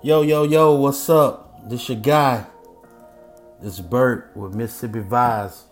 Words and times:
Yo, 0.00 0.22
yo, 0.22 0.44
yo, 0.44 0.76
what's 0.76 1.10
up? 1.10 1.68
This 1.68 1.88
your 1.88 1.98
guy. 1.98 2.46
This 3.60 3.80
Bert 3.80 4.30
with 4.36 4.54
Mississippi 4.54 5.00
Vibes 5.00 5.62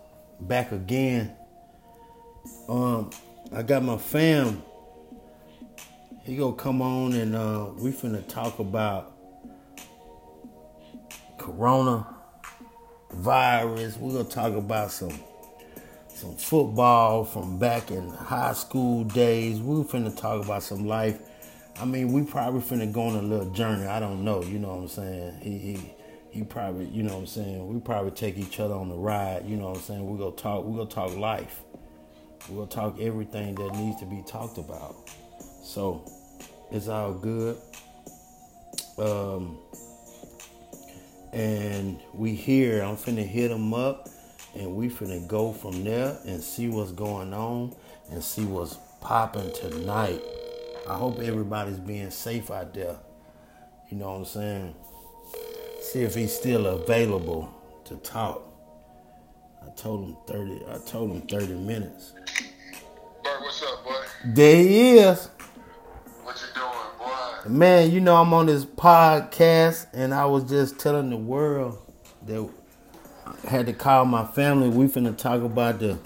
back 0.41 0.73
again. 0.73 1.33
Um, 2.67 3.09
I 3.53 3.63
got 3.63 3.83
my 3.83 3.95
fam. 3.95 4.63
He 6.23 6.35
gonna 6.35 6.57
come 6.57 6.81
on 6.81 7.13
and 7.13 7.37
uh, 7.37 7.69
we 7.77 7.93
finna 7.93 8.27
talk 8.27 8.59
about 8.59 9.15
Corona 11.37 12.05
virus. 13.11 13.95
We're 13.95 14.11
gonna 14.11 14.25
talk 14.25 14.51
about 14.51 14.91
some 14.91 15.17
some 16.09 16.35
football 16.35 17.23
from 17.23 17.57
back 17.59 17.91
in 17.91 18.09
high 18.09 18.51
school 18.51 19.05
days. 19.05 19.61
We're 19.61 19.85
finna 19.85 20.13
talk 20.13 20.43
about 20.43 20.63
some 20.63 20.85
life 20.85 21.17
I 21.79 21.85
mean, 21.85 22.11
we 22.11 22.23
probably 22.23 22.61
finna 22.61 22.91
go 22.91 23.03
on 23.03 23.15
a 23.15 23.21
little 23.21 23.51
journey. 23.51 23.85
I 23.85 23.99
don't 23.99 24.23
know. 24.23 24.41
You 24.41 24.57
know 24.57 24.69
what 24.69 24.81
I'm 24.81 24.87
saying? 24.87 25.39
He 25.41 25.57
he 25.59 25.93
he 26.31 26.43
probably, 26.43 26.85
you 26.85 27.03
know 27.03 27.13
what 27.13 27.19
I'm 27.21 27.27
saying. 27.27 27.67
We 27.71 27.79
probably 27.79 28.11
take 28.11 28.37
each 28.37 28.59
other 28.59 28.73
on 28.73 28.89
the 28.89 28.95
ride. 28.95 29.45
You 29.45 29.57
know 29.57 29.69
what 29.69 29.77
I'm 29.77 29.83
saying? 29.83 30.09
We 30.09 30.17
go 30.17 30.31
talk. 30.31 30.65
We 30.65 30.75
go 30.75 30.85
talk 30.85 31.15
life. 31.15 31.61
We 32.49 32.55
gonna 32.55 32.67
talk 32.67 32.99
everything 32.99 33.53
that 33.55 33.75
needs 33.75 33.99
to 33.99 34.05
be 34.07 34.23
talked 34.25 34.57
about. 34.57 34.95
So 35.63 36.03
it's 36.71 36.87
all 36.87 37.13
good. 37.13 37.57
Um, 38.97 39.59
and 41.31 41.99
we 42.15 42.33
here. 42.33 42.81
I'm 42.81 42.97
finna 42.97 43.25
hit 43.25 43.51
him 43.51 43.75
up, 43.75 44.09
and 44.55 44.75
we 44.75 44.89
finna 44.89 45.27
go 45.27 45.53
from 45.53 45.83
there 45.83 46.17
and 46.25 46.41
see 46.41 46.69
what's 46.69 46.91
going 46.91 47.35
on 47.35 47.75
and 48.09 48.23
see 48.23 48.45
what's 48.45 48.77
popping 48.99 49.51
tonight. 49.53 50.23
I 50.89 50.95
hope 50.95 51.19
everybody's 51.19 51.79
being 51.79 52.09
safe 52.11 52.49
out 52.49 52.73
there. 52.73 52.95
You 53.89 53.97
know 53.97 54.11
what 54.11 54.19
I'm 54.19 54.25
saying? 54.25 54.75
See 55.81 56.01
if 56.01 56.15
he's 56.15 56.33
still 56.33 56.65
available 56.65 57.53
to 57.85 57.95
talk. 57.97 58.41
I 59.61 59.69
told 59.75 60.05
him 60.05 60.17
30 60.27 60.63
I 60.69 60.77
told 60.85 61.11
him 61.11 61.21
30 61.21 61.55
minutes. 61.55 62.13
Bert, 63.21 63.41
what's 63.41 63.61
up, 63.63 63.83
boy? 63.83 63.95
There 64.27 64.63
he 64.63 64.97
is. 64.99 65.29
What 66.23 66.37
you 66.39 66.47
doing, 66.55 66.71
boy? 66.97 67.49
Man, 67.49 67.91
you 67.91 67.99
know 67.99 68.15
I'm 68.15 68.33
on 68.33 68.45
this 68.45 68.63
podcast 68.63 69.87
and 69.93 70.13
I 70.13 70.25
was 70.25 70.45
just 70.45 70.79
telling 70.79 71.09
the 71.09 71.17
world 71.17 71.77
that 72.27 72.49
I 73.25 73.49
had 73.49 73.65
to 73.65 73.73
call 73.73 74.05
my 74.05 74.23
family. 74.25 74.69
We 74.69 74.87
finna 74.87 75.17
talk 75.17 75.41
about 75.41 75.79
the 75.79 75.99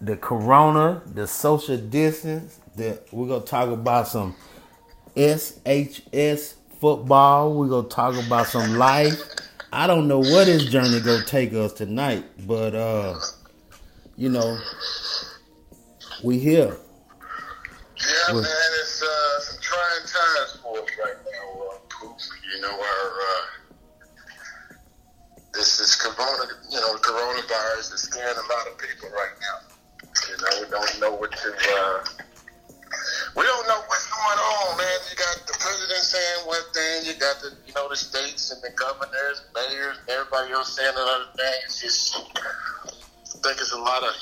the 0.00 0.16
corona, 0.16 1.02
the 1.12 1.26
social 1.26 1.76
distance, 1.76 2.59
that 2.80 3.12
we're 3.12 3.28
gonna 3.28 3.44
talk 3.44 3.68
about 3.68 4.08
some 4.08 4.34
SHS 5.14 6.54
football. 6.80 7.54
We're 7.54 7.68
gonna 7.68 7.88
talk 7.88 8.16
about 8.26 8.46
some 8.46 8.76
life. 8.76 9.20
I 9.72 9.86
don't 9.86 10.08
know 10.08 10.18
what 10.18 10.46
this 10.46 10.64
journey 10.64 11.00
gonna 11.00 11.24
take 11.24 11.52
us 11.52 11.74
tonight, 11.74 12.24
but 12.46 12.74
uh, 12.74 13.20
you 14.16 14.30
know, 14.30 14.58
we 16.24 16.38
here. 16.38 16.76
Yeah, 17.98 18.32
man, 18.32 18.44
it's 18.80 19.02
uh, 19.02 19.40
some 19.40 19.60
trying 19.60 20.00
times 20.00 20.60
for 20.62 20.78
us 20.78 20.88
right 21.04 21.16
now, 21.16 21.62
uh, 21.62 21.78
Poop. 21.90 22.16
You 22.54 22.62
know, 22.62 22.72
our 22.72 23.10
uh, 23.20 24.76
this 25.52 25.80
is 25.80 25.96
corona, 25.96 26.50
you 26.70 26.80
know, 26.80 26.94
coronavirus 26.96 27.92
is 27.92 28.00
scaring 28.00 28.36
a 28.36 28.52
lot 28.52 28.66
of 28.72 28.78
people 28.78 29.10
right 29.10 29.36
now. 29.38 29.70
You 30.30 30.36
know, 30.38 30.64
we 30.64 30.70
don't 30.70 31.00
know 31.00 31.14
what 31.14 31.30
to. 31.32 31.54
Uh, 31.76 32.19
you 37.10 37.18
got 37.18 37.40
the 37.40 37.52
you 37.66 37.74
know 37.74 37.88
the 37.88 37.96
states 37.96 38.52
and 38.52 38.62
the 38.62 38.70
governors, 38.76 39.42
mayors, 39.54 39.98
and 39.98 40.08
everybody 40.08 40.52
else 40.52 40.76
saying 40.76 40.92
another 40.92 41.24
thing. 41.36 41.54
It's 41.64 41.80
just 41.80 42.16
I 42.16 42.20
think 43.42 43.60
it's 43.60 43.72
a 43.72 43.78
lot 43.78 44.02
of 44.02 44.14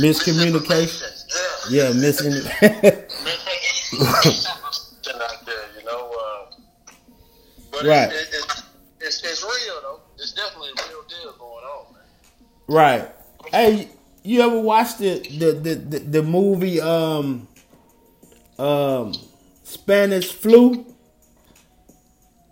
miscommunication. 0.00 1.24
Yeah, 1.70 1.88
yeah, 1.88 1.92
missing. 1.92 2.32
out 5.20 5.44
there, 5.46 5.64
you 5.78 5.84
know. 5.84 6.10
Uh, 6.12 6.46
but 7.72 7.84
right. 7.84 8.10
It, 8.10 8.14
it, 8.14 8.28
it's, 8.32 8.62
it's 9.00 9.24
it's 9.24 9.42
real 9.42 9.80
though. 9.82 10.00
It's 10.16 10.32
definitely 10.32 10.70
a 10.70 10.74
real 10.88 11.02
deal 11.08 11.32
going 11.38 11.64
on, 11.64 11.92
man. 11.92 12.02
Right. 12.68 13.08
Hey, 13.50 13.88
you 14.22 14.42
ever 14.42 14.60
watched 14.60 14.98
the 14.98 15.20
the 15.20 15.52
the, 15.52 15.74
the, 15.74 15.98
the 15.98 16.22
movie 16.22 16.80
um 16.80 17.48
um, 18.58 19.14
Spanish 19.64 20.32
flu? 20.32 20.84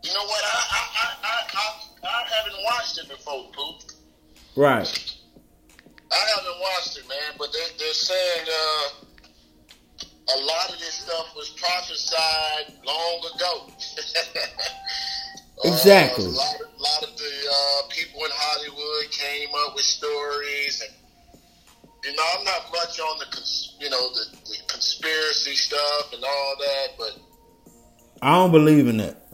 You 0.06 0.14
know 0.14 0.24
what? 0.24 0.44
I 0.44 0.62
I, 0.70 0.82
I, 1.02 1.34
I, 1.50 1.66
I 2.06 2.24
haven't 2.30 2.62
watched 2.62 2.98
it 2.98 3.08
before, 3.08 3.50
Poop. 3.52 3.90
Right. 4.54 4.86
I 6.12 6.22
haven't 6.36 6.60
watched 6.60 6.96
it, 6.96 7.08
man, 7.08 7.34
but 7.36 7.52
they, 7.52 7.66
they're 7.76 7.92
saying 7.92 8.46
uh, 8.46 9.06
a 10.28 10.38
lot 10.46 10.70
of 10.70 10.78
this 10.78 10.94
stuff 10.94 11.34
was 11.34 11.50
prophesied 11.50 12.72
long 12.86 13.18
ago. 13.34 13.66
exactly. 15.64 16.26
Uh, 16.26 16.28
a 16.28 16.30
lot 16.30 16.54
of, 16.54 16.80
lot 16.80 17.02
of 17.02 17.16
the 17.18 17.34
uh, 17.50 17.88
people 17.90 18.24
in 18.24 18.30
Hollywood 18.32 19.10
came 19.10 19.48
up 19.66 19.74
with 19.74 19.84
stories, 19.84 20.84
and 20.86 21.42
you 22.04 22.14
know, 22.14 22.22
I'm 22.38 22.44
not 22.44 22.70
much 22.70 23.00
on 23.00 23.18
the 23.18 23.26
you 23.80 23.90
know 23.90 24.08
the 24.12 24.56
conspiracy 24.68 25.56
stuff 25.56 26.12
and 26.14 26.22
all 26.22 26.54
that, 26.60 26.88
but 26.96 27.18
I 28.22 28.36
don't 28.36 28.52
believe 28.52 28.86
in 28.86 28.98
that. 28.98 29.25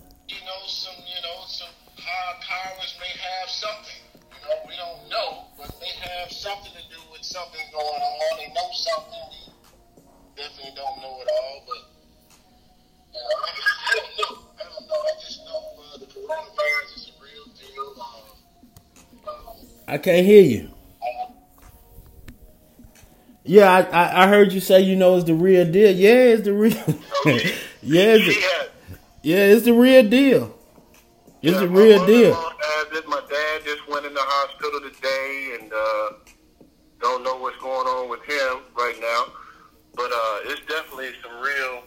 Powers 2.53 2.97
may 3.01 3.13
have 3.17 3.49
something. 3.49 4.01
You 4.13 4.41
know, 4.45 4.59
we 4.69 4.77
don't 4.77 5.09
know, 5.09 5.47
but 5.57 5.73
they 5.81 5.93
have 6.09 6.31
something 6.31 6.73
to 6.73 6.85
do 6.93 7.01
with 7.11 7.25
something 7.25 7.65
going 7.73 8.03
on. 8.03 8.39
They 8.39 8.53
know 8.53 8.69
something. 8.73 9.27
We 9.97 10.43
definitely 10.43 10.77
don't 10.77 10.99
know 11.01 11.17
it 11.23 11.29
all, 11.33 11.65
but 11.67 11.83
you 13.13 13.21
know, 13.21 13.37
I, 13.41 13.51
I 13.89 13.93
don't 13.97 14.15
know. 14.21 14.33
I 14.61 14.65
don't 14.69 14.87
know. 14.89 15.01
I 15.01 15.13
just 15.21 15.39
know 15.45 15.61
uh, 15.81 15.99
the 15.99 16.07
coronavirus 16.07 16.97
is 16.97 17.11
a 17.11 17.17
real 17.25 17.47
deal. 17.57 17.89
Um, 18.03 19.29
um, 19.29 19.57
I 19.89 19.99
can't 19.99 20.27
hear 20.27 20.43
you. 20.43 20.69
Yeah, 23.45 23.71
I, 23.93 24.25
I 24.25 24.29
heard 24.29 24.53
you 24.53 24.61
say 24.61 24.81
you 24.83 24.95
know 24.95 25.17
it's 25.17 25.25
the 25.25 25.35
real 25.35 25.71
deal. 25.71 25.91
Yeah, 25.91 26.35
it's 26.35 26.45
the 26.45 26.53
real. 26.53 26.75
yeah, 27.83 28.15
it's 28.15 28.27
the, 28.27 28.69
yeah, 29.23 29.37
it's 29.47 29.65
the 29.65 29.73
real 29.73 30.09
deal. 30.09 30.59
It's 31.43 31.55
yeah, 31.55 31.61
the 31.61 31.69
real 31.69 32.07
deal. 32.07 32.35
My 33.09 33.21
dad 33.29 33.65
just 33.65 33.87
went 33.89 34.07
in 34.07 34.15
the 34.15 34.21
hospital 34.23 34.81
today, 34.81 35.59
and 35.61 35.73
uh, 35.73 36.13
don't 37.01 37.25
know 37.25 37.37
what's 37.37 37.57
going 37.59 37.87
on 37.87 38.09
with 38.09 38.23
him 38.23 38.63
right 38.77 38.95
now. 39.01 39.33
But 39.95 40.13
uh, 40.13 40.39
it's 40.45 40.61
definitely 40.67 41.11
some 41.21 41.35
real, 41.41 41.83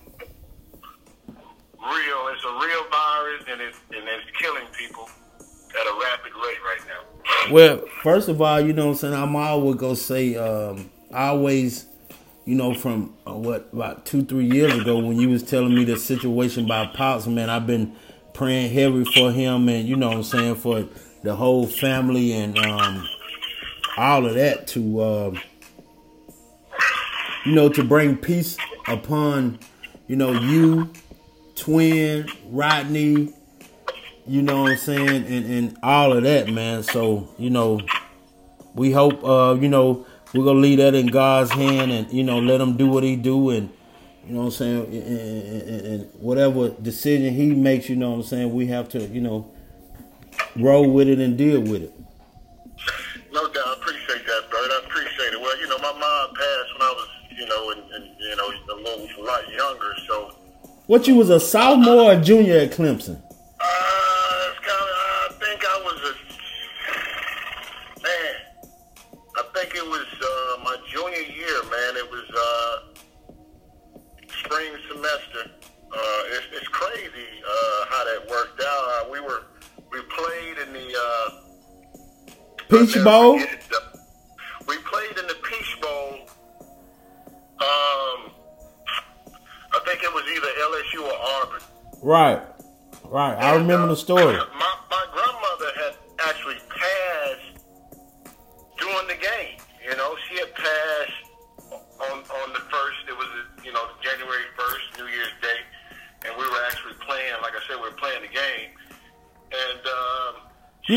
real. 1.79 2.27
It's 2.33 2.43
a 2.43 2.51
real 2.51 2.83
virus, 2.91 3.43
and 3.49 3.61
it's 3.61 3.77
and 3.91 4.03
it's 4.05 4.37
killing 4.37 4.67
people 4.77 5.09
at 5.79 5.87
a 5.87 5.99
rapid 6.03 6.33
rate 6.35 6.57
right 6.65 6.81
now. 6.87 7.53
Well, 7.53 7.83
first 8.03 8.27
of 8.27 8.41
all, 8.41 8.59
you 8.59 8.73
know 8.73 8.87
what 8.87 8.91
I'm 8.91 8.97
saying. 8.97 9.13
I'm 9.13 9.35
always 9.37 9.77
gonna 9.77 9.95
say. 9.95 10.35
Um, 10.35 10.89
I 11.13 11.27
always, 11.27 11.85
you 12.43 12.55
know, 12.55 12.73
from 12.73 13.15
uh, 13.25 13.35
what 13.35 13.69
about 13.71 14.05
two, 14.05 14.25
three 14.25 14.51
years 14.51 14.73
ago 14.77 14.99
when 14.99 15.17
you 15.17 15.29
was 15.29 15.43
telling 15.43 15.73
me 15.73 15.85
the 15.85 15.97
situation 15.97 16.65
about 16.65 16.93
Pops, 16.93 17.25
man, 17.25 17.49
I've 17.49 17.65
been 17.65 17.95
praying 18.35 18.71
heavy 18.71 19.05
for 19.05 19.31
him, 19.31 19.67
and 19.69 19.87
you 19.87 19.95
know 19.95 20.09
what 20.09 20.17
I'm 20.17 20.23
saying 20.23 20.55
for 20.55 20.87
the 21.23 21.35
whole 21.35 21.65
family 21.65 22.33
and 22.33 22.57
um, 22.57 23.07
all 23.97 24.25
of 24.25 24.35
that 24.35 24.67
to, 24.67 24.99
uh, 24.99 25.33
you 27.45 27.53
know, 27.53 27.69
to 27.69 27.83
bring 27.83 28.17
peace 28.17 28.57
upon, 28.87 29.59
you 30.07 30.15
know, 30.15 30.31
you, 30.33 30.91
twin, 31.55 32.29
Rodney, 32.49 33.33
you 34.27 34.41
know 34.41 34.63
what 34.63 34.71
I'm 34.71 34.77
saying, 34.77 35.25
and 35.25 35.45
and 35.45 35.77
all 35.81 36.13
of 36.13 36.23
that, 36.23 36.49
man. 36.49 36.83
So 36.83 37.29
you 37.37 37.49
know, 37.49 37.79
we 38.73 38.91
hope, 38.91 39.23
uh, 39.23 39.57
you 39.59 39.69
know 39.69 40.05
we're 40.33 40.43
gonna 40.43 40.59
leave 40.59 40.79
that 40.79 40.95
in 40.95 41.07
God's 41.07 41.51
hand, 41.51 41.91
and 41.91 42.11
you 42.11 42.23
know, 42.23 42.39
let 42.39 42.59
him 42.59 42.75
do 42.75 42.87
what 42.87 43.03
he 43.03 43.15
do, 43.15 43.51
and 43.51 43.69
you 44.27 44.33
know 44.33 44.39
what 44.39 44.45
I'm 44.45 44.51
saying, 44.51 44.85
and, 44.85 45.69
and, 45.69 45.85
and, 45.85 46.11
whatever 46.19 46.69
decision 46.69 47.33
he 47.33 47.53
makes, 47.53 47.89
you 47.89 47.95
know 47.95 48.11
what 48.11 48.17
I'm 48.17 48.23
saying, 48.23 48.53
we 48.53 48.67
have 48.67 48.89
to, 48.89 49.05
you 49.07 49.21
know, 49.21 49.51
roll 50.55 50.89
with 50.89 51.07
it 51.07 51.19
and 51.19 51.37
deal 51.37 51.61
with 51.61 51.83
it. 51.83 51.93
No 53.31 53.47
doubt, 53.51 53.67
I 53.67 53.73
appreciate 53.73 54.25
that, 54.25 54.43
Bert. 54.49 54.71
I 54.71 54.81
appreciate 54.85 55.33
it. 55.33 55.41
Well, 55.41 55.59
you 55.59 55.67
know, 55.67 55.77
my 55.77 55.91
mom 55.91 56.35
passed 56.35 56.73
when 56.73 56.81
I 56.81 56.93
was, 56.95 57.07
you 57.37 57.45
know, 57.45 57.71
and, 57.71 57.91
and 57.91 58.15
you 58.19 58.35
know, 58.35 58.47
a 58.47 58.75
little 58.75 59.23
a 59.23 59.25
lot 59.25 59.51
younger, 59.51 59.93
so. 60.07 60.35
What 60.87 61.07
you 61.07 61.15
was 61.15 61.29
a 61.29 61.39
sophomore 61.39 62.13
or 62.13 62.19
junior 62.19 62.57
at 62.57 62.71
Clemson? 62.71 63.21
Peach 82.75 83.03
Bowl. 83.03 83.35
We 84.67 84.77
played 84.79 85.17
in 85.17 85.27
the 85.27 85.35
Peach 85.43 85.79
Bowl. 85.81 86.19
Um, 87.59 88.31
I 89.73 89.79
think 89.85 90.03
it 90.03 90.13
was 90.13 90.23
either 90.35 90.47
LSU 90.69 91.01
or 91.07 91.15
Auburn. 91.43 91.61
Right, 92.01 92.41
right. 93.05 93.35
I 93.35 93.55
remember 93.55 93.87
the 93.87 93.95
story. 93.95 94.37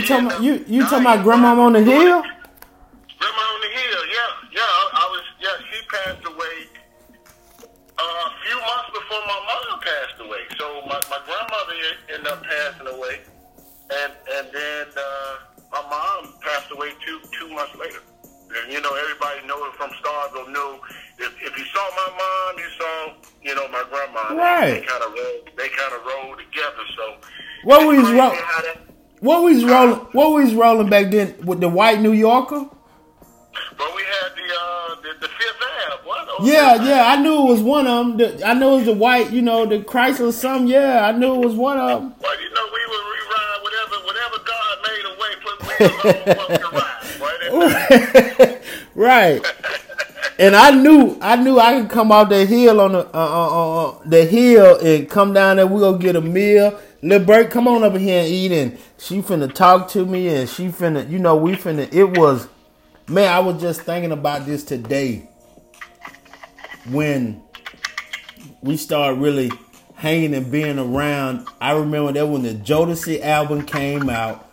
talking 0.09 0.27
about 0.27 0.43
you 0.43 0.65
you 0.67 0.83
talking 0.83 1.05
dying 1.05 1.21
about 1.21 1.25
grandma 1.25 1.61
on 1.61 1.73
the 1.73 1.83
hill? 1.83 2.23
Grandma 3.21 3.43
on 3.55 3.61
the 3.61 3.73
hill, 3.79 4.03
yeah, 4.09 4.31
yeah. 4.59 4.99
I, 5.03 5.05
was, 5.13 5.25
yeah. 5.41 5.57
She 5.71 5.79
passed 5.87 6.25
away 6.27 6.57
uh, 7.99 8.03
a 8.03 8.33
few 8.45 8.57
months 8.59 8.91
before 8.95 9.23
my 9.27 9.41
mother 9.47 9.75
passed 9.85 10.19
away. 10.21 10.43
So 10.59 10.65
my, 10.87 10.99
my 11.11 11.21
grandmother 11.27 11.75
ended 12.13 12.27
up 12.27 12.43
passing 12.45 12.89
away, 12.89 13.21
and 14.03 14.13
and 14.39 14.47
then 14.53 14.87
uh, 14.97 15.33
my 15.73 15.83
mom 15.91 16.35
passed 16.41 16.71
away 16.73 16.91
two 17.05 17.21
two 17.39 17.49
months 17.55 17.75
later. 17.77 18.01
And 18.49 18.73
you 18.73 18.81
know, 18.81 18.95
everybody 18.97 19.47
know 19.47 19.61
it 19.67 19.75
from 19.75 19.91
Starkville 20.01 20.49
knew 20.49 20.81
if, 21.19 21.33
if 21.43 21.53
you 21.59 21.65
saw 21.67 21.85
my 22.01 22.09
mom, 22.17 22.59
you 22.59 22.71
saw 22.81 22.93
you 23.43 23.55
know 23.55 23.69
my 23.69 23.85
grandma. 23.91 24.35
Right. 24.35 24.81
They 24.81 24.87
kind 24.87 25.03
of 25.05 25.13
rolled. 25.13 25.51
They 25.57 25.69
kind 25.69 25.93
of 25.93 26.01
rolled 26.07 26.39
together. 26.39 26.85
So 26.97 27.17
What 27.65 27.87
was 27.87 27.99
wrong? 28.11 28.35
how 28.35 28.63
that- 28.63 28.88
What 29.21 29.43
was 29.43 29.65
rolling? 29.65 29.99
What 30.13 30.33
was 30.33 30.55
rolling 30.55 30.89
back 30.91 31.11
then 31.11 31.35
with 31.45 31.61
the 31.61 31.69
white 31.69 32.01
New 32.01 32.13
Yorker? 32.13 32.67
But 33.77 33.95
we 33.97 34.03
had 34.03 34.31
the 34.37 34.55
uh, 34.55 34.95
the, 35.03 35.21
the 35.21 35.29
Fifth 35.29 35.63
Ave. 35.63 36.07
What? 36.09 36.29
Oh, 36.31 36.45
Yeah, 36.47 36.75
Fifth 36.79 36.87
yeah, 36.89 37.05
I 37.07 37.17
knew 37.21 37.35
it 37.47 37.51
was 37.51 37.61
one 37.61 37.87
of 37.87 38.07
them. 38.07 38.39
The, 38.39 38.47
I 38.47 38.55
knew 38.55 38.69
it 38.69 38.77
was 38.77 38.85
the 38.87 38.95
white, 38.95 39.31
you 39.33 39.43
know, 39.43 39.67
the 39.67 39.79
Chrysler 39.81 40.33
something. 40.33 40.69
Yeah, 40.69 41.05
I 41.07 41.13
knew 41.13 41.35
it 41.35 41.45
was 41.47 41.55
one 41.57 41.79
of 41.79 42.01
them. 42.03 42.15
Well, 42.21 42.41
you 42.41 42.51
know, 42.55 42.67
we 42.73 42.81
would 42.91 43.05
rewrite 43.13 43.63
whatever, 43.63 43.97
whatever 44.07 44.39
God 44.47 44.79
made 44.87 45.05
a 45.05 45.15
way, 45.21 45.33
put 45.43 45.57
wheels 45.67 46.05
on 46.05 46.37
what 46.37 46.49
we 46.51 47.59
ride, 47.59 48.61
right? 48.95 49.43
right. 49.43 49.55
And 50.41 50.55
I 50.55 50.71
knew, 50.71 51.19
I 51.21 51.35
knew 51.35 51.59
I 51.59 51.81
could 51.81 51.91
come 51.91 52.13
off 52.13 52.29
the 52.29 52.47
hill 52.47 52.81
on 52.81 52.93
the 52.93 53.01
uh, 53.01 53.11
uh, 53.13 53.49
uh, 53.49 53.89
uh, 53.89 53.99
the 54.07 54.25
hill 54.25 54.77
and 54.79 55.11
come 55.11 55.33
down 55.33 55.57
there. 55.57 55.67
We 55.67 55.81
go 55.81 55.99
get 55.99 56.15
a 56.15 56.21
meal. 56.21 56.79
Lil 57.01 57.25
Bert, 57.25 57.51
come 57.51 57.69
on 57.69 57.85
up 57.85 57.97
here 57.97 58.23
and 58.23 58.29
eat. 58.29 58.53
And 58.53 58.79
she 58.99 59.23
finna 59.23 59.53
talk 59.53 59.89
to 59.91 60.05
me, 60.05 60.29
and 60.29 60.49
she 60.49 60.69
finna, 60.69 61.09
you 61.09 61.19
know, 61.19 61.37
we 61.37 61.53
finna. 61.53 61.93
It 61.93 62.19
was, 62.19 62.49
man. 63.09 63.33
I 63.33 63.39
was 63.39 63.61
just 63.61 63.83
thinking 63.83 64.13
about 64.13 64.47
this 64.47 64.65
today 64.65 65.29
when 66.91 67.43
we 68.63 68.77
started 68.77 69.21
really 69.21 69.53
hanging 69.95 70.35
and 70.35 70.51
being 70.51 70.79
around. 70.79 71.47
I 71.61 71.73
remember 71.73 72.13
that 72.13 72.27
when 72.27 72.43
the 72.43 72.55
Jodeci 72.55 73.21
album 73.21 73.65
came 73.65 74.11
out, 74.11 74.51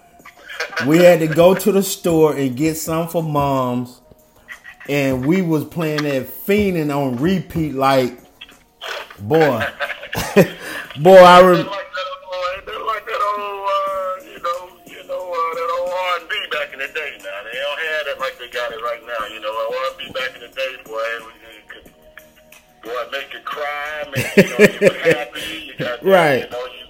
we 0.86 1.00
had 1.00 1.22
to 1.22 1.28
go 1.28 1.56
to 1.56 1.72
the 1.72 1.82
store 1.82 2.36
and 2.36 2.56
get 2.56 2.76
some 2.76 3.08
for 3.08 3.24
moms, 3.24 4.02
and 4.88 5.26
we 5.26 5.42
was 5.42 5.66
playing 5.66 6.04
that 6.04 6.28
fiending 6.28 6.96
on 6.96 7.18
repeat. 7.18 7.74
Like, 7.74 8.20
boy, 9.20 9.66
boy, 11.02 11.24
I 11.24 11.42
They're 11.42 11.66
make 23.12 23.34
you 23.34 23.40
cry, 23.42 24.04
make 24.16 24.38
you, 24.38 24.44
know, 24.44 24.58
you 24.60 24.80
was 24.82 25.02
happy. 25.02 25.64
You 25.68 25.78
got, 25.78 26.04
Right. 26.04 26.44
You 26.44 26.50
know, 26.50 26.66
you, 26.66 26.86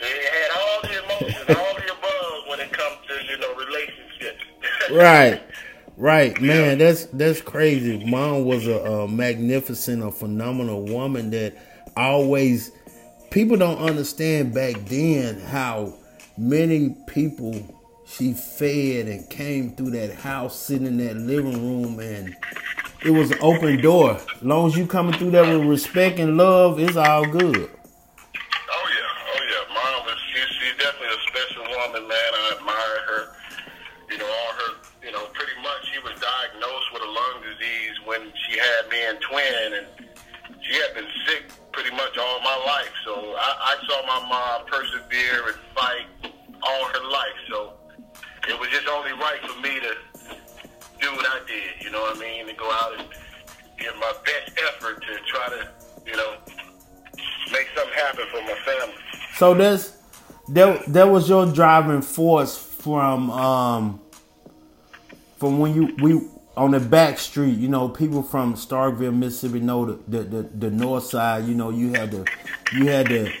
had 0.00 0.50
all 0.56 0.82
the 0.82 1.04
emotions, 1.04 1.58
all 1.58 1.74
the 1.74 1.92
above 1.92 2.48
when 2.48 2.60
it 2.60 2.72
comes 2.72 2.96
to 3.08 3.24
you 3.24 3.38
know 3.38 3.54
relationships. 3.54 4.44
right, 4.90 5.42
right, 5.96 6.40
man. 6.40 6.78
That's 6.78 7.06
that's 7.06 7.40
crazy. 7.40 8.04
Mom 8.04 8.44
was 8.44 8.66
a, 8.66 8.78
a 8.78 9.08
magnificent, 9.08 10.02
a 10.02 10.10
phenomenal 10.10 10.82
woman 10.82 11.30
that 11.30 11.56
always. 11.96 12.72
People 13.30 13.56
don't 13.56 13.78
understand 13.78 14.52
back 14.52 14.74
then 14.84 15.40
how 15.40 15.94
many 16.36 16.94
people 17.06 17.54
she 18.06 18.34
fed 18.34 19.06
and 19.06 19.28
came 19.30 19.74
through 19.74 19.92
that 19.92 20.14
house, 20.16 20.58
sitting 20.58 20.86
in 20.86 20.98
that 20.98 21.16
living 21.16 21.52
room, 21.52 21.98
and 21.98 22.36
it 23.04 23.10
was 23.10 23.30
an 23.30 23.38
open 23.40 23.80
door. 23.80 24.16
As 24.16 24.42
long 24.42 24.66
as 24.66 24.76
you 24.76 24.86
coming 24.86 25.14
through 25.14 25.30
there 25.30 25.58
with 25.58 25.66
respect 25.66 26.18
and 26.18 26.36
love, 26.36 26.78
it's 26.78 26.96
all 26.96 27.26
good. 27.26 27.56
Oh 27.56 27.58
yeah, 27.58 29.32
oh 29.34 29.42
yeah. 29.50 29.74
Mom 29.74 30.06
was 30.06 30.18
she, 30.32 30.40
she's 30.58 30.76
definitely 30.78 31.08
a 31.08 31.20
special 31.28 31.62
woman, 31.62 32.08
man. 32.08 32.30
I 32.34 32.56
admire 32.58 32.98
her. 33.06 33.36
You 34.10 34.18
know, 34.18 34.26
all 34.26 34.52
her 34.54 34.82
you 35.02 35.10
know, 35.10 35.26
pretty 35.34 35.56
much 35.62 35.82
she 35.92 35.98
was 35.98 36.14
diagnosed 36.20 36.92
with 36.92 37.02
a 37.02 37.10
lung 37.10 37.42
disease 37.42 37.96
when 38.04 38.32
she 38.46 38.58
had 38.58 38.88
me 38.88 38.98
and 39.04 39.18
twin 39.20 39.74
and 39.74 39.86
she 40.62 40.74
had 40.74 40.94
been 40.94 41.08
sick 41.26 41.44
pretty 41.72 41.90
much 41.90 42.16
all 42.18 42.40
my 42.40 42.56
life. 42.66 42.92
So 43.04 43.34
I, 43.36 43.74
I 43.74 43.86
saw 43.88 44.06
my 44.06 44.28
mom 44.28 44.66
persevere 44.66 45.48
and 45.48 45.56
fight 45.74 46.06
all 46.62 46.84
her 46.84 47.10
life. 47.10 47.38
So 47.50 47.72
it 48.48 48.58
was 48.58 48.68
just 48.70 48.86
only 48.86 49.12
right 49.12 49.40
for 49.42 49.60
me 49.60 49.80
to 49.80 49.94
do 51.02 51.12
what 51.12 51.26
I 51.26 51.40
did, 51.46 51.84
you 51.84 51.90
know 51.90 52.00
what 52.00 52.16
I 52.16 52.20
mean? 52.20 52.46
To 52.46 52.52
go 52.54 52.70
out 52.70 52.98
and 52.98 53.08
give 53.78 53.94
my 53.96 54.12
best 54.24 54.58
effort 54.68 55.02
to 55.02 55.18
try 55.26 55.48
to, 55.48 55.68
you 56.06 56.16
know, 56.16 56.36
make 57.50 57.68
something 57.74 57.94
happen 57.94 58.24
for 58.30 58.40
my 58.42 58.56
family. 58.64 58.94
So 59.36 59.54
this, 59.54 59.96
that 60.50 60.86
that 60.92 61.08
was 61.08 61.28
your 61.28 61.46
driving 61.46 62.02
force 62.02 62.56
from 62.56 63.30
um 63.30 64.00
from 65.38 65.58
when 65.58 65.74
you 65.74 65.94
we 66.00 66.28
on 66.56 66.72
the 66.72 66.80
back 66.80 67.18
street, 67.18 67.58
you 67.58 67.68
know, 67.68 67.88
people 67.88 68.22
from 68.22 68.54
Starkville, 68.54 69.16
Mississippi 69.16 69.60
know 69.60 69.86
the 69.86 69.98
the, 70.08 70.22
the, 70.22 70.42
the 70.42 70.70
north 70.70 71.04
side, 71.04 71.46
you 71.46 71.54
know, 71.54 71.70
you 71.70 71.92
had 71.92 72.10
the 72.10 72.28
you 72.74 72.88
had 72.88 73.08
the 73.08 73.32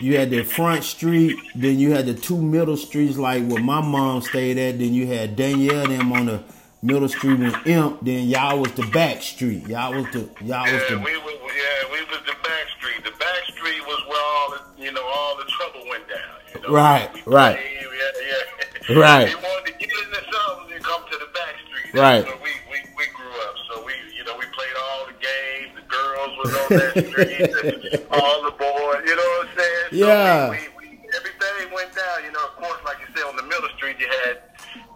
you 0.00 0.16
had 0.16 0.30
the 0.30 0.44
front 0.44 0.84
street, 0.84 1.36
then 1.54 1.78
you 1.78 1.92
had 1.92 2.06
the 2.06 2.14
two 2.14 2.40
middle 2.40 2.76
streets 2.76 3.16
like 3.16 3.44
where 3.46 3.62
my 3.62 3.80
mom 3.80 4.22
stayed 4.22 4.58
at, 4.58 4.78
then 4.78 4.94
you 4.94 5.06
had 5.06 5.36
Danielle 5.36 5.88
them 5.88 6.12
on 6.12 6.26
the 6.26 6.42
middle 6.82 7.08
street 7.08 7.38
was 7.40 7.54
Imp, 7.66 8.00
then 8.02 8.28
y'all 8.28 8.60
was 8.60 8.72
the 8.72 8.86
back 8.86 9.22
street. 9.22 9.66
Y'all 9.68 9.94
was 9.94 10.06
the 10.12 10.28
y'all 10.44 10.62
was 10.64 10.72
Yeah, 10.72 10.90
the 10.90 10.98
we 10.98 11.16
was 11.18 11.34
yeah, 11.34 11.92
we 11.92 12.00
was 12.04 12.20
the 12.26 12.36
back 12.42 12.66
street. 12.78 13.04
The 13.04 13.10
back 13.18 13.42
street 13.54 13.82
was 13.86 14.00
where 14.08 14.22
all 14.22 14.50
the 14.50 14.82
you 14.84 14.92
know 14.92 15.04
all 15.04 15.36
the 15.36 15.44
trouble 15.44 15.88
went 15.90 16.08
down. 16.08 16.18
You 16.54 16.60
know? 16.62 16.74
Right, 16.74 17.12
we 17.14 17.22
right. 17.32 17.56
played, 17.56 17.82
yeah, 17.82 18.26
yeah. 18.28 18.96
Right. 18.96 19.28
You 19.28 19.36
wanted 19.36 19.72
to 19.72 19.78
get 19.78 19.90
into 19.90 20.22
something, 20.32 20.72
you 20.72 20.80
come 20.80 21.02
to 21.12 21.18
the 21.18 21.28
back 21.34 21.54
street. 21.68 21.92
That's 21.92 22.00
Right. 22.00 22.24
Where 22.24 22.40
we, 22.40 22.52
we 22.72 22.78
we 22.96 23.04
grew 23.12 23.34
up, 23.44 23.54
so 23.68 23.84
we 23.84 23.92
you 24.16 24.24
know 24.24 24.36
we 24.38 24.46
played 24.56 24.76
all 24.80 25.06
the 25.06 25.16
games. 25.20 25.76
The 25.76 25.84
girls 25.84 26.32
was 26.40 26.50
on 26.56 26.68
that 26.78 26.92
street, 27.10 28.06
all 28.12 28.42
the 28.44 28.54
boys. 28.56 29.02
You 29.04 29.16
know 29.16 29.28
what 29.36 29.48
I'm 29.48 29.58
saying? 29.58 29.88
So 29.90 29.96
Yeah. 30.08 30.50
We, 30.50 30.56
we, 30.56 30.88
we, 30.88 31.08
everything 31.12 31.74
went 31.74 31.92
down. 31.92 32.24
You 32.24 32.32
know, 32.32 32.44
of 32.48 32.56
course, 32.56 32.80
like 32.86 32.96
you 33.02 33.08
said, 33.14 33.28
on 33.28 33.36
the 33.36 33.44
middle 33.44 33.68
street, 33.76 34.00
you 34.00 34.08
had 34.24 34.40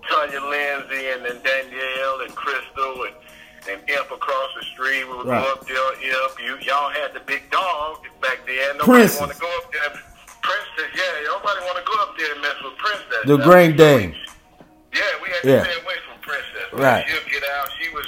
Tanya 0.08 0.40
Lindsay 0.40 1.08
and 1.12 1.24
then 1.24 1.38
across 4.32 4.54
the 4.58 4.64
street, 4.72 5.04
we 5.08 5.16
would 5.16 5.26
Right. 5.26 5.42
go 5.44 5.52
up 5.52 5.66
there. 5.66 5.92
Imp, 6.02 6.40
you 6.40 6.56
y'all 6.66 6.90
had 6.90 7.12
the 7.12 7.20
big 7.20 7.50
dog 7.50 7.98
back 8.20 8.40
then. 8.46 8.78
Nobody 8.78 9.04
Princess. 9.04 9.20
want 9.20 9.32
to 9.32 9.38
go 9.38 9.48
up 9.58 9.72
there. 9.72 10.00
Princess, 10.42 10.90
yeah, 10.96 11.24
nobody 11.26 11.60
want 11.64 11.76
to 11.78 11.84
go 11.84 11.94
up 12.02 12.16
there 12.18 12.32
and 12.32 12.40
mess 12.42 12.54
with 12.64 12.76
Princess. 12.78 13.22
the 13.26 13.36
Great 13.36 13.76
Dane. 13.76 14.16
yeah, 14.92 15.00
we 15.22 15.28
had 15.30 15.42
to 15.42 15.48
Yeah. 15.50 15.62
stay 15.64 15.80
away 15.82 15.94
from 16.08 16.18
Princess. 16.20 16.72
Right. 16.72 17.04
She'll 17.08 17.28
get 17.30 17.44
out. 17.50 17.68
She 17.80 17.88
was 17.90 18.06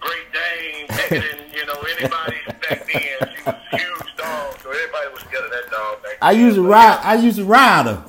Great 0.00 0.26
Dane, 0.32 0.86
bigger 0.88 1.26
than, 1.28 1.50
you 1.54 1.64
know, 1.66 1.80
anybody 1.96 2.36
back 2.68 2.86
then. 2.86 2.92
She 2.92 3.42
was 3.44 3.54
a 3.72 3.76
huge 3.78 4.16
dog, 4.16 4.58
so 4.62 4.70
everybody 4.70 5.08
was 5.12 5.22
scared 5.22 5.44
of 5.44 5.50
that 5.50 5.70
dog 5.70 6.02
back 6.02 6.18
I 6.20 6.32
then. 6.34 6.42
used 6.42 6.56
to 6.56 6.62
ride 6.66 6.98
I 7.02 7.14
used 7.14 7.38
to 7.38 7.44
ride 7.44 7.86
her. 7.86 8.04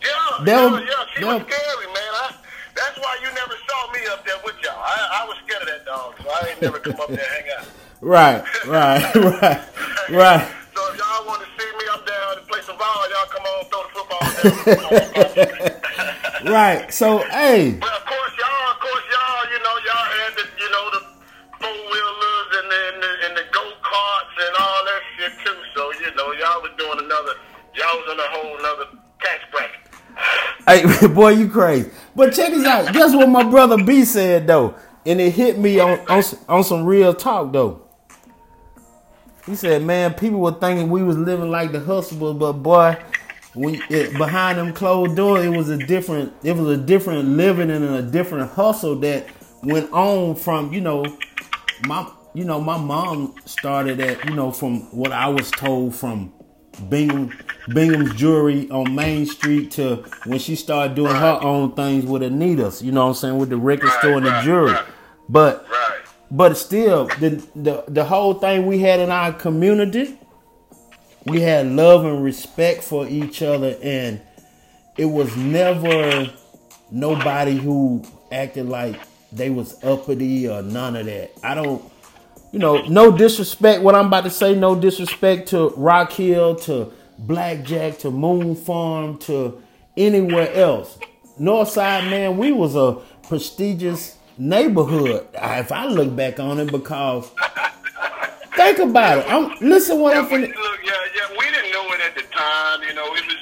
Yeah, 0.00 0.08
That 0.44 0.46
yeah, 0.46 0.66
was- 0.70 0.80
yeah. 0.82 1.04
She 1.14 1.20
that- 1.24 1.26
was 1.26 1.52
scary, 1.52 1.86
man. 1.86 2.12
I, 2.14 2.34
that's 2.76 2.98
why 2.98 3.16
you 3.22 3.28
never 3.34 3.54
saw 3.68 3.90
me 3.92 4.00
up 4.10 4.24
there 4.26 4.34
with 4.44 4.54
y'all. 4.62 4.78
I, 4.78 5.22
I 5.22 5.26
was 5.28 5.36
scared 5.38 5.40
of 5.40 5.43
that 5.43 5.43
dog, 5.94 6.14
so 6.22 6.28
I 6.28 6.48
ain't 6.50 6.62
never 6.62 6.78
come 6.78 7.00
up 7.00 7.08
there 7.08 7.18
and 7.18 7.46
hang 7.46 7.58
out. 7.58 7.66
Right, 8.00 8.44
right, 8.66 9.14
right, 9.14 9.60
right. 10.10 10.44
So 10.74 10.92
if 10.92 10.98
y'all 11.00 11.24
want 11.24 11.40
to 11.40 11.48
see 11.56 11.70
me 11.72 11.84
up 11.88 12.04
there 12.04 12.36
and 12.36 12.46
play 12.48 12.60
some 12.60 12.76
ball, 12.76 13.08
y'all 13.08 13.32
come 13.32 13.46
on, 13.48 13.64
throw 13.72 13.80
the 13.80 13.92
football 13.96 14.20
down. 15.64 16.52
Right. 16.52 16.92
So, 16.92 17.24
hey, 17.32 17.78
But 17.80 17.94
of 17.94 18.04
course, 18.04 18.32
y'all, 18.36 18.72
of 18.72 18.78
course, 18.84 19.04
y'all, 19.08 19.48
you 19.48 19.58
know, 19.64 19.76
y'all 19.88 20.08
had 20.20 20.36
the, 20.36 20.44
you 20.60 20.68
know, 20.68 20.84
the 20.92 21.00
four 21.64 21.72
wheelers 21.72 22.50
and 22.60 22.68
the, 22.68 22.80
and 22.92 22.98
the, 23.00 23.10
and 23.24 23.32
the 23.38 23.44
go 23.56 23.64
karts 23.80 24.36
and 24.36 24.54
all 24.60 24.80
that 24.84 25.02
shit 25.16 25.32
too. 25.40 25.56
So 25.74 25.92
you 26.04 26.14
know, 26.14 26.32
y'all 26.32 26.60
was 26.60 26.72
doing 26.76 26.98
another 26.98 27.32
y'all 27.74 27.96
was 28.04 28.12
in 28.12 28.20
a 28.20 28.28
whole 28.36 28.56
nother 28.60 28.86
tax 29.24 29.40
bracket. 29.50 29.80
Hey, 31.00 31.06
boy, 31.08 31.30
you 31.30 31.48
crazy. 31.48 31.90
But 32.14 32.34
check 32.34 32.50
this 32.50 32.66
out. 32.66 32.92
Guess 32.92 33.14
what 33.14 33.28
my 33.28 33.48
brother 33.48 33.82
B 33.82 34.04
said 34.04 34.46
though, 34.46 34.74
and 35.06 35.20
it 35.20 35.32
hit 35.32 35.58
me 35.58 35.80
on 35.80 35.98
on, 36.08 36.22
on 36.48 36.64
some 36.64 36.84
real 36.84 37.14
talk 37.14 37.52
though. 37.52 37.82
He 39.46 39.54
said, 39.56 39.82
"Man, 39.82 40.14
people 40.14 40.40
were 40.40 40.52
thinking 40.52 40.88
we 40.90 41.02
was 41.02 41.18
living 41.18 41.50
like 41.50 41.72
the 41.72 41.80
hustlers, 41.80 42.36
but 42.36 42.52
boy, 42.54 42.96
when 43.54 43.80
it, 43.90 44.16
behind 44.16 44.58
them 44.58 44.72
closed 44.72 45.16
doors, 45.16 45.44
it 45.44 45.50
was 45.50 45.68
a 45.68 45.76
different. 45.76 46.32
It 46.42 46.56
was 46.56 46.68
a 46.68 46.80
different 46.80 47.28
living 47.28 47.70
and 47.70 47.84
a 47.84 48.02
different 48.02 48.50
hustle 48.52 48.96
that 49.00 49.26
went 49.62 49.92
on 49.92 50.34
from 50.34 50.72
you 50.72 50.80
know 50.80 51.04
my 51.86 52.10
you 52.34 52.44
know 52.44 52.60
my 52.60 52.76
mom 52.76 53.34
started 53.44 54.00
at 54.00 54.24
you 54.24 54.34
know 54.34 54.50
from 54.50 54.80
what 54.96 55.12
I 55.12 55.28
was 55.28 55.50
told 55.50 55.94
from 55.94 56.32
Bingham 56.88 57.32
Bingham's 57.68 58.14
jewelry 58.14 58.68
on 58.70 58.94
Main 58.94 59.26
Street 59.26 59.70
to 59.72 60.04
when 60.26 60.38
she 60.38 60.56
started 60.56 60.94
doing 60.94 61.14
her 61.14 61.38
own 61.40 61.72
things 61.72 62.04
with 62.04 62.22
Anita's. 62.22 62.82
You 62.82 62.92
know 62.92 63.04
what 63.04 63.10
I'm 63.10 63.14
saying 63.14 63.38
with 63.38 63.50
the 63.50 63.56
record 63.56 63.90
store 63.90 64.16
and 64.18 64.26
the 64.26 64.40
jewelry. 64.42 64.76
But." 65.28 65.68
Right. 65.68 65.80
But 66.30 66.56
still, 66.56 67.06
the, 67.20 67.46
the 67.54 67.84
the 67.86 68.04
whole 68.04 68.34
thing 68.34 68.66
we 68.66 68.80
had 68.80 68.98
in 68.98 69.10
our 69.10 69.32
community, 69.32 70.18
we 71.26 71.42
had 71.42 71.66
love 71.66 72.04
and 72.04 72.24
respect 72.24 72.82
for 72.82 73.06
each 73.06 73.40
other, 73.40 73.76
and 73.80 74.20
it 74.96 75.04
was 75.04 75.36
never 75.36 76.32
nobody 76.90 77.56
who 77.56 78.02
acted 78.32 78.68
like 78.68 79.00
they 79.30 79.50
was 79.50 79.82
uppity 79.84 80.48
or 80.48 80.62
none 80.62 80.96
of 80.96 81.06
that. 81.06 81.32
I 81.44 81.54
don't, 81.54 81.84
you 82.50 82.58
know, 82.58 82.82
no 82.86 83.16
disrespect. 83.16 83.82
What 83.82 83.94
I'm 83.94 84.06
about 84.06 84.24
to 84.24 84.30
say, 84.30 84.56
no 84.56 84.74
disrespect 84.74 85.50
to 85.50 85.68
Rock 85.76 86.10
Hill, 86.12 86.56
to 86.56 86.90
Blackjack, 87.18 87.98
to 87.98 88.10
Moon 88.10 88.56
Farm, 88.56 89.18
to 89.18 89.62
anywhere 89.96 90.52
else. 90.52 90.98
Northside, 91.38 92.10
man, 92.10 92.38
we 92.38 92.50
was 92.50 92.74
a 92.74 92.98
prestigious 93.28 94.18
neighborhood. 94.38 95.26
If 95.34 95.72
I 95.72 95.86
look 95.86 96.14
back 96.16 96.40
on 96.40 96.58
it, 96.60 96.70
because 96.72 97.30
think 98.56 98.78
about 98.78 99.18
it. 99.18 99.26
I'm 99.32 99.54
listen 99.60 99.98
what 100.00 100.16
I'm 100.16 100.24
Yeah, 100.24 100.30
we, 100.38 100.44
finna. 100.46 100.54
look, 100.56 100.80
yeah, 100.84 100.92
yeah, 101.14 101.36
we 101.38 101.44
didn't 101.50 101.72
know 101.72 101.86
it 101.92 102.00
at 102.00 102.14
the 102.14 102.22
time. 102.34 102.82
You 102.82 102.94
know, 102.94 103.06
it 103.14 103.24
was. 103.26 103.36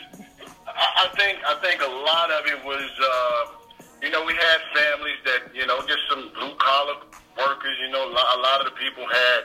I, 0.66 1.06
I 1.06 1.16
think, 1.16 1.38
I 1.46 1.54
think 1.60 1.82
a 1.82 1.86
lot 1.90 2.30
of 2.30 2.46
it 2.46 2.64
was. 2.64 2.90
Uh, 3.00 3.58
you 4.02 4.10
know, 4.10 4.24
we 4.24 4.32
had 4.34 4.58
families 4.74 5.18
that, 5.24 5.54
you 5.54 5.64
know, 5.64 5.78
just 5.86 6.00
some 6.10 6.32
blue 6.34 6.54
collar 6.58 6.94
workers. 7.38 7.76
You 7.80 7.90
know, 7.92 8.08
a 8.08 8.12
lot, 8.12 8.36
a 8.36 8.40
lot 8.40 8.60
of 8.60 8.66
the 8.72 8.76
people 8.80 9.04
had, 9.06 9.40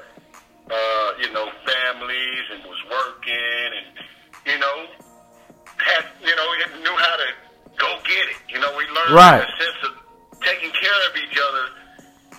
uh, 0.72 1.10
you 1.22 1.32
know, 1.32 1.46
families 1.66 2.44
and 2.54 2.64
was 2.64 2.82
working, 2.90 3.70
and 3.78 3.86
you 4.48 4.58
know, 4.60 4.86
had, 5.78 6.06
you 6.22 6.36
know, 6.36 6.80
knew 6.82 6.96
how 6.98 7.16
to 7.18 7.28
go 7.78 7.98
get 8.04 8.26
it. 8.34 8.38
You 8.50 8.60
know, 8.60 8.72
we 8.78 8.86
learned 8.88 9.14
Right. 9.14 9.44
a 9.44 9.64
sense 9.64 9.78
of 9.84 9.92
taking 10.48 10.72
care 10.72 11.00
of 11.10 11.14
each 11.18 11.38
other 11.38 11.66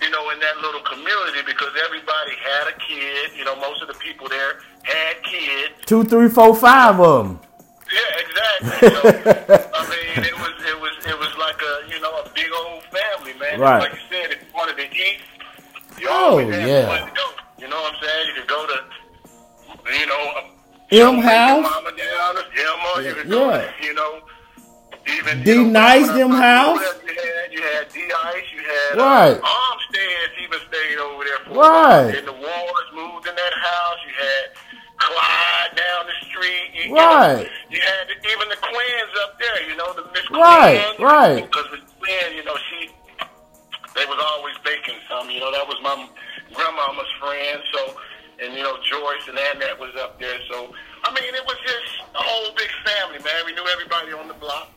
you 0.01 0.09
know, 0.11 0.29
in 0.31 0.39
that 0.39 0.55
little 0.61 0.79
community 0.81 1.41
because 1.45 1.69
everybody 1.85 2.31
had 2.39 2.71
a 2.71 2.75
kid. 2.79 3.31
You 3.37 3.43
know, 3.43 3.55
most 3.57 3.81
of 3.81 3.89
the 3.89 3.93
people 3.95 4.29
there 4.29 4.59
had 4.83 5.21
kids. 5.23 5.73
Two, 5.85 6.05
three, 6.05 6.29
four, 6.29 6.55
five 6.55 6.97
of 7.01 7.27
them. 7.27 7.39
Yeah, 7.91 8.23
exactly. 8.23 8.89
So, 8.89 9.01
I 9.75 9.81
mean, 9.89 10.23
it 10.23 10.33
was 10.39 10.53
it 10.63 10.79
was 10.79 10.93
it 11.05 11.19
was 11.19 11.31
like 11.37 11.59
a 11.61 11.93
you 11.93 11.99
know 11.99 12.11
a 12.23 12.29
big 12.33 12.47
old 12.63 12.83
family, 12.83 13.33
man. 13.39 13.59
Right. 13.59 13.79
Like 13.79 13.93
you 13.93 13.99
said, 14.09 14.31
if 14.31 14.39
you 14.39 14.47
wanted 14.55 14.77
to 14.77 14.83
eat, 14.83 15.19
you 15.99 16.07
Oh, 16.09 16.39
yeah. 16.39 17.05
to 17.05 17.11
go. 17.13 17.31
You 17.59 17.67
know 17.67 17.75
what 17.81 17.93
I'm 17.95 18.01
saying? 18.01 18.27
You 18.27 18.33
could 18.41 18.47
go 18.47 18.67
to, 18.67 19.93
you 19.99 20.05
know, 20.05 20.31
M 20.37 20.45
your 20.91 21.21
House. 21.21 21.61
mama 21.63 21.91
down 21.97 22.35
to 22.35 22.43
Emma. 22.55 23.03
You 23.07 23.13
could 23.15 23.29
go, 23.29 23.49
Yeah. 23.49 23.71
you 23.81 23.93
know. 23.93 24.21
Even, 25.17 25.43
D 25.43 25.51
you 25.51 25.63
know, 25.65 25.69
Nice, 25.69 26.09
uh, 26.09 26.17
them 26.17 26.31
uh, 26.31 26.35
house. 26.41 26.79
moved 26.79 27.07
there, 27.07 27.15
You 27.15 27.21
had, 27.33 27.51
you 27.53 27.61
had 27.61 27.85
D 27.93 27.99
Ice, 28.35 28.43
you 28.53 28.61
had 28.61 28.99
uh, 28.99 29.03
Right. 29.03 29.37
uh, 29.41 29.47
Armstead 29.47 30.27
even 30.43 30.59
stayed 30.69 30.97
over 30.99 31.23
there 31.23 31.39
for 31.45 31.53
Right. 31.59 32.15
And 32.17 32.27
the 32.27 32.33
Wars 32.33 32.87
moved 32.93 33.27
in 33.27 33.35
that 33.35 33.53
house. 33.53 33.97
You 34.07 34.13
had 34.13 34.45
Clyde 34.99 35.75
down 35.75 36.05
the 36.07 36.17
street. 36.27 36.67
You, 36.73 36.95
Right. 36.95 37.39
You, 37.39 37.43
know, 37.43 37.49
you 37.69 37.79
had 37.81 38.03
the, 38.09 38.15
even 38.29 38.49
the 38.49 38.57
Quins 38.57 39.13
up 39.23 39.39
there. 39.39 39.69
You 39.69 39.75
know 39.77 39.93
the 39.93 40.03
Miss 40.13 40.29
Right, 40.31 40.95
Quinn. 40.97 41.05
right. 41.07 41.41
Because 41.49 41.65
Miss 41.71 41.81
Quinn, 41.99 42.35
you 42.35 42.43
know 42.43 42.55
she, 42.69 42.89
they 43.95 44.05
was 44.05 44.19
always 44.23 44.55
baking 44.63 44.99
some. 45.09 45.29
You 45.29 45.39
know 45.39 45.51
that 45.51 45.65
was 45.67 45.77
my 45.81 45.95
grandmama's 46.53 47.11
friend. 47.19 47.61
So. 47.73 47.95
And 48.41 48.53
you 48.53 48.63
know 48.63 48.77
Joyce 48.89 49.27
and 49.27 49.37
Annette 49.37 49.77
was 49.77 49.91
up 49.99 50.17
there, 50.17 50.39
so 50.49 50.71
I 51.03 51.11
mean 51.13 51.27
it 51.35 51.43
was 51.45 51.57
just 51.59 51.99
a 52.15 52.19
whole 52.23 52.55
big 52.55 52.69
family, 52.87 53.19
man. 53.21 53.43
We 53.45 53.51
knew 53.51 53.67
everybody 53.67 54.13
on 54.13 54.29
the 54.29 54.33
block 54.35 54.71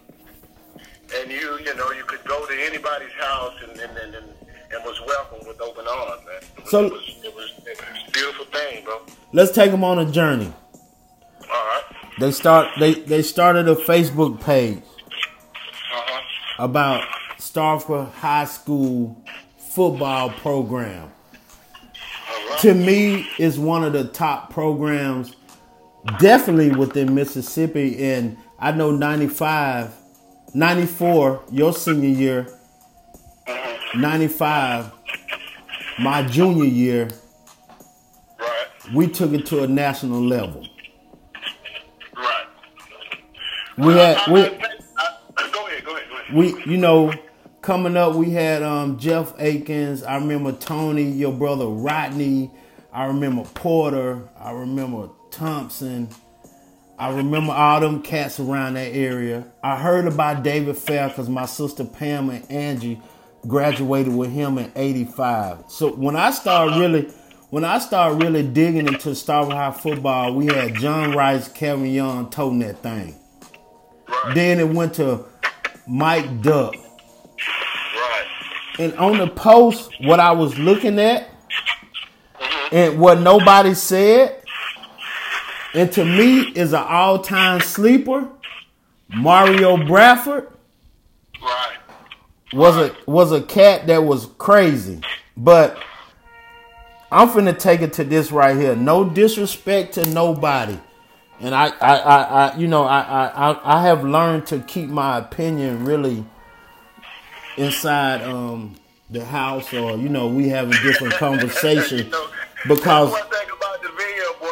and 1.17 1.31
you 1.31 1.59
you 1.61 1.75
know 1.77 1.91
you 1.93 2.05
could 2.05 2.25
go 2.25 2.45
to 2.47 2.55
anybody's 2.65 3.13
house 3.21 3.55
and 3.63 3.73
and 3.81 3.97
and, 3.99 4.15
and, 4.15 4.27
and 4.75 4.85
was 4.85 5.01
welcomed 5.07 5.47
with 5.47 5.61
open 5.61 5.87
arms, 5.87 6.23
man. 6.27 6.37
It 6.57 6.61
was, 6.63 6.71
So- 6.71 6.85
it 6.87 6.93
was, 6.93 7.09
it 7.25 7.35
was 7.35 7.53
it 7.67 7.79
was 7.81 8.09
a 8.09 8.11
beautiful 8.11 8.45
thing, 8.47 8.85
bro. 8.85 9.01
Let's 9.33 9.53
take 9.53 9.71
them 9.71 9.85
on 9.85 9.99
a 9.99 10.11
journey. 10.11 10.53
All 11.43 11.49
right. 11.49 11.83
They 12.21 12.31
start. 12.31 12.69
They 12.79 12.95
they 12.95 13.23
started 13.23 13.69
a 13.69 13.75
Facebook 13.75 14.41
page 14.41 14.79
Uh 14.79 14.81
huh. 15.91 16.23
about 16.65 17.05
Starkville 17.39 18.11
High 18.13 18.45
School 18.45 19.23
football 19.59 20.31
program. 20.31 21.11
Right. 22.51 22.59
To 22.61 22.75
me, 22.75 23.27
is 23.39 23.59
one 23.59 23.83
of 23.85 23.93
the 23.95 24.05
top 24.05 24.51
programs, 24.51 25.35
definitely 26.19 26.71
within 26.77 27.15
Mississippi. 27.15 27.99
And 28.05 28.37
I 28.59 28.73
know 28.73 28.91
95, 28.91 29.93
94, 30.55 31.43
your 31.51 31.73
senior 31.73 32.09
year, 32.09 32.47
uh-huh. 33.47 33.99
95, 33.99 34.93
my 35.99 36.23
junior 36.23 36.65
year, 36.65 37.09
Right. 38.39 38.95
we 38.95 39.07
took 39.09 39.33
it 39.33 39.47
to 39.47 39.63
a 39.63 39.67
national 39.67 40.21
level. 40.23 40.67
Right. 42.17 42.47
We 43.79 43.95
uh, 43.95 43.97
had 43.97 44.17
I, 44.19 44.25
I, 44.27 44.33
we. 44.33 44.41
I, 44.41 44.49
go 45.53 45.67
ahead. 45.67 45.85
Go 45.85 45.97
ahead. 45.97 46.09
Go 46.11 46.17
ahead. 46.17 46.35
we 46.35 46.63
you 46.65 46.77
know 46.77 47.13
coming 47.63 47.97
up 47.97 48.15
we 48.17 48.31
had 48.31 48.61
um 48.63 48.99
jeff 48.99 49.33
akins 49.39 50.03
i 50.03 50.17
remember 50.17 50.51
tony 50.51 51.05
your 51.05 51.33
brother 51.33 51.67
rodney 51.67 52.51
i 52.93 53.05
remember 53.05 53.45
porter 53.55 54.29
i 54.41 54.51
remember 54.51 55.09
thompson 55.31 56.09
i 57.03 57.11
remember 57.15 57.53
all 57.53 57.81
them 57.81 58.03
cats 58.03 58.39
around 58.39 58.75
that 58.75 58.95
area. 58.95 59.45
I 59.63 59.77
heard 59.77 60.07
about 60.07 60.43
david 60.43 60.77
fair 60.77 61.09
because 61.09 61.29
my 61.29 61.47
sister 61.47 61.85
pam 61.85 62.31
and 62.31 62.51
angie 62.51 63.01
graduated 63.47 64.15
with 64.15 64.31
him 64.31 64.59
in 64.59 64.71
85 64.77 65.65
so 65.69 65.93
when 65.93 66.17
i 66.17 66.31
started 66.31 66.79
really 66.79 67.13
when 67.51 67.65
i 67.65 67.79
started 67.79 68.23
really 68.23 68.43
digging 68.43 68.87
into 68.87 69.11
Starkville 69.11 69.53
high 69.53 69.73
football 69.73 70.35
we 70.35 70.47
had 70.47 70.77
john 70.77 71.13
rice 71.13 71.49
kevin 71.49 71.87
young 71.87 72.31
toting 72.31 72.61
that 72.61 72.83
thing. 72.83 73.17
Then 74.35 74.61
it 74.61 74.69
went 74.69 74.95
to 74.95 75.25
mike 75.87 76.43
duck. 76.43 76.75
And 78.79 78.95
on 78.95 79.19
the 79.19 79.27
post, 79.29 79.91
what 80.01 80.19
I 80.19 80.33
was 80.33 80.59
looking 80.59 80.99
at 80.99 81.29
and 82.71 82.99
what 82.99 83.21
nobody 83.21 83.75
said, 83.75 84.42
and 85.75 85.93
to 85.93 86.05
me 86.05 86.41
is 86.55 86.73
an 86.73 86.85
all-time 86.87 87.61
sleeper. 87.61 88.29
Mario 89.15 89.77
Bradford 89.87 90.49
Right. 91.43 91.77
was 92.53 92.77
a 92.77 92.95
was 93.07 93.33
a 93.33 93.43
cat 93.43 93.87
that 93.89 94.05
was 94.05 94.27
crazy, 94.39 95.01
but 95.37 95.79
I'm 97.11 97.29
finna 97.29 97.59
take 97.59 97.83
it 97.83 97.95
to 97.95 98.05
this 98.05 98.33
right 98.33 98.57
here. 98.57 98.77
No 98.77 99.05
disrespect 99.05 99.95
to 99.95 100.07
nobody, 100.07 100.79
and 101.41 101.55
I 101.55 101.69
I, 101.81 101.97
I, 101.99 102.23
I 102.53 102.57
you 102.57 102.69
know 102.69 102.85
I, 102.85 103.01
I 103.01 103.79
I 103.79 103.83
have 103.83 104.05
learned 104.05 104.47
to 104.49 104.61
keep 104.61 104.89
my 104.91 105.19
opinion 105.19 105.85
really 105.85 106.25
inside 107.57 108.23
um 108.23 108.77
the 109.11 109.25
house 109.25 109.73
or 109.75 109.97
you 109.99 110.09
know 110.09 110.29
we 110.29 110.49
having 110.49 110.73
different 110.83 111.15
conversations 111.19 112.03
You 112.05 112.11
know, 112.11 112.29
because 112.69 113.11
one 113.13 113.23
thing 113.25 113.49
about 113.57 113.83
the 113.83 113.89
Ville, 113.91 114.35
boy. 114.41 114.52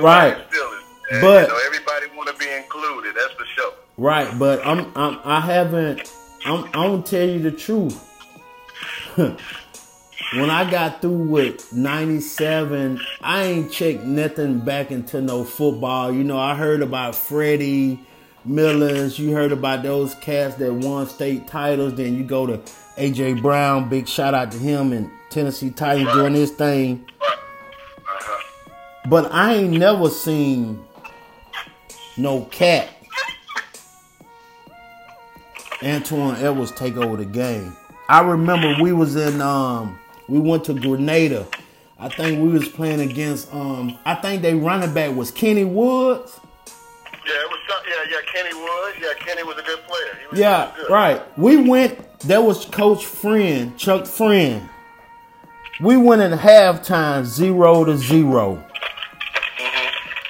Right. 0.00 0.36
But- 1.10 1.48
you 1.48 1.48
know, 1.48 1.60
everybody 1.66 2.06
want 2.16 2.28
to 2.28 2.34
be 2.36 2.50
included. 2.52 3.14
That's 3.14 3.32
for 3.34 3.44
sure. 3.44 3.72
Right, 3.98 4.38
but 4.38 4.64
I'm, 4.66 4.92
I'm 4.94 5.18
I 5.24 5.40
haven't 5.40 6.12
I'm 6.44 6.64
I'm 6.66 6.72
gonna 6.72 7.02
tell 7.02 7.26
you 7.26 7.38
the 7.38 7.50
truth. 7.50 8.02
when 9.16 10.50
I 10.50 10.70
got 10.70 11.00
through 11.00 11.28
with 11.28 11.72
97, 11.72 13.00
I 13.22 13.42
ain't 13.44 13.72
checked 13.72 14.02
nothing 14.04 14.60
back 14.60 14.90
into 14.90 15.22
no 15.22 15.44
football. 15.44 16.12
You 16.12 16.24
know, 16.24 16.38
I 16.38 16.54
heard 16.54 16.82
about 16.82 17.14
Freddie 17.14 18.00
Millers, 18.44 19.18
you 19.18 19.32
heard 19.32 19.52
about 19.52 19.82
those 19.82 20.14
cats 20.16 20.56
that 20.56 20.72
won 20.72 21.06
state 21.08 21.48
titles, 21.48 21.94
then 21.94 22.16
you 22.16 22.22
go 22.22 22.46
to 22.46 22.58
AJ 22.96 23.42
Brown, 23.42 23.88
big 23.88 24.06
shout 24.06 24.34
out 24.34 24.52
to 24.52 24.58
him 24.58 24.92
and 24.92 25.10
Tennessee 25.30 25.70
Titans 25.70 26.12
doing 26.12 26.34
his 26.34 26.50
thing. 26.52 27.04
But 29.08 29.32
I 29.32 29.54
ain't 29.54 29.74
never 29.78 30.08
seen 30.10 30.82
no 32.16 32.42
cat 32.46 32.88
Antuan 35.80 36.40
Edwards 36.42 36.72
take 36.72 36.96
over 36.96 37.16
the 37.16 37.24
game. 37.26 37.76
I 38.08 38.20
remember 38.20 38.74
we 38.82 38.92
was 38.92 39.16
in 39.16 39.40
um 39.40 39.98
we 40.28 40.38
went 40.38 40.64
to 40.64 40.74
Grenada. 40.74 41.46
I 41.98 42.08
think 42.08 42.40
we 42.40 42.48
was 42.48 42.68
playing 42.68 43.00
against 43.00 43.52
um 43.52 43.98
I 44.04 44.14
think 44.14 44.42
they 44.42 44.54
running 44.54 44.92
back 44.94 45.14
was 45.14 45.30
Kenny 45.30 45.64
Woods. 45.64 46.40
Yeah, 47.26 47.32
it 47.34 47.50
was 47.50 47.58
some- 47.68 47.82
yeah, 47.88 48.10
yeah. 48.10 48.32
Kenny 48.32 48.54
Woods. 48.54 48.96
Yeah, 49.00 49.12
Kenny 49.24 49.42
was 49.42 49.58
a 49.58 49.62
good 49.62 49.80
player. 49.86 50.18
He 50.20 50.26
was 50.28 50.38
Yeah, 50.40 50.72
good. 50.76 50.90
right. 50.90 51.38
We 51.38 51.56
went. 51.68 52.20
There 52.20 52.40
was 52.40 52.64
Coach 52.64 53.04
Friend, 53.04 53.76
Chuck 53.76 54.06
Friend. 54.06 54.68
We 55.80 55.96
went 55.98 56.22
in 56.22 56.32
halftime 56.38 57.24
zero 57.24 57.84
to 57.84 57.96
0 57.98 58.64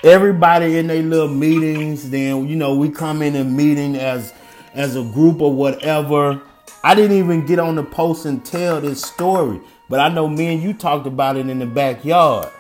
Everybody 0.05 0.79
in 0.79 0.87
their 0.87 1.03
little 1.03 1.29
meetings. 1.29 2.11
Then 2.11 2.49
you 2.49 2.57
know 2.57 2.75
we 2.75 2.91
come 2.91 3.23
in 3.23 3.37
a 3.37 3.45
meeting 3.45 3.97
as 3.97 4.33
as 4.75 4.97
a 4.97 5.03
group 5.03 5.41
or 5.41 5.53
whatever. 5.53 6.43
I 6.85 6.95
didn't 6.95 7.17
even 7.17 7.47
get 7.47 7.59
on 7.59 7.75
the 7.75 7.83
post 7.83 8.27
and 8.27 8.45
tell 8.45 8.81
this 8.81 9.03
story, 9.03 9.61
but 9.89 9.99
I 9.99 10.09
know 10.09 10.29
me 10.29 10.55
and 10.55 10.63
you 10.63 10.73
talked 10.73 11.07
about 11.07 11.37
it 11.37 11.49
in 11.49 11.59
the 11.59 11.67
backyard. 11.67 12.53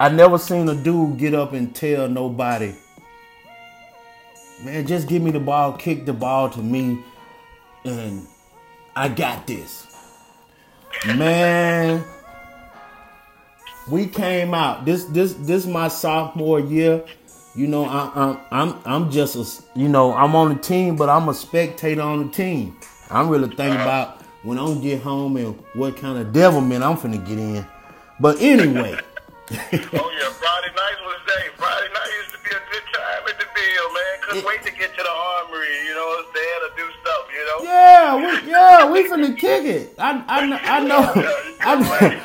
I 0.00 0.08
never 0.08 0.38
seen 0.38 0.68
a 0.68 0.74
dude 0.74 1.18
get 1.18 1.32
up 1.32 1.52
and 1.52 1.72
tell 1.72 2.08
nobody, 2.08 2.74
man, 4.64 4.84
just 4.84 5.06
give 5.06 5.22
me 5.22 5.30
the 5.30 5.38
ball, 5.38 5.74
kick 5.74 6.06
the 6.06 6.12
ball 6.12 6.50
to 6.50 6.60
me, 6.60 6.98
and 7.84 8.26
I 8.96 9.08
got 9.08 9.46
this. 9.46 9.86
Man, 11.06 12.04
we 13.88 14.06
came 14.06 14.54
out. 14.54 14.84
This 14.84 15.04
this 15.04 15.34
this 15.34 15.66
my 15.66 15.88
sophomore 15.88 16.60
year. 16.60 17.04
You 17.54 17.66
know, 17.66 17.84
I, 17.84 18.10
I'm 18.14 18.38
I'm 18.50 18.78
I'm 18.84 19.10
just 19.10 19.36
a 19.36 19.78
you 19.78 19.88
know 19.88 20.12
I'm 20.14 20.34
on 20.34 20.54
the 20.54 20.60
team, 20.60 20.96
but 20.96 21.08
I'm 21.08 21.28
a 21.28 21.34
spectator 21.34 22.00
on 22.02 22.26
the 22.26 22.32
team. 22.32 22.76
I'm 23.10 23.28
really 23.28 23.48
thinking 23.48 23.80
about 23.80 24.22
when 24.42 24.58
I'm 24.58 24.80
get 24.80 25.02
home 25.02 25.36
and 25.36 25.54
what 25.74 25.96
kind 25.96 26.18
of 26.18 26.32
devilment 26.32 26.82
I'm 26.82 26.96
finna 26.96 27.24
get 27.26 27.38
in. 27.38 27.66
But 28.20 28.40
anyway. 28.40 28.96
Oh 29.52 30.08
yeah, 30.16 30.30
Friday 30.32 30.72
night 30.72 30.98
was 31.04 31.20
day. 31.28 31.44
Friday 31.58 31.88
night 31.92 32.10
used 32.24 32.32
to 32.32 32.40
be 32.40 32.50
a 32.56 32.62
good 32.72 32.86
time 32.94 33.22
at 33.28 33.36
the 33.38 33.44
Ville, 33.52 33.90
man. 33.92 34.14
Couldn't 34.22 34.38
It- 34.40 34.46
wait 34.46 34.62
to 34.64 34.70
get 34.72 34.96
to 34.96 35.02
the 35.02 35.10
armory. 35.12 35.68
You 35.84 35.92
know, 35.94 36.06
what 36.06 36.24
I'm 36.24 36.30
saying 36.32 36.60
to 36.64 36.70
do 36.80 36.86
stuff. 37.01 37.01
You 37.42 37.48
know. 37.48 37.64
Yeah, 37.64 38.16
we, 38.16 38.50
yeah, 38.50 38.90
we 38.90 39.08
finna 39.08 39.36
kick 39.36 39.64
it. 39.64 39.94
I, 39.98 40.24
I, 40.28 40.76
I 40.76 40.80
know. 40.80 41.12
I, 41.60 42.20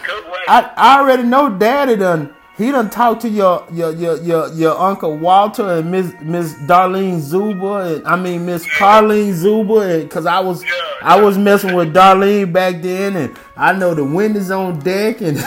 I, 0.47 0.73
I 0.75 0.99
already 0.99 1.23
know. 1.23 1.49
Daddy 1.49 1.95
done. 1.95 2.33
He 2.57 2.71
done 2.71 2.89
talked 2.89 3.21
to 3.21 3.29
your 3.29 3.67
your 3.71 3.91
your 3.91 4.21
your, 4.21 4.53
your 4.53 4.77
uncle 4.77 5.15
Walter 5.15 5.77
and 5.77 5.91
Miss 5.91 6.11
Miss 6.21 6.53
Darlene 6.55 7.19
Zuba 7.19 7.95
and 7.95 8.07
I 8.07 8.15
mean 8.15 8.47
Miss 8.47 8.65
Carlene 8.65 9.33
Zuba 9.33 9.99
and 9.99 10.09
cause 10.09 10.25
I 10.25 10.39
was 10.39 10.63
I 11.03 11.21
was 11.21 11.37
messing 11.37 11.75
with 11.75 11.93
Darlene 11.93 12.51
back 12.51 12.81
then 12.81 13.15
and 13.15 13.37
I 13.55 13.73
know 13.73 13.93
the 13.93 14.03
wind 14.03 14.35
is 14.37 14.49
on 14.49 14.79
deck 14.79 15.21
and 15.21 15.37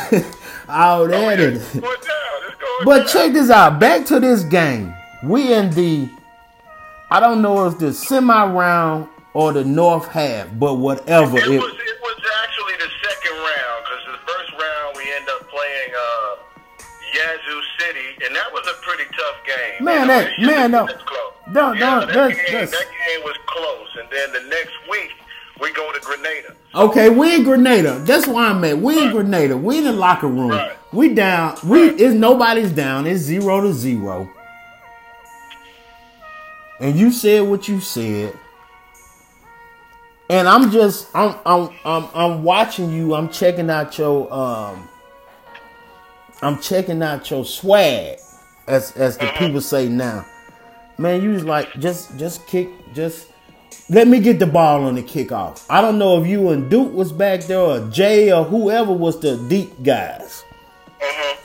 all 0.69 1.09
that 1.09 1.41
and. 1.41 1.59
Down. 1.59 1.83
But 2.85 3.09
check 3.09 3.33
this 3.33 3.51
out. 3.51 3.81
Back 3.81 4.07
to 4.07 4.21
this 4.21 4.45
game. 4.45 4.95
We 5.25 5.53
in 5.53 5.71
the 5.71 6.09
I 7.11 7.19
don't 7.19 7.43
know 7.43 7.67
if 7.67 7.77
the 7.79 7.93
semi 7.93 8.53
round 8.53 9.09
or 9.35 9.53
the 9.53 9.65
north 9.65 10.09
half, 10.09 10.49
but 10.59 10.75
whatever 10.75 11.39
It 11.39 11.45
it, 11.47 11.59
was 11.61 11.73
it 11.73 11.99
was 12.03 12.21
actually 12.43 12.75
the 12.79 12.91
second 13.09 13.37
round 13.37 13.85
because 13.85 14.05
the 14.19 14.33
first 14.33 14.51
round 14.53 14.97
we 14.97 15.05
end 15.15 15.29
up 15.29 15.49
playing 15.49 15.91
uh, 15.95 16.37
Yazoo 17.15 17.61
City, 17.79 18.25
and 18.27 18.35
that 18.35 18.53
was 18.53 18.67
a 18.67 18.75
pretty 18.83 19.05
tough 19.17 19.37
game. 19.47 19.85
Man, 19.85 20.09
that- 20.09 20.31
man, 20.41 20.71
no. 20.73 20.87
close. 20.87 21.33
No, 21.53 21.73
yeah, 21.73 21.79
no, 21.81 22.01
that, 22.01 22.09
that's- 22.15 22.37
game, 22.37 22.45
that's- 22.53 22.71
that 22.71 22.87
game 23.09 23.25
was 23.25 23.37
close, 23.47 23.89
and 24.01 24.09
then 24.11 24.33
the 24.33 24.49
next 24.51 24.73
week 24.91 25.11
we 25.61 25.73
go 25.73 25.93
to 25.93 26.01
Grenada. 26.01 26.55
Okay, 26.75 27.09
we 27.11 27.35
in 27.35 27.43
Grenada. 27.45 27.99
That's 28.01 28.27
where 28.27 28.45
I'm 28.47 28.63
at. 28.65 28.79
We 28.79 29.03
in 29.03 29.11
Grenada. 29.13 29.57
We 29.57 29.79
in 29.79 29.85
the 29.85 29.93
locker 29.93 30.29
room. 30.29 30.51
Right. 30.51 30.77
We 30.93 31.13
down. 31.15 31.57
We 31.65 31.81
is 31.83 32.15
nobody's 32.15 32.73
down. 32.73 33.07
It's 33.07 33.21
zero 33.21 33.61
to 33.61 33.73
zero. 33.73 34.29
And 36.81 36.97
you 36.97 37.13
said 37.13 37.41
what 37.43 37.69
you 37.69 37.81
said. 37.81 38.37
And 40.31 40.47
I'm 40.47 40.71
just 40.71 41.09
I'm 41.13 41.35
I'm 41.45 41.71
I'm 41.85 42.09
I'm 42.15 42.45
watching 42.45 42.93
you. 42.93 43.15
I'm 43.15 43.29
checking 43.31 43.69
out 43.69 43.99
your 43.99 44.33
um 44.33 44.89
I'm 46.41 46.61
checking 46.61 47.03
out 47.03 47.29
your 47.33 47.45
swag 47.45 48.21
as 48.69 48.93
as 48.97 49.19
the 49.19 49.27
people 49.39 49.61
say 49.61 49.89
now. 49.89 50.25
Man, 50.99 51.21
you 51.21 51.31
was 51.31 51.45
like 51.45 51.69
just 51.81 52.17
just 52.17 52.47
kick 52.47 52.69
just 52.95 53.27
let 53.89 54.07
me 54.07 54.21
get 54.21 54.39
the 54.39 54.47
ball 54.47 54.85
on 54.85 54.95
the 54.95 55.03
kickoff. 55.03 55.67
I 55.69 55.81
don't 55.81 55.99
know 55.99 56.23
if 56.23 56.29
you 56.29 56.51
and 56.51 56.71
Duke 56.71 56.93
was 56.93 57.11
back 57.11 57.41
there 57.43 57.59
or 57.59 57.89
Jay 57.89 58.33
or 58.33 58.45
whoever 58.45 58.93
was 58.93 59.19
the 59.19 59.37
deep 59.49 59.83
guys. 59.83 60.45
Mhm. 61.01 61.37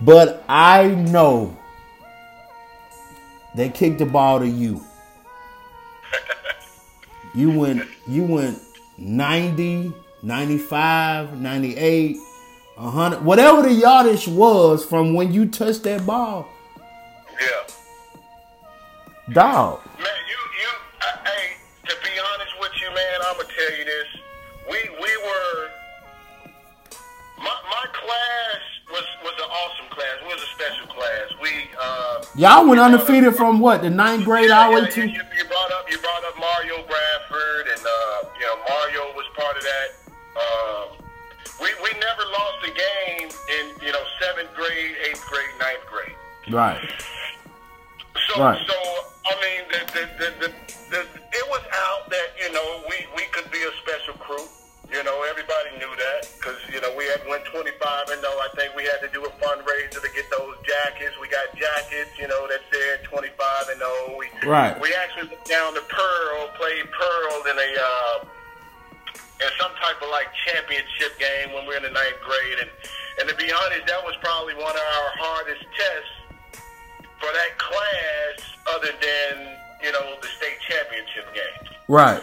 But 0.00 0.42
I 0.48 0.88
know 0.88 1.56
they 3.54 3.68
kicked 3.68 3.98
the 4.00 4.06
ball 4.06 4.40
to 4.40 4.48
you. 4.48 4.84
You 7.34 7.50
went 7.50 7.88
you 8.06 8.24
went 8.24 8.58
90, 8.98 9.92
95, 10.22 11.40
98, 11.40 12.16
100, 12.76 13.24
whatever 13.24 13.62
the 13.62 13.72
yardage 13.72 14.28
was 14.28 14.84
from 14.84 15.14
when 15.14 15.32
you 15.32 15.46
touched 15.46 15.82
that 15.84 16.04
ball. 16.04 16.46
Yeah. 17.40 17.74
Dog. 19.32 19.80
Man, 19.98 20.06
you, 20.28 20.36
you, 20.60 20.68
I, 21.00 21.28
hey, 21.28 21.56
to 21.88 21.96
be 22.02 22.10
honest 22.34 22.52
with 22.60 22.72
you, 22.80 22.88
man, 22.94 23.20
I'm 23.26 23.36
gonna 23.36 23.48
tell 23.48 23.78
you 23.78 23.84
this. 23.84 24.11
Y'all 32.34 32.66
went 32.66 32.80
undefeated 32.80 33.36
from 33.36 33.60
what? 33.60 33.82
The 33.82 33.90
ninth 33.90 34.24
grade 34.24 34.48
yeah, 34.48 34.58
all 34.60 34.74
the 34.74 34.82
way 34.82 34.90
to 34.90 35.00
you, 35.02 35.08
you 35.12 35.44
brought 35.44 35.70
up, 35.72 35.90
you 35.90 35.98
brought 35.98 36.24
up 36.24 36.38
Mario 36.38 36.76
Bradford, 36.86 37.66
and 37.68 37.80
uh, 37.80 38.28
you 38.40 38.46
know 38.46 38.56
Mario 38.68 39.14
was 39.14 39.26
part 39.36 39.56
of 39.56 39.62
that. 39.62 39.88
Um, 40.40 41.04
we, 41.60 41.68
we 41.82 41.90
never 42.00 42.24
lost 42.32 42.64
a 42.64 42.72
game 42.72 43.28
in 43.28 43.86
you 43.86 43.92
know 43.92 44.02
seventh 44.20 44.54
grade, 44.54 44.96
eighth 45.08 45.24
grade, 45.28 45.50
ninth 45.60 45.84
grade. 45.90 46.16
Right. 46.54 46.80
So, 48.28 48.42
Right. 48.42 48.60
so 48.66 48.74
I 49.26 49.34
mean, 49.40 49.68
the, 49.70 49.92
the, 49.92 50.08
the, 50.18 50.48
the, 50.48 50.54
Right. 64.52 64.78
we 64.78 64.92
actually 64.92 65.28
went 65.28 65.44
down 65.46 65.72
to 65.72 65.80
Pearl, 65.80 66.48
played 66.60 66.84
Pearl 66.92 67.40
in 67.48 67.56
a 67.56 67.70
uh, 67.80 68.24
in 69.40 69.48
some 69.58 69.72
type 69.80 69.96
of 70.02 70.10
like 70.10 70.28
championship 70.46 71.18
game 71.18 71.56
when 71.56 71.64
we 71.64 71.72
were 71.72 71.80
in 71.80 71.82
the 71.84 71.90
ninth 71.90 72.20
grade, 72.20 72.58
and 72.60 72.70
and 73.20 73.28
to 73.30 73.34
be 73.36 73.50
honest, 73.50 73.86
that 73.86 74.04
was 74.04 74.14
probably 74.20 74.52
one 74.54 74.76
of 74.76 74.84
our 74.84 75.10
hardest 75.16 75.64
tests 75.72 76.44
for 77.16 77.32
that 77.32 77.56
class, 77.56 78.36
other 78.76 78.92
than 79.00 79.56
you 79.82 79.90
know 79.92 80.20
the 80.20 80.28
state 80.28 80.60
championship 80.68 81.32
game. 81.32 81.72
Right. 81.88 82.22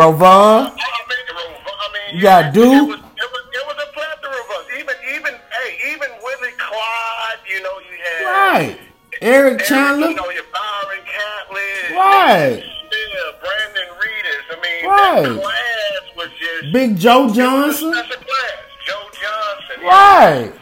Rovon. 0.00 0.22
I 0.22 0.70
mean, 0.70 1.26
Rov- 1.36 1.60
I 1.66 2.12
You 2.14 2.22
got 2.22 2.54
Duke? 2.54 2.64
It 2.72 2.88
was, 2.88 2.98
it 3.00 3.28
was, 3.32 3.44
it 3.52 3.64
was 3.68 3.76
a 3.84 3.92
plethora 3.92 4.32
of 4.32 4.50
us. 4.56 4.66
Even, 4.80 4.94
even, 5.14 5.34
hey, 5.52 5.92
even 5.92 6.08
Willie 6.22 6.56
Clyde. 6.56 7.40
You 7.48 7.62
know, 7.62 7.76
you 7.84 7.96
had 8.02 8.24
Right. 8.24 8.78
Eric 9.20 9.60
Chandler. 9.64 10.08
You 10.08 10.14
know, 10.16 10.30
your 10.30 10.44
Byron 10.52 11.04
Catlin. 11.04 11.96
Right. 11.96 12.62
Yeah, 12.64 13.38
Brandon 13.44 13.88
Reedus. 14.00 14.44
I 14.48 14.56
mean, 14.64 14.90
Right. 14.90 15.22
that 15.22 15.42
class 15.42 16.16
was 16.16 16.30
just 16.38 16.72
Big 16.72 16.96
Joe 16.98 17.24
it 17.24 17.26
was 17.28 17.32
a 17.32 17.40
Johnson. 17.42 17.92
class. 17.92 18.58
Joe 18.86 19.04
Johnson. 19.20 19.84
Right. 19.84 20.52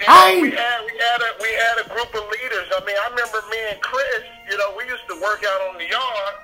You 0.00 0.06
know, 0.06 0.12
I- 0.14 0.38
we 0.42 0.50
had 0.50 0.78
we 0.86 0.92
had 0.98 1.20
a 1.22 1.30
we 1.42 1.50
had 1.54 1.76
a 1.84 1.88
group 1.94 2.10
of 2.14 2.22
leaders. 2.30 2.66
I 2.74 2.80
mean, 2.84 2.96
I 2.96 3.08
remember 3.10 3.38
me 3.50 3.58
and 3.70 3.80
Chris. 3.80 4.22
You 4.50 4.56
know, 4.58 4.74
we 4.76 4.84
used 4.84 5.06
to 5.08 5.14
work 5.22 5.42
out 5.46 5.60
on 5.70 5.78
the 5.78 5.86
yard. 5.86 6.34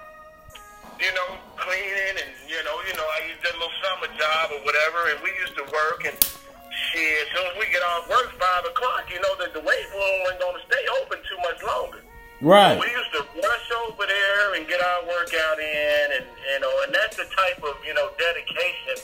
You 1.01 1.11
know, 1.15 1.39
cleaning 1.75 2.17
and 2.23 2.31
you 2.47 2.61
know, 2.63 2.77
you 2.87 2.95
know, 2.95 3.07
I 3.19 3.27
used 3.27 3.43
that 3.43 3.55
little 3.59 3.79
summer 3.83 4.11
job 4.15 4.45
or 4.55 4.61
whatever, 4.63 5.11
and 5.11 5.19
we 5.27 5.31
used 5.43 5.59
to 5.59 5.67
work 5.75 6.07
and 6.07 6.15
shit. 6.15 7.27
As 7.27 7.29
soon 7.35 7.47
as 7.51 7.57
we 7.59 7.67
get 7.75 7.83
off 7.83 8.07
work 8.07 8.31
five 8.39 8.65
o'clock, 8.67 9.11
you 9.11 9.19
know 9.19 9.35
that 9.43 9.51
the 9.55 9.63
weight 9.63 9.89
room 9.91 10.15
wasn't 10.23 10.41
going 10.41 10.57
to 10.59 10.65
stay 10.71 10.85
open 11.03 11.19
too 11.27 11.41
much 11.43 11.59
longer. 11.67 12.01
Right. 12.43 12.79
We 12.79 12.87
used 12.87 13.13
to 13.19 13.23
rush 13.41 13.69
over 13.87 14.07
there 14.07 14.55
and 14.55 14.69
get 14.69 14.79
our 14.79 15.03
workout 15.07 15.59
in, 15.59 16.07
and 16.21 16.27
you 16.27 16.61
know, 16.63 16.75
and 16.87 16.95
that's 16.95 17.17
the 17.17 17.27
type 17.27 17.59
of 17.63 17.75
you 17.83 17.95
know 17.95 18.11
dedication 18.19 19.03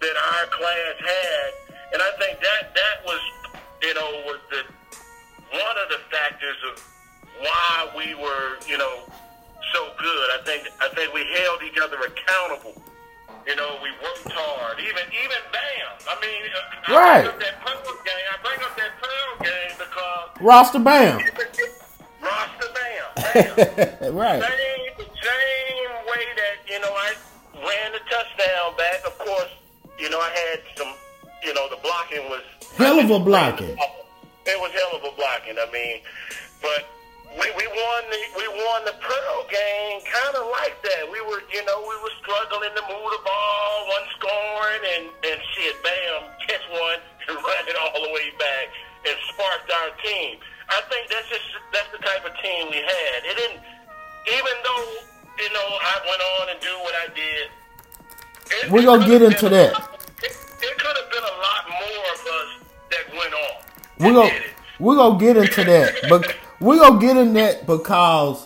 that 0.00 0.16
our 0.16 0.44
class 0.52 0.96
had, 1.00 1.48
and 1.92 2.00
I 2.00 2.10
think 2.16 2.40
that 2.40 2.72
that 2.72 2.96
was 3.04 3.20
you 3.82 3.92
know 3.92 4.08
was 4.24 4.40
the 4.48 4.62
one 5.52 5.76
of 5.84 5.88
the 5.92 6.00
factors 6.08 6.56
of 6.72 6.80
why 7.40 7.92
we 7.96 8.14
were 8.14 8.56
you 8.68 8.78
know 8.78 9.04
so 9.72 9.90
good. 9.98 10.26
I 10.34 10.40
think 10.44 10.68
I 10.80 10.88
think 10.94 11.12
we 11.14 11.24
held 11.40 11.62
each 11.62 11.78
other 11.78 11.96
accountable. 12.00 12.80
You 13.46 13.54
know, 13.56 13.78
we 13.82 13.90
worked 14.02 14.30
hard. 14.32 14.78
Even 14.80 15.02
even 15.10 15.40
Bam. 15.52 15.88
I 16.08 16.14
mean, 16.20 16.42
uh, 16.50 16.92
I 16.92 16.94
Right. 16.94 17.22
bring 17.24 17.34
up 17.34 17.40
that 17.40 17.60
Pearl 17.64 17.94
game. 18.04 18.26
I 18.32 18.36
bring 18.42 18.60
up 18.66 18.76
that 18.76 18.92
Pearl 19.00 19.32
game 19.46 19.74
because 19.78 20.42
Roster 20.42 20.78
Bam. 20.80 21.18
Roster 22.20 22.68
Bam. 22.74 23.06
Bam. 24.00 24.16
right. 24.16 24.42
Same, 24.42 24.96
same 24.98 25.92
way 26.10 26.24
that, 26.36 26.56
you 26.68 26.80
know, 26.80 26.90
I 26.90 27.14
ran 27.54 27.92
the 27.92 28.00
touchdown 28.10 28.76
back. 28.76 29.06
Of 29.06 29.16
course, 29.18 29.50
you 29.98 30.10
know, 30.10 30.18
I 30.18 30.30
had 30.30 30.60
some, 30.76 30.92
you 31.44 31.54
know, 31.54 31.68
the 31.70 31.76
blocking 31.76 32.28
was. 32.28 32.42
Hell 32.76 32.98
of 32.98 33.10
a 33.10 33.18
blocking. 33.24 33.76
It 34.48 34.60
was 34.60 34.70
hell 34.72 34.98
of 34.98 35.04
a 35.12 35.16
blocking. 35.16 35.56
I 35.58 35.70
mean, 35.72 36.00
but 36.62 36.84
we, 37.36 37.46
we 37.56 37.66
won 37.68 38.02
the 38.10 38.20
we 38.40 38.46
won 38.48 38.80
the 38.88 38.96
Pearl 39.00 39.38
game 39.52 40.00
kind 40.08 40.34
of 40.36 40.48
like 40.52 40.76
that. 40.82 41.04
We 41.12 41.20
were, 41.28 41.42
you 41.52 41.62
know, 41.68 41.78
we 41.84 41.96
were 42.00 42.14
struggling 42.24 42.72
to 42.72 42.82
move 42.88 43.08
the 43.12 43.22
ball, 43.24 43.72
one 43.92 44.06
scoring, 44.16 44.82
and 44.96 45.04
and 45.28 45.38
shit, 45.54 45.76
bam, 45.84 46.32
catch 46.48 46.64
one 46.72 47.00
and 47.28 47.36
run 47.36 47.64
it 47.68 47.76
all 47.76 48.00
the 48.02 48.12
way 48.12 48.32
back 48.40 48.66
and 49.06 49.16
sparked 49.32 49.68
our 49.70 49.90
team. 50.02 50.40
I 50.68 50.80
think 50.90 51.08
that's 51.12 51.28
just 51.28 51.46
that's 51.72 51.90
the 51.92 52.02
type 52.02 52.24
of 52.24 52.32
team 52.42 52.68
we 52.72 52.80
had. 52.80 53.18
It 53.28 53.36
didn't, 53.36 53.60
even 54.32 54.56
though 54.64 54.86
you 55.38 55.50
know 55.52 55.68
I 55.80 55.94
went 56.08 56.22
on 56.40 56.44
and 56.56 56.58
do 56.60 56.74
what 56.82 56.94
I 56.96 57.06
did. 57.14 57.46
it- 58.64 58.70
We're 58.72 58.82
gonna 58.84 59.06
get 59.06 59.22
into 59.22 59.48
that. 59.50 59.72
lot- 59.72 60.00
It, 60.22 60.32
it 60.32 60.74
could 60.78 60.96
have 60.96 61.10
been 61.12 61.22
a 61.26 61.36
lot 61.44 61.62
more 61.68 62.02
of 62.14 62.20
us 62.20 62.50
that 62.90 63.04
went 63.12 63.34
on. 63.34 63.54
We're 64.00 64.12
gonna 64.14 64.34
we're 64.78 64.96
gonna 64.96 65.18
get 65.20 65.36
into 65.36 65.64
that, 65.64 65.94
but 66.08 66.34
we're 66.60 66.78
gonna 66.78 67.00
get 67.00 67.16
in 67.16 67.32
that 67.34 67.66
because 67.66 68.44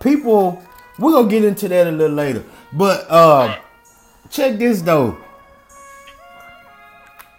people 0.00 0.62
we're 0.98 1.12
gonna 1.12 1.28
get 1.28 1.44
into 1.44 1.68
that 1.68 1.86
a 1.86 1.90
little 1.90 2.16
later. 2.16 2.44
But 2.72 3.10
um, 3.10 3.54
check 4.30 4.58
this 4.58 4.82
though, 4.82 5.18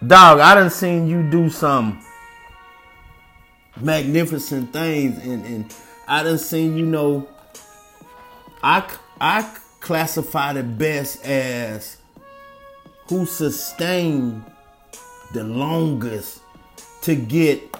dog. 0.06 0.40
I 0.40 0.54
done 0.54 0.70
seen 0.70 1.06
you 1.06 1.22
do 1.30 1.50
some 1.50 2.04
magnificent 3.80 4.72
things, 4.72 5.18
and 5.24 5.44
and 5.44 5.74
I 6.08 6.22
done 6.22 6.38
seen 6.38 6.76
you 6.76 6.86
know. 6.86 7.28
I 8.62 8.90
I 9.20 9.42
classify 9.80 10.52
it 10.52 10.78
best 10.78 11.24
as 11.24 11.96
who 13.08 13.26
sustained 13.26 14.44
the 15.32 15.44
longest 15.44 16.42
to 17.02 17.14
get 17.14 17.74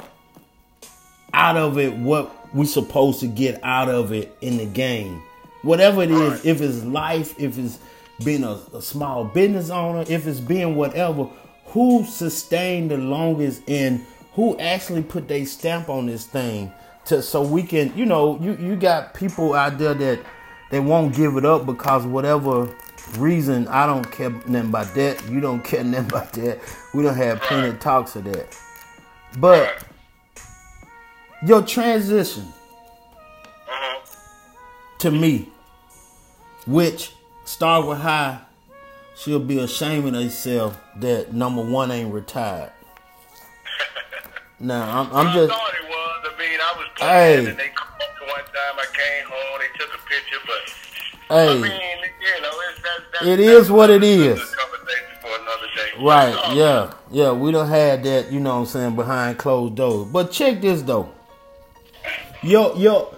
out 1.33 1.57
of 1.57 1.79
it 1.79 1.95
what 1.97 2.35
we 2.55 2.67
supposed 2.67 3.21
to 3.21 3.27
get 3.27 3.63
out 3.63 3.89
of 3.89 4.13
it 4.13 4.37
in 4.41 4.57
the 4.57 4.67
game. 4.67 5.23
Whatever 5.63 6.03
it 6.03 6.11
is, 6.11 6.45
if 6.45 6.61
it's 6.61 6.83
life, 6.85 7.39
if 7.39 7.59
it's 7.59 7.79
being 8.25 8.45
a, 8.45 8.59
a 8.75 8.83
small 8.83 9.25
business 9.25 9.71
owner, 9.71 10.05
if 10.09 10.27
it's 10.27 10.41
being 10.41 10.77
whatever, 10.77 11.29
who 11.67 12.05
sustained 12.05 12.91
the 12.91 12.97
longest 12.97 13.63
and 13.69 14.05
who 14.33 14.59
actually 14.59 15.03
put 15.03 15.29
their 15.29 15.47
stamp 15.47 15.89
on 15.89 16.07
this 16.07 16.27
thing 16.27 16.73
to 17.05 17.23
so 17.23 17.43
we 17.43 17.63
can, 17.63 17.97
you 17.97 18.07
know, 18.07 18.39
you 18.41 18.57
you 18.57 18.77
got 18.77 19.15
people 19.15 19.55
out 19.55 19.79
there 19.79 19.95
that 19.95 20.21
they 20.71 20.81
won't 20.81 21.15
give 21.15 21.37
it 21.37 21.45
up 21.45 21.67
because 21.67 22.07
whatever 22.07 22.75
reason 23.19 23.67
I 23.69 23.87
don't 23.87 24.11
care 24.11 24.31
nothing 24.31 24.69
about 24.69 24.95
that. 24.95 25.29
You 25.29 25.41
don't 25.41 25.63
care 25.65 25.85
nothing 25.85 26.07
about 26.07 26.33
that. 26.35 26.61
We 26.95 27.03
don't 27.03 27.17
have 27.17 27.41
plenty 27.43 27.69
of 27.69 27.81
talks 27.81 28.17
of 28.17 28.25
that. 28.25 28.57
But 29.39 29.85
your 31.47 31.63
transition 31.63 32.53
Uh-huh. 33.69 34.01
to 34.99 35.11
me, 35.11 35.49
which 36.67 37.13
start 37.45 37.87
with 37.87 37.99
high, 37.99 38.39
she'll 39.17 39.39
be 39.39 39.59
ashamed 39.59 40.09
of 40.15 40.23
herself 40.23 40.79
that 40.97 41.33
number 41.33 41.63
one 41.63 41.91
ain't 41.91 42.13
retired. 42.13 42.73
Now 44.63 44.83
I'm, 45.01 45.07
I'm 45.17 45.27
I 45.29 45.33
just 45.35 45.51
thought 45.53 45.73
it 45.73 45.89
was. 45.89 46.29
I 46.35 46.39
mean, 46.39 46.61
I 46.61 46.75
was 46.77 46.87
playing 46.97 47.45
Hey. 47.45 47.51
and 47.51 47.59
they 47.59 47.69
called 47.69 48.29
one 48.29 48.45
time. 48.45 48.77
I 48.77 48.87
came 48.93 49.27
home. 49.27 49.61
They 49.61 49.79
took 49.79 49.95
a 49.95 49.99
picture, 50.07 50.37
but 50.47 51.35
I 51.35 51.55
mean, 51.55 51.63
you 51.63 52.43
know, 52.43 52.51
it's 52.71 52.83
that. 52.83 53.01
that 53.21 53.27
It 53.29 53.37
that's 53.39 53.49
is 53.67 53.71
what 53.71 53.89
it 53.89 54.05
is. 54.05 54.39
conversation 54.55 55.17
for 55.23 55.29
another 55.29 55.67
day. 55.75 56.05
right, 56.05 56.55
yeah, 56.57 56.93
yeah. 57.11 57.33
We 57.33 57.53
don't 57.53 57.69
have 57.69 58.03
that, 58.03 58.31
you 58.31 58.39
know 58.41 58.51
what 58.57 58.61
I'm 58.61 58.67
saying, 58.67 58.97
behind 58.97 59.39
closed 59.39 59.77
doors. 59.77 60.09
But 60.11 60.31
check 60.31 60.61
this 60.61 60.83
though, 60.83 61.11
yo, 62.43 62.75
yo, 62.77 63.15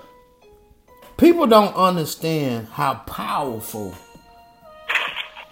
people 1.17 1.47
don't 1.47 1.75
understand 1.75 2.69
how 2.69 2.95
powerful 3.07 3.95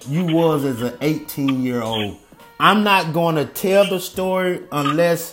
you 0.06 0.24
was 0.26 0.64
as 0.64 0.82
an 0.82 0.96
18 1.00 1.62
year 1.62 1.82
old. 1.82 2.16
I'm 2.58 2.84
not 2.84 3.12
going 3.12 3.36
to 3.36 3.46
tell 3.46 3.88
the 3.88 4.00
story 4.00 4.62
unless 4.70 5.32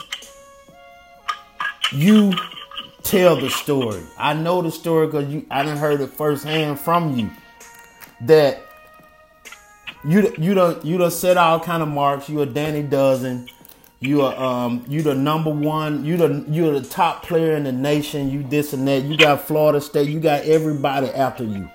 you 1.91 2.33
tell 3.03 3.39
the 3.39 3.49
story. 3.49 4.03
I 4.17 4.33
know 4.33 4.61
the 4.61 4.71
story 4.71 5.07
because 5.07 5.33
you 5.33 5.45
I 5.49 5.63
didn't 5.63 5.79
heard 5.79 6.01
it 6.01 6.07
firsthand 6.07 6.79
from 6.79 7.17
you 7.17 7.29
that 8.21 8.61
you 10.05 10.33
you 10.37 10.53
done 10.53 10.79
you 10.83 10.97
done 10.97 11.11
set 11.11 11.37
all 11.37 11.59
kind 11.59 11.81
of 11.81 11.89
marks. 11.89 12.29
You 12.29 12.41
a 12.41 12.45
Danny 12.45 12.83
Dozen. 12.83 13.49
You 13.99 14.21
are 14.21 14.35
um 14.35 14.85
you 14.87 15.01
the 15.01 15.15
number 15.15 15.49
one. 15.49 16.05
You 16.05 16.17
the 16.17 16.45
you're 16.49 16.79
the 16.79 16.87
top 16.87 17.23
player 17.23 17.55
in 17.55 17.63
the 17.63 17.71
nation. 17.71 18.29
You 18.29 18.43
this 18.43 18.73
and 18.73 18.87
that. 18.87 19.03
You 19.03 19.17
got 19.17 19.41
Florida 19.47 19.81
State. 19.81 20.09
You 20.09 20.19
got 20.19 20.43
everybody 20.43 21.09
after 21.09 21.43
you. 21.43 21.69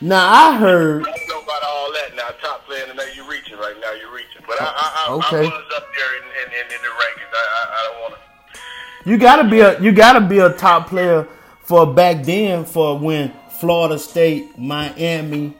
Now 0.00 0.28
I 0.32 0.56
heard 0.58 1.06
I 1.06 1.10
know 1.28 1.40
about 1.40 1.62
all 1.64 1.92
that 1.92 2.16
now. 2.16 2.28
Top 2.42 2.66
player, 2.66 2.84
and 2.88 2.96
now 2.96 3.04
you're 3.14 3.28
reaching 3.28 3.56
right 3.56 3.76
now. 3.80 3.92
You're 3.92 4.12
reaching, 4.12 4.42
but 4.46 4.60
I, 4.60 4.64
I, 4.66 5.06
I, 5.08 5.12
Okay. 5.14 5.38
I 5.38 5.42
was 5.42 5.72
up 5.76 5.86
there 5.96 6.16
in, 6.16 6.24
in, 6.24 6.52
in, 6.52 6.66
in 6.66 6.82
the 6.82 6.88
rankings. 6.88 7.32
I, 7.32 7.46
I, 7.56 7.62
I 7.70 7.92
don't 7.92 8.02
want 8.02 8.14
to. 8.14 9.10
You 9.10 9.16
gotta 9.18 9.48
be 9.48 9.60
a 9.60 9.80
you 9.80 9.92
gotta 9.92 10.20
be 10.20 10.40
a 10.40 10.52
top 10.52 10.88
player 10.88 11.28
for 11.60 11.86
back 11.86 12.24
then 12.24 12.64
for 12.64 12.98
when 12.98 13.32
Florida 13.60 13.98
State, 13.98 14.58
Miami, 14.58 15.56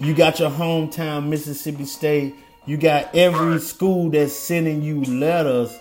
you 0.00 0.14
got 0.14 0.40
your 0.40 0.50
hometown 0.50 1.28
Mississippi 1.28 1.84
State, 1.84 2.34
you 2.66 2.76
got 2.76 3.14
every 3.14 3.58
school 3.60 4.10
that's 4.10 4.32
sending 4.32 4.82
you 4.82 5.02
letters 5.04 5.76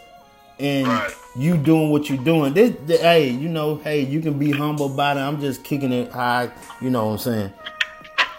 and 0.60 1.14
you 1.36 1.58
doing 1.58 1.90
what 1.90 2.10
you're 2.10 2.24
doing. 2.24 2.54
This, 2.54 2.76
th- 2.88 3.02
hey, 3.02 3.30
you 3.30 3.50
know, 3.50 3.76
hey, 3.76 4.02
you 4.02 4.22
can 4.22 4.38
be 4.38 4.52
humble 4.52 4.94
about 4.94 5.18
it. 5.18 5.22
I'm 5.22 5.40
just 5.40 5.64
kicking 5.64 5.92
it 5.92 6.12
high, 6.12 6.52
you 6.82 6.90
know 6.90 7.08
what 7.08 7.12
I'm 7.14 7.18
saying? 7.20 7.54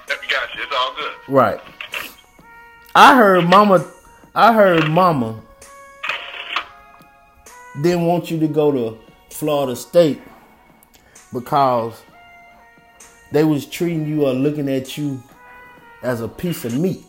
Gotcha. 0.06 0.62
It's 0.62 0.74
all 0.74 0.94
good. 0.96 1.12
Right. 1.28 1.60
I 2.94 3.16
heard 3.16 3.44
mama 3.44 3.84
I 4.36 4.52
heard 4.52 4.88
mama 4.88 5.40
didn't 7.80 8.06
want 8.06 8.30
you 8.30 8.38
to 8.40 8.48
go 8.48 8.70
to 8.70 8.98
Florida 9.30 9.74
State 9.74 10.22
because 11.32 12.02
they 13.32 13.42
was 13.42 13.66
treating 13.66 14.06
you 14.06 14.26
or 14.26 14.32
looking 14.32 14.68
at 14.68 14.96
you 14.96 15.22
as 16.02 16.20
a 16.20 16.28
piece 16.28 16.64
of 16.64 16.78
meat. 16.78 17.04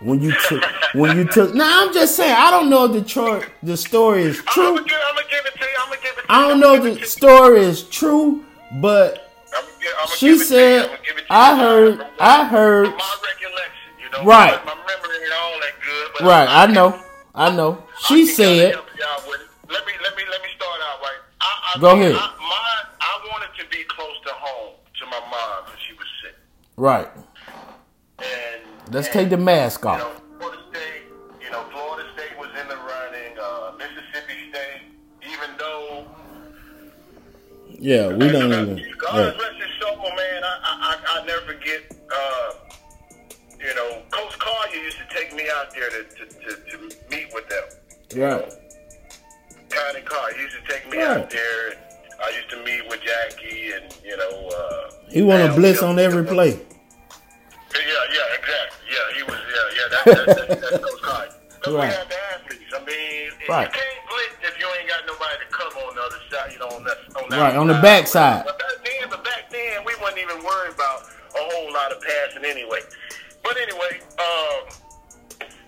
When 0.00 0.20
you 0.20 0.32
took 0.48 0.62
when 0.94 1.16
you 1.16 1.24
took 1.24 1.54
Now 1.54 1.86
I'm 1.86 1.94
just 1.94 2.16
saying 2.16 2.34
I 2.36 2.50
don't 2.50 2.68
know 2.68 2.84
if 2.86 2.92
Detroit 2.92 3.48
the 3.62 3.76
story 3.76 4.22
is 4.24 4.38
I'm 4.40 4.44
true. 4.46 4.74
gonna, 4.76 4.82
give, 4.88 4.98
I'm 5.08 5.14
gonna 5.14 5.26
give 5.30 5.46
it 5.46 5.54
to 5.54 5.64
you. 5.64 5.76
I'm 5.80 5.88
gonna 5.88 6.00
give 6.02 6.10
it 6.12 6.16
to 6.16 6.20
you. 6.20 6.26
I 6.28 6.48
don't 6.48 6.60
know 6.60 6.74
if 6.74 6.82
the 6.82 6.90
it 6.90 6.94
to 6.94 7.00
you. 7.00 7.06
story 7.06 7.60
is 7.60 7.82
true, 7.84 8.44
but 8.80 9.30
I'm 9.54 9.62
gonna 9.62 9.72
give- 9.80 9.92
I'm 10.02 10.08
She 10.16 10.26
give 10.26 10.34
it 10.34 10.38
to 10.38 10.42
you. 10.42 10.44
said- 10.44 10.80
I'm 10.82 10.86
gonna 10.88 10.98
give 11.06 11.16
it 11.16 11.20
to 11.20 11.22
you. 11.22 11.26
I 11.30 11.56
heard- 11.56 11.96
From 11.98 12.06
I 12.20 12.44
heard- 12.44 12.86
my 12.86 13.14
recollection, 13.22 13.90
you 14.02 14.10
know, 14.10 14.24
Right. 14.24 14.64
My 14.66 14.74
memory 14.74 15.16
ain't 15.24 15.32
all 15.32 15.60
that 15.60 15.80
good, 15.82 16.10
but 16.18 16.22
right, 16.26 16.48
I 16.50 16.66
know. 16.66 17.00
I 17.34 17.50
know. 17.50 17.84
She 18.06 18.22
I 18.22 18.26
said 18.26 18.72
help 18.74 18.86
y'all 18.98 19.30
with 19.30 19.40
it. 19.40 19.46
Let 19.72 19.86
me 19.86 19.92
let 20.02 20.16
me 20.16 20.22
let 20.30 20.42
me 20.42 20.48
start 20.56 20.80
out 20.82 21.00
right. 21.02 21.20
I, 21.40 21.72
I 21.76 21.78
Go 21.80 21.90
ahead. 21.90 22.14
I, 22.14 22.18
my, 22.18 22.74
I 23.00 23.18
wanted 23.32 23.48
to 23.58 23.64
be 23.70 23.82
close 23.84 24.16
to 24.26 24.32
home 24.34 24.74
to 25.00 25.06
my 25.06 25.18
mom 25.30 25.64
when 25.66 25.76
she 25.86 25.94
was 25.94 26.06
sick, 26.22 26.34
Right. 26.76 27.08
And 28.86 28.94
Let's 28.94 29.06
and, 29.08 29.14
take 29.14 29.30
the 29.30 29.36
mask 29.36 29.82
You 29.84 29.90
off. 29.90 29.98
know, 29.98 30.12
Florida 30.38 30.62
State. 30.70 31.02
You 31.44 31.50
know, 31.50 31.64
Florida 31.72 32.08
State 32.14 32.38
was 32.38 32.48
in 32.60 32.68
the 32.68 32.76
running. 32.76 33.38
Uh, 33.40 33.72
Mississippi 33.78 34.50
State, 34.50 34.82
even 35.32 35.50
though 35.58 36.06
Yeah, 37.78 38.08
we 38.08 38.28
don't 38.30 38.52
even. 38.52 38.76
God 38.98 39.14
Yeah. 39.14 39.42
rest 39.42 39.56
his 39.60 39.72
soul, 39.80 39.96
man. 39.96 40.44
I 40.44 40.54
I 40.64 40.72
I 40.90 40.96
I'll 41.18 41.24
never 41.26 41.40
forget. 41.52 41.82
Uh, 42.12 42.52
you 43.60 43.74
know, 43.74 44.02
Coach 44.10 44.38
Collier 44.38 44.82
used 44.82 44.98
to 44.98 45.14
take 45.16 45.34
me 45.34 45.44
out 45.56 45.72
there 45.74 45.90
to 45.90 46.04
to, 46.04 46.24
to, 46.26 46.50
to 46.70 46.96
meet 47.10 47.28
with 47.34 47.48
them. 47.48 47.64
Right. 48.22 48.52
Tiny 49.70 50.02
car. 50.04 50.32
He 50.36 50.42
used 50.42 50.56
to 50.56 50.72
take 50.72 50.88
me 50.90 50.98
Right. 50.98 51.16
out 51.18 51.30
there. 51.30 51.74
I 52.22 52.30
used 52.30 52.48
to 52.50 52.62
meet 52.62 52.88
with 52.88 53.00
Jackie, 53.02 53.72
and 53.72 53.92
you 54.04 54.16
know. 54.16 54.48
Uh, 54.48 54.90
He 55.10 55.22
want 55.22 55.42
to 55.42 55.48
Al- 55.50 55.56
blitz 55.56 55.82
on 55.82 55.98
every 55.98 56.24
play. 56.24 56.60
Yeah, 57.74 58.14
yeah, 58.14 58.38
exactly. 58.38 58.78
Yeah, 58.90 59.16
he 59.16 59.22
was. 59.24 59.38
Yeah, 59.50 59.76
yeah. 59.76 59.86
That, 59.90 60.04
that, 60.04 60.26
that, 60.48 60.60
that's 60.60 60.78
those 60.78 61.00
guys. 61.02 61.32
Because 61.58 61.74
Right. 61.74 61.88
we 61.90 61.94
have 61.96 62.08
the 62.08 62.20
athletes. 62.34 62.72
I 62.74 62.80
mean, 62.84 63.30
Right. 63.48 63.66
you 63.66 63.72
can't 63.74 64.00
blitz 64.08 64.36
if 64.46 64.54
you 64.60 64.66
ain't 64.78 64.88
got 64.88 65.02
nobody 65.06 65.36
to 65.42 65.48
come 65.50 65.72
on 65.82 65.94
the 65.96 66.02
other 66.02 66.20
side. 66.30 66.52
You 66.52 66.58
know, 66.60 66.68
on 66.76 66.84
that 66.84 66.98
on 67.16 67.28
that 67.30 67.40
Right, 67.40 67.56
on 67.56 67.66
the 67.66 67.78
backside. 67.80 68.44
But 68.44 68.58
back 68.58 68.76
then, 68.84 69.08
but 69.10 69.24
back 69.24 69.50
then, 69.50 69.84
we 69.84 69.94
wasn't 70.00 70.18
even 70.18 70.38
worried 70.44 70.74
about 70.74 71.08
a 71.34 71.40
whole 71.50 71.72
lot 71.72 71.90
of 71.92 72.00
passing 72.02 72.44
anyway. 72.44 72.80
But 73.42 73.56
anyway, 73.56 74.00
um, 74.20 74.60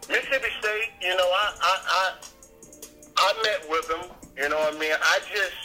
Mississippi 0.08 0.48
State. 0.60 0.90
You 1.02 1.16
know, 1.16 1.26
I 1.28 1.46
I 1.60 1.74
I, 1.88 2.04
I 3.18 3.42
met 3.42 3.68
with 3.70 3.88
them. 3.88 4.04
You 4.36 4.48
know, 4.50 4.58
what 4.58 4.74
I 4.74 4.78
mean, 4.78 4.92
I 4.92 5.18
just 5.32 5.56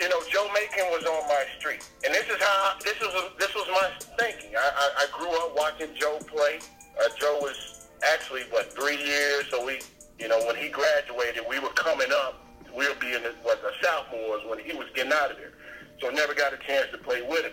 you 0.00 0.08
know, 0.08 0.20
Joe 0.30 0.48
Macon 0.52 0.90
was 0.90 1.04
on 1.04 1.28
my 1.28 1.44
street, 1.58 1.88
and 2.04 2.14
this 2.14 2.26
is 2.28 2.40
how 2.40 2.74
this 2.84 2.98
was 3.00 3.30
this 3.38 3.54
was 3.54 3.66
my 3.70 3.90
thinking. 4.18 4.56
I, 4.56 4.70
I, 4.76 5.04
I 5.04 5.06
grew 5.18 5.30
up 5.30 5.56
watching 5.56 5.94
Joe 5.94 6.18
play. 6.26 6.58
Uh, 6.98 7.08
Joe 7.18 7.38
was 7.40 7.88
actually 8.12 8.42
what 8.50 8.72
three 8.74 8.98
years, 9.02 9.44
so 9.50 9.64
we, 9.64 9.80
you 10.18 10.28
know, 10.28 10.38
when 10.46 10.56
he 10.56 10.68
graduated, 10.68 11.42
we 11.48 11.58
were 11.58 11.70
coming 11.70 12.08
up. 12.12 12.40
We 12.76 12.88
were 12.88 12.96
being 13.00 13.22
what 13.42 13.62
the 13.62 13.70
sophomores 13.82 14.42
when 14.48 14.58
he 14.58 14.76
was 14.76 14.88
getting 14.94 15.12
out 15.12 15.30
of 15.30 15.36
there, 15.36 15.52
so 16.00 16.10
never 16.10 16.34
got 16.34 16.52
a 16.52 16.58
chance 16.66 16.90
to 16.90 16.98
play 16.98 17.22
with 17.22 17.44
him. 17.44 17.52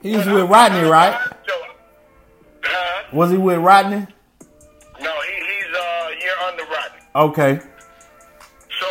He 0.00 0.16
was 0.16 0.26
with 0.26 0.48
Rodney, 0.48 0.82
right? 0.82 1.18
So, 1.48 1.54
huh? 2.62 3.04
Was 3.12 3.30
he 3.30 3.38
with 3.38 3.58
Rodney? 3.58 4.06
No, 5.00 5.12
he, 5.22 5.32
he's 5.32 5.74
uh, 5.74 6.08
a 6.08 6.20
year 6.20 6.34
under 6.46 6.62
Rodney. 6.64 7.00
Okay. 7.16 7.60
So, 8.80 8.86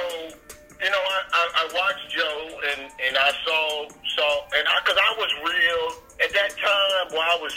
you 0.83 0.89
know, 0.89 0.97
I, 0.97 1.21
I, 1.33 1.42
I 1.63 1.65
watched 1.71 2.09
Joe 2.11 2.59
and, 2.75 2.81
and 3.07 3.15
I 3.17 3.31
saw 3.45 3.87
saw 3.87 4.29
and 4.59 4.67
I 4.67 4.75
because 4.83 4.99
I 4.99 5.11
was 5.17 5.31
real 5.47 5.85
at 6.27 6.31
that 6.35 6.51
time. 6.59 7.05
Well, 7.15 7.23
I 7.23 7.37
was 7.39 7.55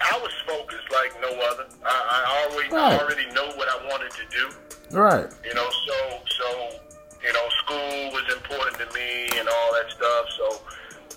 I 0.00 0.18
was 0.22 0.32
focused 0.46 0.88
like 0.92 1.12
no 1.20 1.28
other. 1.52 1.66
I, 1.84 1.92
I 1.92 2.48
always 2.48 2.72
Right. 2.72 3.00
already 3.00 3.26
know 3.36 3.52
what 3.56 3.68
I 3.68 3.76
wanted 3.88 4.12
to 4.12 4.24
do. 4.32 4.96
Right. 4.96 5.28
You 5.44 5.52
know, 5.52 5.68
so 5.68 5.96
so 6.40 6.48
you 7.20 7.32
know, 7.32 7.46
school 7.64 8.12
was 8.16 8.24
important 8.32 8.78
to 8.80 8.86
me 8.96 9.28
and 9.36 9.48
all 9.48 9.68
that 9.76 9.90
stuff. 9.92 10.24
So 10.40 10.46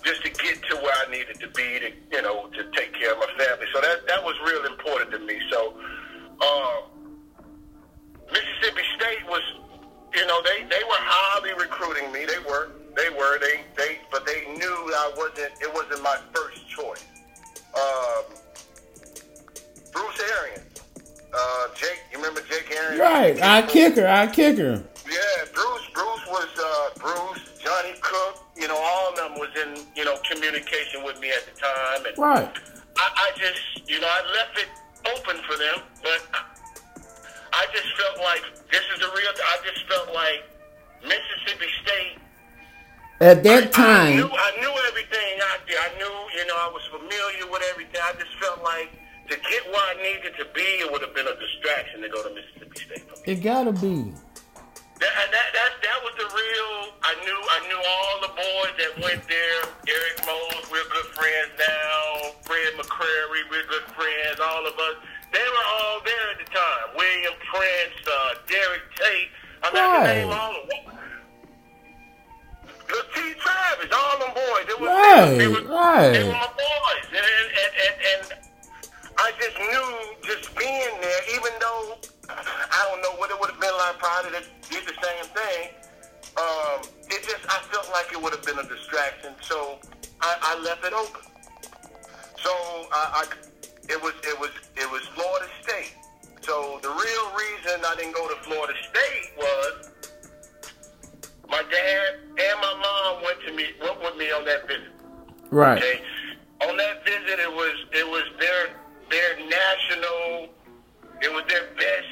just 0.04 0.22
to 0.24 0.30
get 0.30 0.60
to 0.68 0.76
where 0.76 0.94
I 1.06 1.10
needed 1.10 1.40
to 1.40 1.48
be 1.48 1.80
to 1.80 1.88
you 2.12 2.22
know 2.22 2.48
to 2.52 2.62
take 2.76 2.92
care 2.92 3.12
of 3.12 3.18
my 3.24 3.32
family. 3.40 3.66
So 3.72 3.80
that 3.80 4.06
that 4.06 4.22
was 4.22 4.34
real 4.44 4.66
important 4.66 5.12
to 5.12 5.18
me. 5.20 5.40
So. 5.50 5.72
Right. 23.36 23.42
I 23.42 23.62
kicker. 23.66 24.06
I 24.06 24.26
kicker. 24.26 24.82
Yeah, 25.10 25.44
Bruce. 25.54 25.88
Bruce 25.94 26.26
was 26.28 26.48
uh, 26.58 26.98
Bruce. 26.98 27.58
Johnny 27.62 27.94
Cook. 28.00 28.44
You 28.56 28.68
know, 28.68 28.76
all 28.78 29.10
of 29.10 29.16
them 29.16 29.32
was 29.38 29.50
in 29.56 29.84
you 29.96 30.04
know 30.04 30.16
communication 30.30 31.04
with 31.04 31.20
me 31.20 31.30
at 31.30 31.44
the 31.46 31.60
time, 31.60 32.06
and 32.06 32.18
Right. 32.18 32.50
I, 32.96 33.06
I 33.14 33.30
just, 33.38 33.88
you 33.88 34.00
know, 34.00 34.08
I 34.08 34.20
left 34.34 34.58
it 34.58 34.68
open 35.14 35.36
for 35.46 35.56
them, 35.56 35.78
but 36.02 36.20
I 37.52 37.66
just 37.72 37.86
felt 37.96 38.18
like 38.18 38.42
this 38.72 38.82
is 38.94 39.00
the 39.00 39.06
real. 39.06 39.30
I 39.38 39.58
just 39.64 39.86
felt 39.88 40.12
like 40.14 40.42
Mississippi 41.02 41.70
State. 41.82 42.18
At 43.20 43.42
that 43.44 43.64
I 43.64 43.66
time, 43.70 44.16
knew, 44.16 44.30
I 44.30 44.50
knew 44.60 44.74
everything 44.88 45.38
out 45.50 45.60
there. 45.66 45.78
I 45.78 45.90
knew, 45.98 46.14
you 46.38 46.46
know, 46.46 46.54
I 46.54 46.70
was 46.70 46.82
familiar 46.90 47.50
with 47.50 47.62
everything. 47.70 48.00
I 48.02 48.12
just 48.14 48.30
felt 48.40 48.62
like 48.62 48.90
to 49.30 49.36
get 49.36 49.66
where 49.66 49.74
I 49.90 49.94
needed 50.02 50.34
to 50.38 50.46
be, 50.54 50.62
it 50.82 50.90
would 50.92 51.02
have 51.02 51.14
been 51.14 51.26
a 51.26 51.34
distraction 51.34 52.00
to 52.02 52.08
go 52.08 52.22
to 52.22 52.30
Mississippi 52.30 52.38
State 52.38 52.46
for 52.46 52.57
me. 52.57 52.57
It 53.28 53.42
gotta 53.44 53.72
be. 53.76 54.08
That, 55.04 55.12
that, 55.12 55.48
that, 55.52 55.72
that 55.84 55.98
was 56.00 56.16
the 56.16 56.24
real. 56.32 56.96
I 57.04 57.12
knew 57.28 57.36
I 57.36 57.58
knew 57.68 57.76
all 57.76 58.14
the 58.24 58.32
boys 58.32 58.72
that 58.80 59.04
went 59.04 59.20
there. 59.28 59.60
Eric 59.84 60.16
Moulds, 60.24 60.64
we're 60.72 60.88
good 60.88 61.12
friends 61.12 61.52
now. 61.60 62.32
Fred 62.48 62.72
McCrary, 62.80 63.44
we're 63.52 63.68
good 63.68 63.84
friends. 63.92 64.40
All 64.40 64.64
of 64.64 64.72
us. 64.72 64.96
They 65.28 65.44
were 65.44 65.66
all 65.76 66.00
there 66.08 66.26
at 66.32 66.38
the 66.40 66.48
time. 66.48 66.96
William 66.96 67.36
Prince, 67.52 68.00
uh, 68.08 68.40
Derek 68.48 68.84
Tate. 68.96 69.28
I 69.60 69.76
mean, 69.76 69.84
I 69.84 69.92
can 69.92 70.16
name 70.24 70.32
all 70.32 70.54
of 70.56 70.64
them. 70.64 70.96
The 72.88 73.00
T. 73.12 73.34
Travis, 73.44 73.92
all 73.92 74.18
them 74.24 74.32
boys. 74.32 74.64
It 74.72 74.80
was, 74.80 74.88
Right, 74.88 75.36
they 75.36 75.48
were, 75.48 75.68
right. 75.68 76.12
They 76.16 76.24
were 76.24 76.32
my 76.32 76.48
boys, 76.56 77.12
and, 77.12 77.20
and, 77.20 77.72
and, 77.76 77.96
and 78.08 78.40
I 79.20 79.36
just 79.36 79.58
knew 79.60 80.16
just 80.24 80.56
being 80.56 80.96
there, 81.04 81.22
even 81.36 81.52
though 81.60 81.98
I 82.28 82.86
don't 82.90 83.02
know 83.02 83.18
what 83.18 83.30
it 83.30 83.40
would 83.40 83.50
have 83.50 83.60
been 83.60 83.76
like 83.78 83.98
probably 83.98 84.30
to 84.32 84.42
did 84.70 84.84
the 84.86 84.96
same 85.00 85.24
thing. 85.32 85.70
Um, 86.36 86.82
it 87.08 87.24
just 87.24 87.44
I 87.48 87.58
felt 87.72 87.88
like 87.92 88.12
it 88.12 88.22
would 88.22 88.32
have 88.32 88.44
been 88.44 88.58
a 88.58 88.68
distraction, 88.68 89.34
so 89.40 89.78
I, 90.20 90.36
I 90.42 90.62
left 90.62 90.84
it 90.84 90.92
open. 90.92 91.22
So 92.42 92.50
I, 92.92 93.24
I 93.24 93.26
it 93.88 94.00
was 94.02 94.14
it 94.22 94.38
was 94.38 94.50
it 94.76 94.90
was 94.90 95.02
Florida 95.14 95.46
State. 95.62 95.94
So 96.42 96.78
the 96.82 96.88
real 96.88 97.26
reason 97.34 97.80
I 97.84 97.94
didn't 97.96 98.14
go 98.14 98.28
to 98.28 98.36
Florida 98.42 98.74
State 98.90 99.32
was 99.36 99.90
my 101.48 101.62
dad 101.70 102.14
and 102.28 102.60
my 102.60 102.74
mom 102.80 103.24
went 103.24 103.40
to 103.46 103.52
me 103.52 103.64
went 103.80 104.00
with 104.00 104.16
me 104.16 104.30
on 104.30 104.44
that 104.44 104.68
visit. 104.68 104.92
Right. 105.50 105.78
Okay. 105.78 106.00
On 106.68 106.76
that 106.76 107.04
visit, 107.04 107.38
it 107.38 107.52
was 107.52 107.74
it 107.92 108.06
was 108.06 108.24
their 108.38 108.74
their 109.10 109.36
national, 109.48 110.48
it 111.22 111.32
was 111.32 111.44
their 111.48 111.68
best 111.76 112.07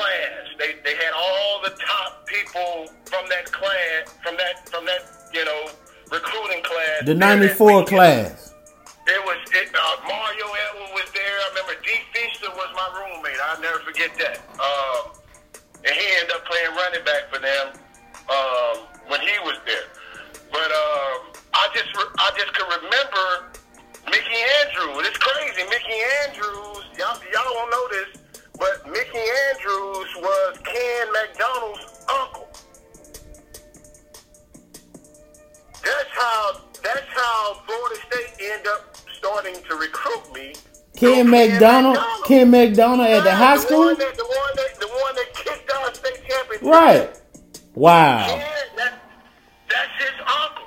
class. 0.00 0.44
They 0.58 0.80
they 0.84 0.96
had 0.96 1.12
all 1.12 1.60
the 1.62 1.70
top 1.76 2.26
people 2.26 2.88
from 3.04 3.28
that 3.28 3.52
class, 3.52 4.12
from 4.24 4.36
that 4.36 4.68
from 4.68 4.84
that 4.86 5.02
you 5.32 5.44
know 5.44 5.68
recruiting 6.10 6.62
class. 6.64 7.04
The 7.04 7.14
'94 7.14 7.84
class. 7.84 8.54
It 9.06 9.18
was 9.26 9.38
it, 9.52 9.68
uh, 9.74 9.96
Mario 10.06 10.46
Edward 10.46 10.92
was 10.94 11.08
there. 11.12 11.24
I 11.24 11.46
remember 11.50 11.74
D. 11.82 11.88
Feaster 12.12 12.50
was 12.52 12.70
my 12.76 12.88
roommate. 12.94 13.40
I'll 13.48 13.60
never 13.60 13.80
forget 13.80 14.12
that. 14.18 14.38
Um, 14.60 15.16
and 15.82 15.94
he 15.96 16.04
ended 16.20 16.30
up 16.36 16.44
playing 16.44 16.72
running 16.76 17.04
back 17.04 17.26
for 17.32 17.40
them 17.40 17.74
um, 18.28 18.86
when 19.08 19.20
he 19.20 19.34
was 19.42 19.58
there. 19.66 19.88
But 20.52 20.68
um, 20.70 21.32
I 21.54 21.68
just 21.74 21.90
re- 21.96 22.14
I 22.18 22.30
just 22.38 22.52
could 22.54 22.68
remember 22.70 23.50
Mickey 24.06 24.38
Andrews. 24.62 25.08
It's 25.08 25.18
crazy. 25.18 25.64
Mickey 25.66 25.98
Andrews. 26.22 26.84
Y'all 27.00 27.18
y'all 27.32 27.50
don't 27.50 27.70
know 27.72 27.84
this, 27.90 28.19
but 28.60 28.86
Mickey 28.86 29.18
Andrews 29.18 30.14
was 30.18 30.58
Ken 30.64 31.12
McDonald's 31.12 32.04
uncle. 32.20 32.48
That's 35.82 36.10
how 36.10 36.60
that's 36.82 37.06
how 37.08 37.62
Florida 37.66 38.00
State 38.06 38.52
ended 38.52 38.66
up 38.66 38.96
starting 39.16 39.54
to 39.54 39.74
recruit 39.76 40.32
me. 40.34 40.52
Ken 40.94 41.24
So 41.24 41.30
McDonald. 41.30 41.98
Ken 42.26 42.50
McDonald 42.50 43.08
at 43.08 43.24
the 43.24 43.34
high 43.34 43.56
the 43.56 43.62
school. 43.62 43.86
One 43.86 43.98
that, 43.98 44.16
the 44.16 44.24
one 44.24 44.56
that 44.56 44.80
the 44.80 44.88
one 44.88 45.14
that 45.16 45.34
kicked 45.34 45.72
our 45.72 45.94
state 45.94 46.22
championship. 46.28 46.62
Right. 46.62 47.20
Wow. 47.74 48.26
Ken, 48.26 48.38
that, 48.76 48.94
that's 49.70 49.92
his 49.98 50.20
uncle. 50.20 50.64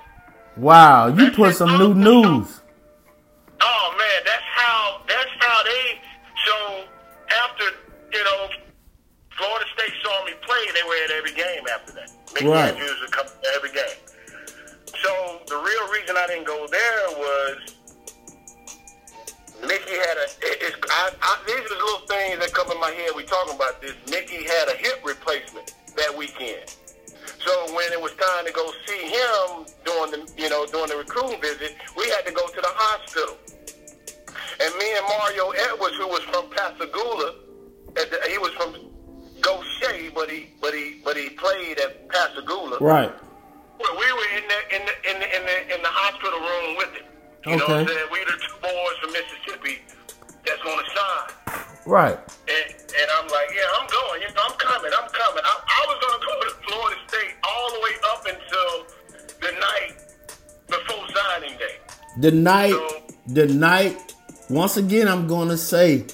Wow. 0.57 1.07
You 1.07 1.31
put 1.31 1.55
some 1.55 1.77
new 1.77 1.93
news. 1.93 2.61
Oh 3.61 3.95
man, 3.97 4.23
that's 4.25 4.42
saw 10.73 10.79
they 10.79 10.87
were 10.87 10.95
at 11.05 11.11
every 11.11 11.33
game 11.33 11.63
after 11.73 11.93
that. 11.93 12.11
Mickey 12.33 12.47
Right. 12.47 12.73
Andrews 12.73 12.99
would 13.01 13.11
come 13.11 13.27
to 13.27 13.49
every 13.55 13.71
game. 13.71 13.97
So 15.03 15.41
the 15.47 15.55
real 15.55 15.91
reason 15.91 16.15
I 16.17 16.27
didn't 16.27 16.47
go 16.47 16.67
there 16.69 17.09
was 17.17 17.75
Mickey 19.61 19.95
had 19.95 20.17
a. 20.17 20.27
It, 20.41 20.57
it's, 20.61 20.77
I, 20.89 21.11
I, 21.21 21.43
these 21.47 21.59
are 21.59 21.69
the 21.69 21.75
little 21.75 22.07
things 22.07 22.39
that 22.39 22.53
come 22.53 22.71
in 22.71 22.79
my 22.79 22.91
head. 22.91 23.11
We 23.15 23.23
talking 23.23 23.55
about 23.55 23.81
this. 23.81 23.93
Mickey 24.09 24.43
had 24.43 24.69
a 24.69 24.75
hip 24.75 25.01
replacement 25.05 25.73
that 25.95 26.15
weekend. 26.17 26.75
So 27.39 27.73
when 27.75 27.91
it 27.91 28.01
was 28.01 28.11
time 28.15 28.45
to 28.45 28.51
go 28.51 28.71
see 28.87 29.03
him 29.03 29.65
during 29.85 30.11
the 30.11 30.31
you 30.37 30.49
know 30.49 30.65
during 30.65 30.89
the 30.89 30.97
recruiting 30.97 31.41
visit, 31.41 31.75
we 31.97 32.09
had 32.09 32.25
to 32.25 32.31
go 32.31 32.47
to 32.47 32.61
the 32.61 32.71
hospital. 32.71 33.37
And 34.59 34.75
me 34.77 34.95
and 34.95 35.05
Mario 35.07 35.49
Edwards, 35.49 35.97
who 35.97 36.07
was 36.07 36.21
from 36.23 36.49
Pascagoula, 36.51 37.35
at 37.97 38.11
the, 38.11 38.19
he 38.29 38.37
was 38.37 38.51
from 38.53 38.92
Gautier, 39.43 40.11
but 40.15 40.29
he 40.29 40.47
but 40.61 40.73
he 40.73 41.01
but 41.03 41.15
he 41.15 41.29
played 41.29 41.79
at 41.79 42.07
Pascagoula. 42.09 42.79
Right. 42.79 43.11
Well, 43.79 43.93
we 43.99 44.07
were 44.17 44.29
in 44.37 44.45
the 44.47 44.59
in 44.75 44.81
the 44.87 44.95
in 45.11 45.19
the 45.19 45.27
in 45.37 45.43
the, 45.45 45.75
in 45.75 45.81
the 45.83 45.93
hospital 45.93 46.39
room 46.39 46.77
with 46.77 46.91
him. 46.95 47.05
You 47.45 47.57
know 47.57 47.67
what 47.67 47.79
I'm 47.83 47.87
saying? 47.87 48.07
We 48.11 48.19
the 48.23 48.39
two 48.39 48.55
boys 48.63 48.95
from 49.01 49.11
Mississippi 49.11 49.81
that's 50.45 50.63
gonna 50.63 50.87
sign. 50.95 51.63
Right. 51.85 52.17
And 52.47 52.67
and 52.71 53.07
I'm 53.19 53.27
like, 53.27 53.49
yeah, 53.53 53.79
I'm 53.79 53.87
going. 53.87 54.21
You 54.21 54.27
know, 54.33 54.41
I'm 54.47 54.57
coming. 54.57 54.91
I'm 54.95 55.09
coming. 55.09 55.43
I, 55.43 55.53
I 55.67 55.81
was 55.87 55.97
going 55.99 56.19
to 56.19 56.25
go 56.25 56.35
to 56.47 56.53
Florida 56.67 56.99
State 57.07 57.33
all 57.43 57.67
the 57.73 57.79
way 57.83 57.93
up 58.11 58.21
until 58.33 58.71
the 59.41 59.51
night 59.59 59.93
before 60.67 61.03
signing 61.13 61.57
day. 61.57 61.75
The 62.19 62.31
night, 62.31 62.71
so, 62.71 63.03
the 63.27 63.47
night. 63.47 64.13
Once 64.49 64.77
again, 64.77 65.07
I'm 65.07 65.25
going 65.27 65.49
to 65.49 65.57
say, 65.57 66.05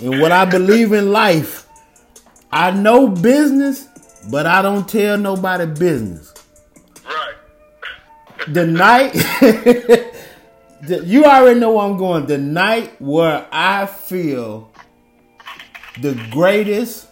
and 0.00 0.20
what 0.20 0.32
I 0.32 0.44
believe 0.44 0.92
in 0.92 1.12
life, 1.12 1.66
I 2.52 2.70
know 2.72 3.08
business, 3.08 3.88
but 4.30 4.46
I 4.46 4.62
don't 4.62 4.88
tell 4.88 5.16
nobody 5.16 5.66
business. 5.66 6.34
Right. 7.04 7.34
the 8.48 8.66
night. 8.66 9.12
the, 10.82 11.02
you 11.04 11.24
already 11.24 11.60
know 11.60 11.72
where 11.72 11.86
I'm 11.86 11.96
going. 11.96 12.26
The 12.26 12.38
night 12.38 13.00
where 13.00 13.46
I 13.52 13.86
feel 13.86 14.72
the 16.00 16.14
greatest 16.30 17.08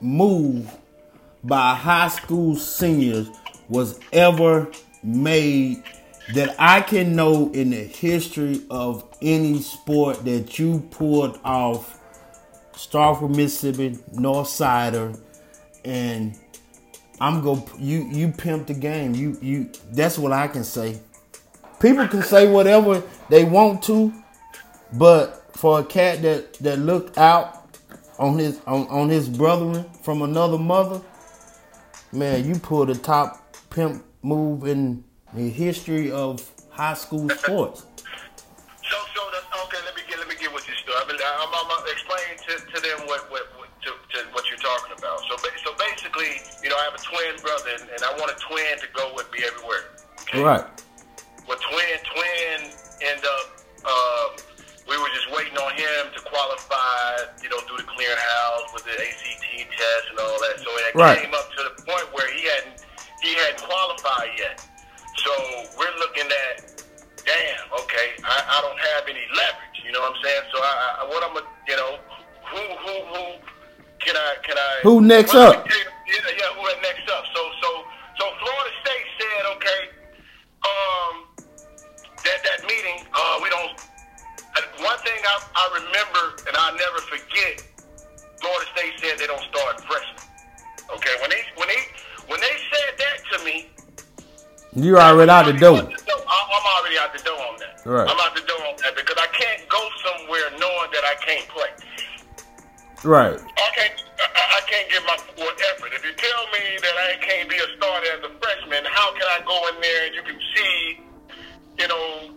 move 0.00 0.74
by 1.44 1.74
high 1.74 2.08
school 2.08 2.56
seniors 2.56 3.28
was 3.68 4.00
ever 4.12 4.70
made 5.02 5.82
that 6.34 6.54
I 6.58 6.80
can 6.80 7.16
know 7.16 7.50
in 7.52 7.70
the 7.70 7.84
history 7.84 8.62
of 8.70 9.04
any 9.22 9.60
sport 9.60 10.24
that 10.24 10.58
you 10.58 10.80
pulled 10.90 11.40
off 11.44 11.97
Starkville, 12.78 13.34
Mississippi, 13.34 13.98
North 14.12 14.46
Sider, 14.46 15.12
and 15.84 16.38
I'm 17.20 17.42
go 17.42 17.66
you 17.76 18.06
you 18.08 18.30
pimp 18.30 18.68
the 18.68 18.74
game. 18.74 19.16
You 19.16 19.36
you 19.42 19.70
that's 19.90 20.16
what 20.16 20.32
I 20.32 20.46
can 20.46 20.62
say. 20.62 21.00
People 21.80 22.06
can 22.06 22.22
say 22.22 22.48
whatever 22.50 23.02
they 23.28 23.44
want 23.44 23.82
to, 23.84 24.12
but 24.92 25.56
for 25.56 25.80
a 25.80 25.84
cat 25.84 26.22
that 26.22 26.54
that 26.54 26.78
looked 26.78 27.18
out 27.18 27.68
on 28.16 28.38
his 28.38 28.60
on, 28.64 28.86
on 28.86 29.08
his 29.08 29.28
brethren 29.28 29.84
from 30.02 30.22
another 30.22 30.58
mother, 30.58 31.00
man, 32.12 32.46
you 32.46 32.60
pulled 32.60 32.90
the 32.90 32.94
top 32.94 33.56
pimp 33.70 34.04
move 34.22 34.68
in 34.68 35.02
the 35.34 35.50
history 35.50 36.12
of 36.12 36.48
high 36.70 36.94
school 36.94 37.28
sports. 37.30 37.86
So, 38.88 38.96
so 39.14 39.22
okay, 39.64 39.78
let 39.84 39.96
me 39.96 40.02
get 40.08 40.18
let 40.20 40.28
me 40.28 40.36
get 40.38 40.52
what 40.52 40.66
you 40.68 40.74
story. 40.74 40.96
I 40.96 41.08
mean, 41.08 41.18
I'm, 41.20 41.57
have 46.88 46.96
a 46.96 47.04
twin 47.04 47.36
brother, 47.44 47.76
and, 47.76 47.84
and 47.92 48.00
I 48.00 48.16
want 48.16 48.32
a 48.32 48.38
twin 48.40 48.80
to 48.80 48.88
go 48.96 49.12
with 49.12 49.28
me 49.32 49.44
everywhere. 49.44 49.92
Okay? 50.24 50.40
Right. 50.40 50.64
Well, 51.44 51.60
twin 51.60 51.96
twin 52.08 52.72
end 53.04 53.24
up. 53.24 53.46
Uh, 53.84 54.26
we 54.88 54.96
were 54.96 55.12
just 55.12 55.28
waiting 55.36 55.56
on 55.60 55.72
him 55.76 56.08
to 56.16 56.20
qualify, 56.24 57.28
you 57.44 57.52
know, 57.52 57.60
through 57.68 57.84
the 57.84 57.88
clearinghouse 57.92 58.72
with 58.72 58.88
the 58.88 58.96
ACT 58.96 59.44
test 59.68 60.04
and 60.08 60.18
all 60.18 60.40
that. 60.40 60.56
So 60.64 60.68
it 60.88 60.94
right. 60.96 61.20
came 61.20 61.34
up 61.34 61.52
to 61.52 61.60
the 61.68 61.74
point 61.84 62.08
where 62.16 62.24
he 62.32 62.48
hadn't 62.48 62.80
he 63.20 63.36
hadn't 63.36 63.60
qualified 63.60 64.32
yet. 64.38 64.64
So 65.16 65.32
we're 65.76 65.92
looking 66.00 66.24
at, 66.24 66.84
damn, 67.20 67.68
okay, 67.84 68.16
I, 68.24 68.36
I 68.48 68.60
don't 68.64 68.80
have 68.80 69.04
any 69.04 69.24
leverage. 69.36 69.76
You 69.84 69.92
know 69.92 70.00
what 70.00 70.16
I'm 70.16 70.22
saying? 70.24 70.44
So 70.52 70.58
I, 70.60 70.72
I 70.72 71.08
what 71.08 71.20
I'm, 71.20 71.36
you 71.36 71.76
know, 71.76 71.98
who 72.48 72.60
who 72.80 72.94
who 73.12 73.22
can 74.00 74.16
I 74.16 74.34
can 74.42 74.56
I? 74.56 74.80
Who 74.84 75.00
next 75.00 75.34
up? 75.34 75.66
Yeah, 75.68 75.76
yeah, 76.08 76.37
next 76.82 77.08
up? 77.08 77.24
So 77.34 77.42
so 77.62 77.70
so 78.18 78.24
Florida 78.42 78.72
State 78.84 79.06
said, 79.16 79.42
okay, 79.56 79.80
um, 80.66 81.14
that 82.24 82.38
that 82.44 82.60
meeting, 82.66 83.06
uh, 83.14 83.40
we 83.42 83.48
don't 83.48 83.72
one 84.80 84.98
thing 84.98 85.18
I, 85.24 85.36
I 85.54 85.64
remember 85.82 86.42
and 86.46 86.56
I'll 86.56 86.74
never 86.74 86.98
forget, 87.06 87.62
Florida 88.40 88.66
State 88.74 88.94
said 88.98 89.18
they 89.18 89.26
don't 89.26 89.42
start 89.50 89.80
freshmen. 89.84 90.24
Okay, 90.94 91.14
when 91.20 91.30
they 91.30 91.42
when 91.56 91.68
they 91.68 91.82
when 92.26 92.40
they 92.40 92.56
said 92.70 92.92
that 92.98 93.16
to 93.32 93.44
me, 93.44 93.70
you 94.74 94.96
are 94.96 95.12
already 95.12 95.30
out 95.30 95.46
the 95.46 95.52
door. 95.52 95.78
I'm 95.78 96.66
already 96.80 96.98
out 96.98 97.12
the 97.12 97.22
door 97.22 97.38
on 97.38 97.58
that. 97.58 97.82
Right. 97.84 98.08
I'm 98.08 98.18
out 98.20 98.34
the 98.34 98.42
door 98.42 98.60
on 98.66 98.76
that 98.82 98.94
because 98.96 99.16
I 99.18 99.26
can't 99.32 99.68
go 99.68 99.88
somewhere 100.04 100.50
knowing 100.58 100.90
that 100.92 101.04
I 101.04 101.14
can't 101.24 101.48
play. 101.48 101.70
Right. 103.04 103.40
I 103.40 103.70
can't. 103.74 104.04
Go 109.48 109.56
in 109.72 109.80
there 109.80 110.06
and 110.06 110.14
you 110.14 110.22
can 110.22 110.38
see, 110.54 111.00
you 111.80 111.88
know, 111.88 112.36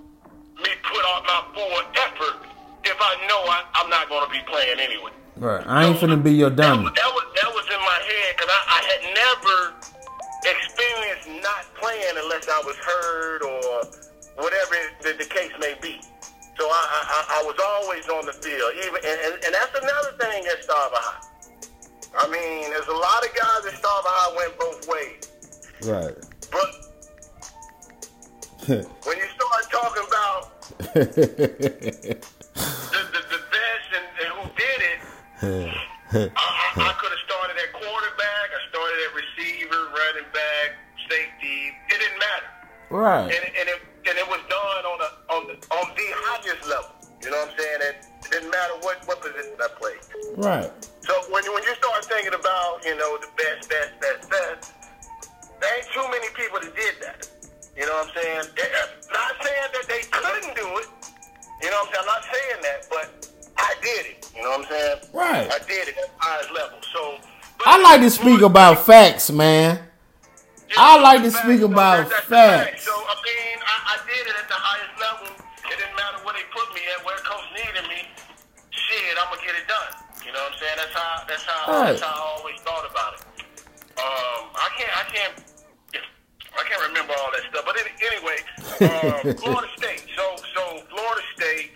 me 0.63 0.71
put 0.82 1.04
out 1.12 1.24
my 1.28 1.43
full 1.54 1.76
effort 2.00 2.47
if 2.84 2.97
I 2.97 3.13
know 3.28 3.43
I, 3.45 3.84
am 3.84 3.89
not 3.89 4.10
going 4.10 4.26
to 4.26 4.32
be 4.32 4.41
playing 4.47 4.80
anyway. 4.80 5.12
Right. 5.38 5.65
I 5.67 5.86
ain't 5.86 6.00
so, 6.00 6.08
finna 6.08 6.24
be 6.24 6.34
your 6.34 6.50
dummy. 6.50 6.86
That, 6.86 6.95
that, 6.95 7.12
was 7.13 7.26
that 7.36 7.50
was 7.52 7.65
in 7.67 7.82
my 7.84 8.00
head 8.02 8.30
because 8.36 8.50
I, 8.50 8.62
I 8.67 8.82
had 8.89 9.02
never 9.12 9.58
experienced 10.47 11.28
not 11.43 11.63
playing 11.76 12.15
unless 12.17 12.47
I 12.50 12.62
was 12.65 12.78
hurt 12.78 13.41
or 13.43 14.41
whatever 14.41 14.76
the, 15.04 15.13
the 15.19 15.30
case 15.30 15.52
may 15.60 15.76
be. 15.82 16.02
So 16.58 16.67
I, 16.67 16.84
I, 16.93 17.41
I 17.41 17.43
was 17.43 17.58
always 17.58 18.08
on 18.10 18.26
the 18.26 18.34
field. 18.34 18.71
Even 18.86 19.02
and, 19.04 19.19
and, 19.26 19.34
and 19.45 19.54
that's 19.54 19.74
another 19.78 20.13
thing 20.17 20.45
at 20.47 20.65
High. 20.69 21.28
I 22.17 22.28
mean, 22.28 22.69
there's 22.69 22.88
a 22.88 22.93
lot 22.93 23.24
of 23.24 23.32
guys 23.34 23.65
at 23.65 23.80
Starkville 23.80 24.13
High 24.13 24.36
went 24.36 24.60
both 24.60 24.88
ways. 24.88 25.32
Right. 25.82 26.15
But 26.52 26.91
when 28.69 29.17
you 29.17 29.26
start 29.34 29.63
talking 29.74 30.06
about 30.06 30.69
the, 30.93 31.02
the, 32.93 33.21
the 33.34 33.41
best 33.50 33.88
and, 33.89 34.06
and 34.21 34.30
who 34.38 34.45
did 34.54 34.80
it, 34.86 35.02
I, 36.13 36.30
I 36.78 36.93
could 36.93 37.10
have 37.10 37.24
started 37.26 37.58
at 37.58 37.74
quarterback. 37.74 38.47
I 38.54 38.62
started 38.69 38.97
at 39.02 39.12
receiver, 39.17 39.82
running 39.97 40.30
back, 40.30 40.78
safety. 41.10 41.74
It 41.89 41.97
didn't 42.06 42.21
matter. 42.21 42.50
Right. 42.93 43.34
And, 43.34 43.43
and, 43.50 43.65
it, 43.65 43.82
and 44.06 44.15
it 44.21 44.28
was 44.30 44.45
done 44.45 44.84
on, 44.86 45.00
a, 45.02 45.10
on, 45.34 45.41
the, 45.50 45.56
on 45.74 45.86
the 45.97 46.08
highest 46.21 46.62
level. 46.69 46.93
You 47.26 47.34
know 47.34 47.41
what 47.41 47.50
I'm 47.50 47.58
saying? 47.58 47.82
It, 47.82 47.95
it 48.06 48.30
didn't 48.30 48.52
matter 48.54 48.78
what, 48.86 49.02
what 49.10 49.26
position 49.26 49.58
I 49.58 49.74
played. 49.74 50.06
Right. 50.38 50.69
So 51.02 51.17
when, 51.34 51.41
when 51.50 51.65
you 51.65 51.74
start 51.82 52.06
thinking 52.06 52.38
about, 52.38 52.86
you 52.86 52.93
know, 52.93 53.17
the 53.17 53.30
best, 53.41 53.74
best, 53.74 53.97
best, 53.97 54.30
best, 54.30 54.74
there 55.58 55.78
ain't 55.82 55.89
too 55.89 56.06
many 56.13 56.30
people 56.38 56.62
that 56.62 56.76
did 56.78 57.02
that. 57.02 57.41
You 57.78 57.86
know 57.86 57.94
what 58.04 58.08
I'm 58.08 58.22
saying? 58.22 58.46
Not 59.12 59.32
saying 59.44 59.70
that 59.74 59.86
they 59.88 60.02
couldn't 60.12 60.56
do 60.56 60.68
it. 60.84 60.88
You 61.64 61.70
know 61.70 61.78
what 61.86 61.88
I'm 61.88 61.94
saying? 61.94 62.02
I'm 62.02 62.06
not 62.06 62.24
saying 62.26 62.60
that, 62.64 62.80
but 62.90 63.08
I 63.58 63.76
did 63.82 64.06
it. 64.12 64.32
You 64.36 64.44
know 64.44 64.50
what 64.58 64.66
I'm 64.66 64.68
saying? 64.68 64.98
Right. 65.14 65.48
I 65.48 65.60
did 65.66 65.88
it 65.88 65.96
at 65.96 66.10
the 66.10 66.20
highest 66.20 66.52
level. 66.52 66.80
So. 66.94 67.18
I 67.66 67.82
like 67.82 68.02
to 68.02 68.10
speak 68.10 68.42
about 68.42 68.86
facts, 68.86 69.30
man. 69.30 69.78
Yeah, 69.78 70.76
I 70.78 71.00
like 71.00 71.22
to 71.24 71.32
speak 71.32 71.62
about 71.62 72.10
so 72.10 72.16
facts. 72.32 72.84
So 72.84 72.92
I 72.92 73.16
mean, 73.22 73.58
I, 73.62 73.76
I, 73.94 73.96
did 74.08 74.24
it 74.24 74.36
at 74.36 74.48
the 74.50 74.58
highest 74.58 74.96
level. 74.98 75.30
It 75.70 75.78
didn't 75.78 75.96
matter 75.96 76.26
where 76.26 76.34
they 76.34 76.48
put 76.50 76.66
me 76.74 76.82
at, 76.96 77.06
where 77.06 77.20
coach 77.22 77.46
needed 77.54 77.86
me. 77.86 78.08
Shit, 78.72 79.14
I'm 79.20 79.30
gonna 79.30 79.46
get 79.46 79.54
it 79.54 79.68
done. 79.70 79.94
You 80.26 80.34
know 80.34 80.42
what 80.42 80.58
I'm 80.58 80.64
saying? 80.64 80.78
That's 80.80 80.96
how. 80.96 81.14
That's 81.28 81.46
how. 81.46 81.62
Right. 81.70 81.92
That's 81.94 82.02
how 82.02 82.18
I 82.18 82.24
always 82.40 82.60
thought 82.66 82.88
about 82.90 83.20
it. 83.20 83.24
Um, 84.00 84.42
I 84.58 84.68
can't. 84.80 84.94
I 84.98 85.04
can't 85.12 85.51
I 86.58 86.64
can't 86.68 86.84
remember 86.88 87.14
all 87.18 87.32
that 87.32 87.44
stuff. 87.50 87.64
But 87.66 87.76
anyway, 87.80 88.40
uh, 88.84 89.34
Florida 89.42 89.68
State. 89.78 90.06
So 90.16 90.36
so 90.54 90.62
Florida 90.90 91.24
State. 91.36 91.72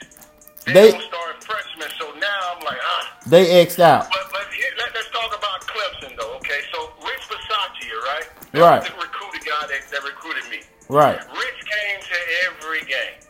They, 0.65 0.73
they 0.73 0.91
don't 0.91 1.01
start 1.03 1.43
freshmen. 1.43 1.89
So 1.99 2.09
now 2.17 2.57
I'm 2.57 2.65
like, 2.65 2.81
ah. 2.81 3.19
They 3.27 3.61
X'd 3.61 3.79
out. 3.79 4.09
But, 4.09 4.25
but 4.31 4.49
here, 4.49 4.73
let, 4.79 4.95
us 4.97 5.05
talk 5.13 5.29
about 5.37 5.61
Clemson 5.61 6.17
though. 6.17 6.35
Okay, 6.37 6.61
so 6.73 6.89
Rich 7.05 7.29
Bisaccia, 7.29 8.01
right? 8.01 8.27
That 8.51 8.61
right. 8.61 8.81
the 8.81 8.97
recruited 8.97 9.45
guy 9.45 9.67
that, 9.69 9.85
that 9.91 10.03
recruited 10.03 10.49
me. 10.49 10.65
Right. 10.89 11.17
Rich 11.17 11.61
came 11.69 12.01
to 12.01 12.17
every 12.49 12.81
game. 12.81 13.21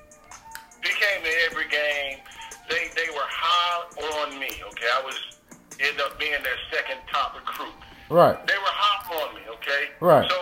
He 0.84 0.92
came 0.96 1.24
to 1.24 1.34
every 1.52 1.68
game. 1.68 2.20
They 2.70 2.88
they 2.96 3.10
were 3.12 3.28
high 3.28 3.84
on 4.24 4.40
me. 4.40 4.50
Okay, 4.72 4.88
I 4.96 5.04
was 5.04 5.20
ended 5.80 6.02
up 6.02 6.18
being 6.20 6.42
their 6.44 6.60
second 6.72 7.00
top 7.12 7.36
recruit. 7.36 7.74
Right. 8.10 8.36
They 8.48 8.54
were 8.54 8.72
high 8.72 9.26
on 9.28 9.36
me. 9.36 9.42
Okay. 9.60 9.92
Right. 10.00 10.30
So 10.30 10.38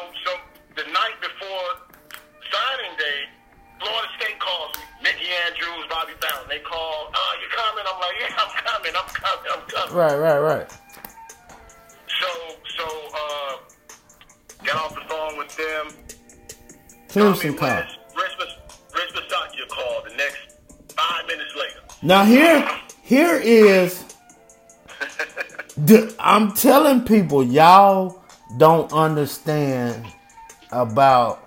Florida 3.83 4.07
State 4.17 4.39
calls 4.39 4.71
me. 4.77 4.83
Mickey 5.03 5.27
Andrews, 5.45 5.85
Bobby 5.89 6.13
Bowden. 6.21 6.47
They 6.47 6.59
call, 6.59 7.11
oh, 7.13 7.33
you 7.41 7.47
coming? 7.51 7.83
I'm 7.83 7.99
like, 7.99 8.15
yeah, 8.19 8.39
I'm 8.39 8.51
coming. 8.63 8.93
I'm 8.95 9.09
coming. 9.11 9.51
I'm 9.51 9.67
coming. 9.67 9.95
Right, 9.95 10.17
right, 10.17 10.39
right. 10.39 10.71
So, 12.21 12.29
so, 12.77 12.85
uh, 13.13 13.57
got 14.63 14.75
off 14.77 14.95
the 14.95 15.01
phone 15.09 15.37
with 15.37 15.55
them. 15.57 15.87
Clemson 17.09 17.57
call. 17.57 17.69
Rich, 18.15 18.31
Rich 18.95 19.13
Bisaccia 19.13 19.67
called 19.67 20.05
the 20.09 20.15
next 20.15 20.37
five 20.95 21.27
minutes 21.27 21.53
later. 21.55 21.79
Now 22.01 22.23
here, 22.23 22.65
here 23.01 23.35
is. 23.35 24.05
the, 25.77 26.15
I'm 26.19 26.53
telling 26.53 27.03
people, 27.03 27.43
y'all 27.43 28.23
don't 28.57 28.91
understand 28.93 30.05
about 30.71 31.42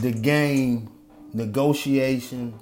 the 0.00 0.12
game 0.12 0.90
negotiation 1.32 2.54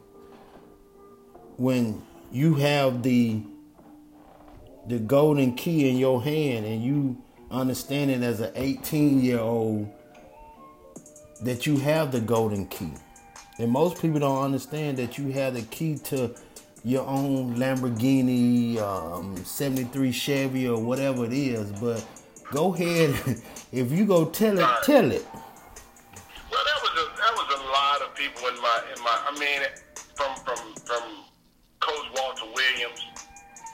when 1.57 2.03
you 2.33 2.55
have 2.55 3.03
the 3.03 3.43
the 4.89 4.99
golden 4.99 5.55
key 5.55 5.89
in 5.89 5.97
your 5.97 6.23
hand 6.23 6.65
and 6.65 6.83
you 6.83 7.17
understand 7.51 8.11
it 8.11 8.23
as 8.23 8.41
an 8.41 8.51
18 8.55 9.21
year 9.21 9.39
old 9.39 9.89
that 11.43 11.67
you 11.67 11.77
have 11.77 12.11
the 12.11 12.21
golden 12.21 12.67
key. 12.67 12.93
And 13.59 13.71
most 13.71 14.01
people 14.01 14.21
don't 14.21 14.43
understand 14.43 14.97
that 14.97 15.19
you 15.19 15.31
have 15.33 15.55
the 15.55 15.63
key 15.63 15.99
to 16.05 16.35
your 16.85 17.07
own 17.07 17.57
Lamborghini, 17.57 18.79
um, 18.79 19.37
73 19.45 20.11
Chevy, 20.11 20.69
or 20.69 20.81
whatever 20.81 21.27
it 21.27 21.33
is. 21.33 21.71
But 21.73 22.05
go 22.51 22.75
ahead, 22.75 23.11
if 23.73 23.93
you 23.93 24.07
go 24.07 24.25
tell 24.27 24.59
it, 24.59 24.69
tell 24.85 25.11
it. 25.11 25.27
People 28.19 28.51
in 28.51 28.59
my 28.61 28.77
in 28.91 28.99
my. 29.03 29.15
I 29.15 29.33
mean, 29.39 29.63
from 30.19 30.35
from 30.43 30.59
from 30.83 31.07
Coach 31.79 32.11
Walter 32.19 32.51
Williams. 32.51 33.01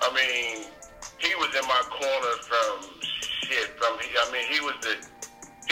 I 0.05 0.12
mean, 0.12 0.68
he 1.18 1.32
was 1.40 1.49
in 1.57 1.64
my 1.64 1.82
corner 1.88 2.34
from 2.45 3.01
shit. 3.01 3.72
From 3.80 3.97
I 3.97 4.28
mean, 4.30 4.45
he 4.53 4.61
was 4.61 4.76
the 4.84 5.01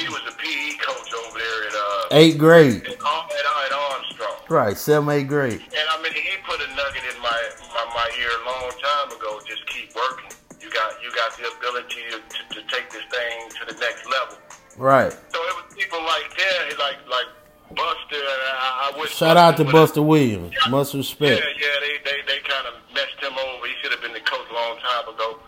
he 0.01 0.09
was 0.09 0.25
the 0.25 0.33
PE 0.33 0.81
coach 0.81 1.12
over 1.12 1.39
there 1.39 1.61
at 1.68 1.75
uh 1.77 2.16
eighth 2.16 2.39
grade. 2.39 2.81
At, 2.81 2.97
at, 2.97 3.73
Armstrong. 3.73 4.41
Right, 4.49 4.77
seven 4.77 5.09
eighth 5.11 5.29
grade. 5.29 5.61
And 5.61 5.87
I 5.93 6.01
mean, 6.03 6.12
he 6.16 6.33
put 6.49 6.61
a 6.61 6.68
nugget 6.73 7.05
in 7.12 7.20
my 7.20 7.41
my, 7.77 7.85
my 7.93 8.09
ear 8.16 8.33
a 8.33 8.45
long 8.49 8.73
time 8.73 9.12
ago. 9.12 9.41
Just 9.47 9.66
keep 9.68 9.93
working. 9.95 10.33
You 10.61 10.70
got 10.70 10.97
you 11.05 11.12
got 11.12 11.37
the 11.37 11.53
ability 11.59 12.09
to, 12.11 12.18
to, 12.18 12.41
to 12.57 12.61
take 12.73 12.89
this 12.89 13.05
thing 13.12 13.53
to 13.61 13.75
the 13.75 13.79
next 13.79 14.09
level. 14.09 14.39
Right. 14.79 15.12
So 15.12 15.37
it 15.45 15.55
was 15.61 15.75
people 15.77 16.01
like 16.01 16.33
that, 16.37 16.79
like 16.79 16.97
like 17.11 17.29
Buster. 17.75 18.16
I, 18.16 18.93
I 18.95 18.99
wish. 19.01 19.14
Shout 19.16 19.37
out 19.37 19.57
to 19.59 19.64
Buster 19.64 20.03
Williams. 20.03 20.53
Yeah, 20.53 20.70
Much 20.70 20.95
respect. 20.95 21.41
Yeah, 21.41 21.51
yeah. 21.59 21.77
They 21.81 21.95
they, 22.05 22.18
they 22.27 22.39
kind 22.49 22.66
of 22.66 22.75
messed 22.95 23.18
him 23.20 23.33
over. 23.33 23.66
He 23.66 23.75
should 23.83 23.93
have 23.93 24.03
been 24.03 24.12
the 24.12 24.20
coach 24.25 24.47
a 24.51 24.55
long 24.55 24.79
time 24.79 25.14
ago. 25.14 25.39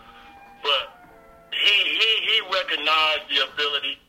But 0.63 0.83
he 1.51 1.75
he 1.83 2.11
he 2.27 2.35
recognized 2.51 3.25
the 3.29 3.39
ability 3.53 3.99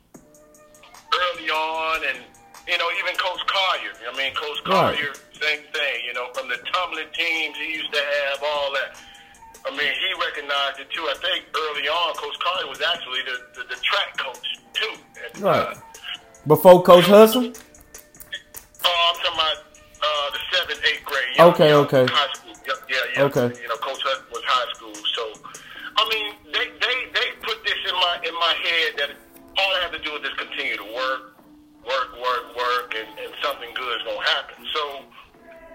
early 1.14 1.48
on, 1.50 1.98
and 2.08 2.18
you 2.68 2.78
know 2.78 2.88
even 2.98 3.14
Coach 3.16 3.40
Collier. 3.46 3.92
I 4.08 4.16
mean, 4.16 4.34
Coach 4.34 4.60
Collier, 4.64 5.12
right. 5.12 5.40
same 5.40 5.62
thing. 5.72 5.96
You 6.06 6.14
know, 6.14 6.28
from 6.34 6.48
the 6.48 6.58
tumbling 6.72 7.10
teams 7.14 7.56
he 7.56 7.76
used 7.80 7.92
to 7.92 8.00
have, 8.00 8.42
all 8.42 8.72
that. 8.72 8.96
I 9.66 9.70
mean, 9.70 9.80
he 9.80 10.08
recognized 10.22 10.78
it 10.78 10.90
too. 10.90 11.02
I 11.02 11.14
think 11.18 11.44
early 11.50 11.88
on, 11.88 12.14
Coach 12.14 12.38
Collier 12.38 12.68
was 12.68 12.80
actually 12.80 13.18
the, 13.26 13.62
the, 13.62 13.74
the 13.74 13.80
track 13.82 14.16
coach 14.16 14.46
too. 14.74 15.42
Right. 15.42 15.58
Uh, 15.58 15.74
Before 16.46 16.82
Coach 16.82 17.06
Hudson. 17.06 17.52
Oh, 18.86 19.10
I'm 19.10 19.16
talking 19.18 19.34
about 19.34 19.58
uh, 19.98 20.28
the 20.30 20.40
seventh, 20.54 20.80
eighth 20.86 21.04
grade. 21.04 21.34
Young, 21.34 21.50
okay, 21.50 21.68
young, 21.74 21.84
okay. 21.90 22.06
High 22.06 22.32
school. 22.38 22.54
Yeah, 22.62 22.74
yeah, 22.88 22.96
yeah. 23.18 23.28
Okay. 23.28 23.48
You 23.58 23.68
know, 23.68 23.78
Coach 23.82 24.02
Hudson 24.02 24.30
was 24.30 24.44
high 24.46 24.70
school, 24.78 24.94
so 24.94 25.22
I 25.98 26.02
mean, 26.06 26.26
they 26.54 26.70
they 26.78 26.96
they 27.10 27.26
put 27.42 27.58
this 27.66 27.80
in 27.82 27.94
my 27.98 28.14
in 28.22 28.34
my 28.38 28.54
head 28.62 28.90
that 29.02 29.10
all 29.58 29.70
I 29.74 29.80
have 29.82 29.92
to 29.92 30.02
do 30.02 30.14
is 30.16 30.22
just 30.22 30.38
continue 30.38 30.76
to 30.78 30.88
work, 30.94 31.34
work, 31.82 32.10
work, 32.14 32.44
work, 32.54 32.94
and, 32.94 33.10
and 33.18 33.32
something 33.42 33.74
good 33.74 33.92
is 33.98 34.04
gonna 34.06 34.22
happen. 34.38 34.62
So, 34.70 34.82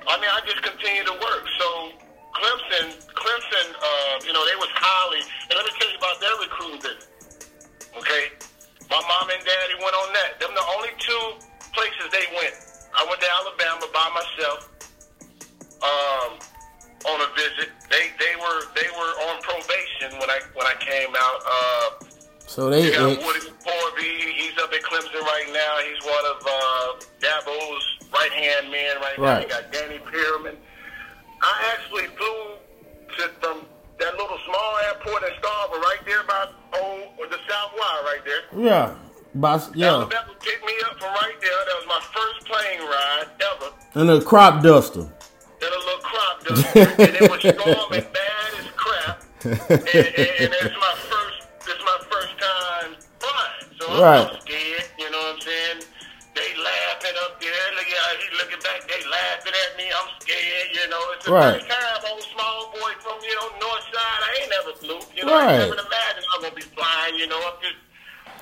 I 0.07 0.16
mean, 0.20 0.32
I 0.32 0.39
just 0.47 0.64
continue 0.64 1.03
to 1.03 1.16
work. 1.20 1.45
So. 1.59 1.68
Clemson, 2.32 2.95
Clemson, 3.12 3.68
uh, 3.76 4.16
you 4.26 4.32
know, 4.32 4.39
they 4.47 4.55
was 4.55 4.72
highly, 4.72 5.20
and 5.20 5.51
let 5.51 5.68
me 5.68 5.72
tell 5.78 5.91
you 5.91 5.99
about 5.99 6.16
their 6.24 6.32
recruiting. 6.39 6.99
Okay, 7.91 8.32
my 8.89 9.03
mom 9.03 9.28
and 9.30 9.43
daddy 9.43 9.76
went 9.84 9.91
on 9.91 10.14
that. 10.16 10.39
Them 10.39 10.55
the 10.55 10.64
only 10.80 10.95
two 10.97 11.24
places 11.76 12.07
they 12.09 12.24
went. 12.32 12.55
I 12.96 13.06
went 13.08 13.22
to 13.22 13.30
Alabama 13.39 13.86
by 13.94 14.08
myself 14.14 14.70
um, 15.82 16.39
on 17.08 17.18
a 17.22 17.30
visit. 17.36 17.70
They 17.89 18.12
they 18.20 18.36
were 18.39 18.62
they 18.76 18.89
were 18.94 19.14
on 19.32 19.42
probation 19.42 20.20
when 20.20 20.30
I 20.30 20.39
when 20.54 20.68
I 20.68 20.76
came 20.80 21.14
out. 21.16 21.39
Uh, 21.46 22.06
so 22.46 22.70
they. 22.70 22.92
got 22.92 23.18
Woody 23.24 23.48
McCorvey. 23.48 24.34
He's 24.36 24.58
up 24.60 24.74
at 24.74 24.82
Clemson 24.84 25.22
right 25.22 25.50
now. 25.54 25.80
He's 25.88 26.04
one 26.04 26.26
of 26.36 26.39
uh, 26.46 26.88
Dabo's 27.20 27.86
right 28.14 28.32
hand 28.32 28.72
men 28.72 28.98
right, 28.98 29.18
right 29.18 29.20
now. 29.20 29.39
You 29.39 29.48
got 29.48 29.72
Danny 29.72 30.00
Pearman. 30.00 30.58
I 31.42 31.74
actually 31.74 32.08
flew 32.18 32.60
to 33.18 33.30
from 33.39 33.66
that 34.00 34.14
little 34.18 34.38
small 34.46 34.78
airport 34.88 35.24
in 35.24 35.30
Starkville 35.42 35.82
right 35.82 36.00
there 36.06 36.24
by 36.24 36.48
oh 36.74 37.08
the 37.30 37.38
South 37.48 37.72
Y 37.78 38.02
right 38.06 38.22
there. 38.26 38.64
Yeah. 38.64 38.96
Bas- 39.36 39.72
yeah. 39.74 39.94
Alabama 39.94 40.34
ever. 42.86 43.74
And 43.94 44.10
a 44.10 44.22
crop 44.22 44.64
duster. 44.64 45.02
And 45.02 45.10
a 45.62 45.66
little 45.66 46.02
crop 46.02 46.44
duster. 46.44 46.80
and 46.80 47.16
it 47.16 47.30
was 47.30 47.40
storming 47.42 48.08
bad 48.14 48.52
as 48.58 48.68
crap. 48.76 49.24
And, 49.44 49.54
and, 49.54 50.32
and 50.42 50.52
it's 50.54 50.78
my 50.78 50.96
first 51.10 51.42
my 51.82 51.98
first 52.10 52.34
time 52.38 52.96
flying. 53.20 53.68
So 53.80 53.86
I'm, 53.90 54.02
right. 54.02 54.28
I'm 54.30 54.42
scared, 54.42 54.86
you 54.98 55.10
know 55.12 55.18
what 55.18 55.36
I'm 55.36 55.42
saying? 55.42 55.80
They 56.32 56.50
laughing 56.56 57.18
up 57.28 57.42
there. 57.44 57.66
Look 57.76 57.90
at 57.92 58.22
he's 58.24 58.36
looking 58.40 58.62
back, 58.64 58.88
they 58.88 59.02
laughing 59.04 59.52
at 59.52 59.72
me. 59.76 59.92
I'm 59.92 60.10
scared, 60.24 60.70
you 60.72 60.86
know. 60.88 61.04
It's 61.18 61.26
the 61.26 61.34
right. 61.34 61.60
first 61.60 61.68
time 61.68 62.00
old 62.08 62.24
small 62.32 62.72
boy 62.72 62.92
from, 63.04 63.20
you 63.20 63.36
know, 63.36 63.50
north 63.60 63.86
side. 63.92 64.22
I 64.24 64.30
ain't 64.40 64.50
never 64.50 64.74
flew. 64.80 65.00
You 65.18 65.26
know, 65.28 65.36
right. 65.36 65.60
I 65.60 65.68
never 65.68 65.76
imagined 65.76 66.26
I'm 66.32 66.42
gonna 66.42 66.56
be 66.56 66.68
flying, 66.72 67.16
you 67.20 67.28
know. 67.28 67.42
I'm 67.42 67.60
just 67.60 67.80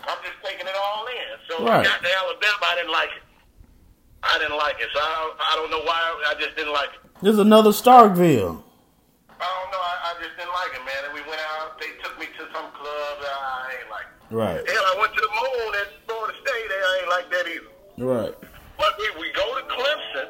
I'm 0.05 0.19
just 0.21 0.37
taking 0.45 0.67
it 0.67 0.77
all 0.77 1.05
in. 1.09 1.33
So 1.49 1.53
right. 1.65 1.81
I 1.81 1.83
got 1.83 2.01
to 2.01 2.09
Alabama, 2.09 2.63
I 2.69 2.75
didn't 2.77 2.93
like 2.93 3.13
it. 3.17 3.23
I 4.29 4.37
didn't 4.37 4.57
like 4.57 4.77
it. 4.79 4.89
So 4.93 4.99
I 4.99 5.15
don't, 5.17 5.35
I 5.41 5.51
don't 5.57 5.71
know 5.71 5.83
why. 5.85 5.97
I 6.29 6.33
just 6.39 6.55
didn't 6.55 6.73
like 6.73 6.89
it. 6.93 7.01
There's 7.21 7.39
another 7.39 7.71
Starkville. 7.71 8.61
I 9.39 9.47
don't 9.49 9.71
know. 9.73 9.81
I, 9.81 9.93
I 10.05 10.11
just 10.21 10.37
didn't 10.37 10.53
like 10.53 10.71
it, 10.77 10.83
man. 10.85 11.01
And 11.09 11.13
we 11.13 11.21
went 11.25 11.41
out. 11.57 11.79
They 11.79 11.97
took 12.03 12.19
me 12.19 12.27
to 12.37 12.43
some 12.53 12.69
club. 12.77 13.15
I 13.25 13.75
ain't 13.79 13.89
like 13.89 14.05
it. 14.05 14.35
Right. 14.35 14.61
Hell, 14.61 14.85
I 14.85 14.95
went 14.99 15.13
to 15.15 15.21
the 15.21 15.33
moon 15.33 15.69
at 15.81 15.87
Florida 16.05 16.37
State. 16.37 16.69
I 16.69 16.99
ain't 17.01 17.09
like 17.09 17.27
that 17.33 17.45
either. 17.49 17.73
Right. 17.97 18.33
But 18.77 18.91
we, 18.99 19.27
we 19.27 19.31
go 19.33 19.47
to 19.57 19.63
Clemson. 19.65 20.27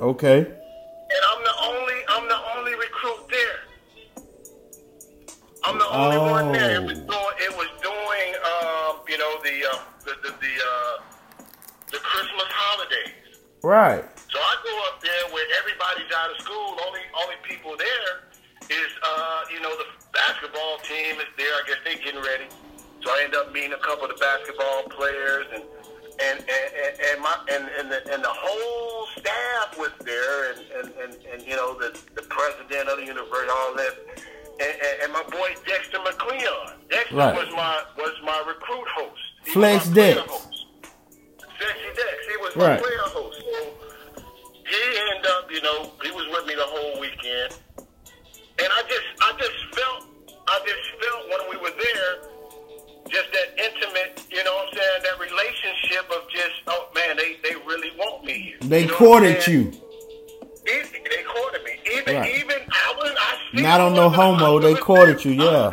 Okay. 0.00 0.38
And 0.38 1.22
I'm 1.30 1.44
the 1.44 1.56
only 1.62 1.94
I'm 2.08 2.28
the 2.28 2.40
only 2.56 2.74
recruit 2.74 3.28
there. 3.30 3.60
I'm 5.64 5.78
the 5.78 5.88
only 5.88 6.16
oh. 6.16 6.30
one 6.30 6.52
there. 6.52 6.76
It 6.76 6.84
was 6.84 6.98
doing, 6.98 7.36
it 7.38 7.56
was 7.56 7.68
doing 7.82 8.28
um, 8.42 9.00
you 9.08 9.18
know, 9.18 9.38
the 9.42 9.66
uh, 9.70 9.78
the 10.04 10.12
the 10.22 10.34
the, 10.40 10.54
uh, 10.58 11.44
the 11.92 11.98
Christmas 11.98 12.48
holidays. 12.48 13.23
Right. 13.64 14.04
So 14.28 14.36
I 14.36 14.54
go 14.60 14.74
up 14.92 15.00
there 15.00 15.24
where 15.32 15.48
everybody's 15.56 16.12
out 16.12 16.28
of 16.28 16.36
school. 16.44 16.76
Only 16.84 17.00
only 17.16 17.36
people 17.48 17.72
there 17.80 18.28
is 18.68 18.92
uh, 19.00 19.40
you 19.48 19.60
know 19.64 19.72
the 19.80 19.88
basketball 20.12 20.76
team 20.84 21.16
is 21.16 21.32
there. 21.40 21.48
I 21.48 21.62
guess 21.66 21.80
they're 21.80 21.96
getting 21.96 22.20
ready. 22.20 22.44
So 23.00 23.08
I 23.08 23.24
end 23.24 23.34
up 23.34 23.52
meeting 23.52 23.72
a 23.72 23.80
couple 23.80 24.04
of 24.04 24.12
the 24.12 24.20
basketball 24.20 24.84
players 24.92 25.46
and 25.54 25.64
and 26.20 26.38
and, 26.44 26.92
and 27.08 27.22
my 27.24 27.40
and 27.48 27.64
and 27.80 27.88
the, 27.88 28.00
and 28.12 28.20
the 28.22 28.36
whole 28.36 29.06
staff 29.16 29.78
was 29.80 29.96
there 30.04 30.52
and 30.52 30.60
and, 30.84 30.88
and, 31.00 31.12
and 31.32 31.42
you 31.48 31.56
know 31.56 31.72
the 31.80 31.96
the 32.20 32.22
president 32.28 32.92
of 32.92 33.00
the 33.00 33.06
university 33.08 33.48
all 33.48 33.74
that 33.80 33.96
and, 34.60 34.76
and, 34.76 34.94
and 35.08 35.12
my 35.12 35.24
boy 35.32 35.56
Dexter 35.64 36.04
McCleon. 36.04 36.76
Dexter 36.90 37.16
right. 37.16 37.34
was 37.34 37.48
my 37.56 37.80
was 37.96 38.12
my 38.28 38.44
recruit 38.46 38.88
host. 38.92 39.24
He 39.46 39.52
Flex 39.52 39.88
Dex. 39.88 40.20
Sexy 41.64 41.90
Dex. 41.96 42.16
He 42.28 42.36
was 42.44 42.56
my 42.56 42.68
right. 42.68 42.80
player 42.80 43.06
host. 43.08 43.40
So 43.40 43.60
he 44.68 44.80
ended 45.00 45.26
up, 45.26 45.50
you 45.50 45.62
know, 45.62 45.90
he 46.02 46.10
was 46.10 46.26
with 46.28 46.46
me 46.46 46.54
the 46.54 46.68
whole 46.68 47.00
weekend, 47.00 47.56
and 47.78 48.68
I 48.68 48.82
just 48.88 49.08
I 49.20 49.32
just 49.40 49.58
felt 49.72 50.14
I 50.48 50.60
just 50.66 50.84
felt 51.00 51.22
when 51.32 51.42
we 51.50 51.56
were 51.56 51.72
there, 51.72 52.12
just 53.08 53.32
that 53.32 53.48
intimate, 53.56 54.24
you 54.30 54.44
know 54.44 54.54
what 54.54 54.68
I'm 54.68 54.74
saying, 54.74 55.00
that 55.04 55.18
relationship 55.20 56.10
of 56.10 56.28
just, 56.30 56.54
oh 56.66 56.88
man, 56.94 57.16
they, 57.16 57.36
they 57.42 57.54
really 57.66 57.90
want 57.96 58.24
me 58.24 58.32
here. 58.34 58.56
They 58.60 58.82
you 58.82 58.88
know 58.88 58.94
courted 58.96 59.46
you. 59.46 59.72
Even, 60.66 61.02
they 61.04 61.22
courted 61.24 61.64
me. 61.64 61.72
Even 61.96 62.16
right. 62.16 62.34
even 62.36 62.56
I 62.70 62.94
was 62.96 63.12
I 63.18 63.36
still 63.52 63.62
not 63.62 63.80
on 63.80 63.94
no 63.94 64.08
homo. 64.08 64.58
They 64.58 64.74
courted 64.74 65.24
you, 65.24 65.32
yeah. 65.32 65.70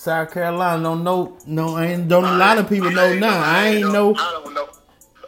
South 0.00 0.32
Carolina 0.32 0.82
don't 0.82 1.04
know. 1.04 1.36
No, 1.44 1.76
I 1.76 1.88
ain't. 1.88 2.08
Don't 2.08 2.24
a 2.24 2.38
lot 2.38 2.56
of 2.56 2.70
people 2.70 2.90
know 2.90 3.12
now. 3.18 3.38
I 3.38 3.66
ain't 3.66 3.92
know. 3.92 4.14
I 4.14 4.40
don't 4.42 4.54
know. 4.54 4.66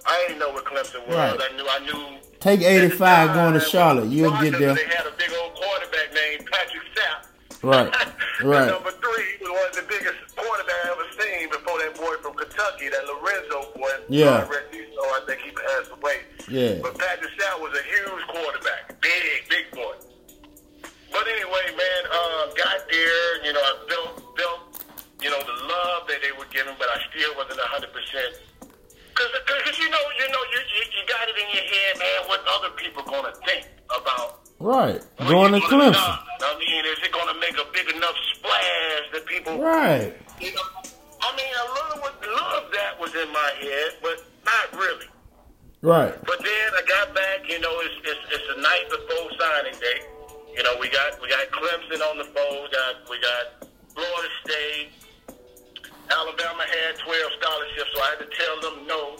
I 0.06 0.28
ain't 0.30 0.38
know 0.38 0.48
what 0.48 0.64
Clemson 0.64 1.06
was. 1.06 1.14
Right. 1.14 1.38
I 1.38 1.54
knew. 1.54 1.66
I 1.68 1.78
knew. 1.84 2.18
Take 2.40 2.62
85 2.62 3.34
going 3.34 3.52
to 3.52 3.60
Charlotte. 3.60 4.08
You'll 4.08 4.30
get 4.40 4.58
there. 4.58 4.72
They 4.72 4.86
had 4.86 5.06
a 5.06 5.12
big 5.18 5.28
old 5.42 5.52
quarterback 5.52 6.14
named 6.14 6.48
Patrick 6.50 6.84
Sapp. 6.96 7.62
Right. 7.62 7.92
right. 8.42 8.70
number 8.70 8.92
three 8.92 9.36
was 9.42 9.50
one 9.50 9.68
of 9.68 9.76
the 9.76 9.84
biggest 9.90 10.16
quarterbacks 10.34 10.72
I 10.72 10.90
ever 10.90 11.04
seen 11.20 11.50
before 11.50 11.78
that 11.78 11.94
boy 11.94 12.14
from 12.22 12.32
Kentucky, 12.32 12.88
that 12.88 13.04
Lorenzo 13.04 13.78
boy. 13.78 13.90
Yeah. 14.08 14.48
So 14.48 15.02
I 15.04 15.20
think 15.26 15.42
he 15.42 15.50
passed 15.50 15.92
away. 15.92 16.20
Yeah. 16.48 16.78
But 16.80 16.98
Patrick 16.98 17.11
going 35.32 35.52
to 35.52 35.60
Clemson? 35.66 35.96
I 35.96 36.58
mean, 36.58 36.84
is 36.84 36.98
it 37.02 37.12
gonna 37.12 37.38
make 37.40 37.56
a 37.56 37.66
big 37.72 37.88
enough 37.94 38.16
splash 38.36 39.04
that 39.12 39.24
people 39.26 39.58
right? 39.58 40.12
You 40.40 40.52
know, 40.52 40.68
I 41.20 41.28
mean, 41.36 41.52
a 41.56 41.66
little, 41.72 41.98
a 42.04 42.12
little 42.20 42.52
of 42.60 42.72
that 42.72 43.00
was 43.00 43.14
in 43.14 43.32
my 43.32 43.50
head, 43.60 43.90
but 44.02 44.20
not 44.44 44.66
really. 44.76 45.06
Right. 45.80 46.14
But 46.24 46.38
then 46.38 46.68
I 46.76 46.82
got 46.86 47.14
back. 47.14 47.48
You 47.48 47.60
know, 47.60 47.72
it's 47.80 47.96
it's, 48.04 48.20
it's 48.30 48.46
the 48.54 48.60
night 48.60 48.86
before 48.90 49.30
signing 49.38 49.78
day. 49.80 50.00
You 50.54 50.62
know, 50.62 50.76
we 50.78 50.90
got 50.90 51.20
we 51.22 51.28
got 51.28 51.48
Clemson 51.50 52.00
on 52.10 52.18
the 52.18 52.28
phone. 52.30 52.62
We 52.62 52.70
got 52.70 52.94
we 53.08 53.16
got 53.20 53.68
Florida 53.94 54.28
State. 54.44 54.88
Alabama 56.12 56.64
had 56.68 56.98
12 56.98 57.32
scholarships, 57.40 57.90
so 57.94 58.02
I 58.02 58.08
had 58.12 58.20
to 58.20 58.30
tell 58.36 58.56
them 58.60 58.86
no. 58.86 59.16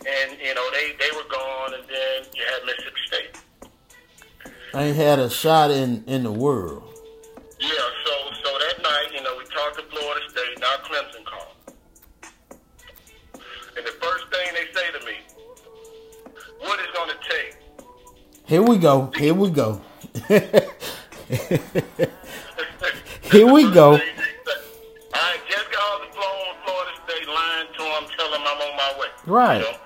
And, 0.00 0.40
you 0.40 0.54
know, 0.54 0.64
they, 0.72 0.96
they 0.96 1.12
were 1.12 1.28
gone, 1.28 1.74
and 1.74 1.84
then 1.84 2.24
ain't 4.74 4.96
had 4.96 5.18
a 5.18 5.30
shot 5.30 5.70
in, 5.70 6.04
in 6.06 6.22
the 6.22 6.32
world. 6.32 6.82
Yeah, 7.58 7.68
so 8.04 8.12
so 8.42 8.58
that 8.58 8.82
night, 8.82 9.08
you 9.12 9.22
know, 9.22 9.36
we 9.36 9.44
talked 9.44 9.76
to 9.76 9.82
Florida 9.90 10.20
State, 10.28 10.58
now 10.60 10.76
Clemson 10.84 11.24
called. 11.24 11.46
And 13.76 13.86
the 13.86 13.92
first 13.92 14.24
thing 14.32 14.54
they 14.54 14.66
say 14.72 14.90
to 14.98 15.06
me, 15.06 15.12
what 16.60 16.80
is 16.80 16.86
going 16.94 17.10
to 17.10 17.16
take? 17.28 17.56
Here 18.46 18.62
we 18.62 18.78
go. 18.78 19.12
Here 19.16 19.34
we 19.34 19.50
go. 19.50 19.80
Here 23.30 23.46
we 23.46 23.70
go. 23.70 23.94
I 25.14 25.38
just 25.48 25.70
got 25.70 25.82
off 25.82 26.00
the 26.02 26.12
phone 26.14 26.46
with 26.48 26.58
Florida 26.64 26.92
State, 27.06 27.28
lying 27.28 27.68
to 27.76 27.82
them, 27.82 28.04
telling 28.16 28.32
them 28.32 28.42
I'm 28.44 28.60
on 28.60 28.76
my 28.76 28.92
way. 28.98 29.08
Right. 29.26 29.58
You 29.58 29.62
know? 29.70 29.76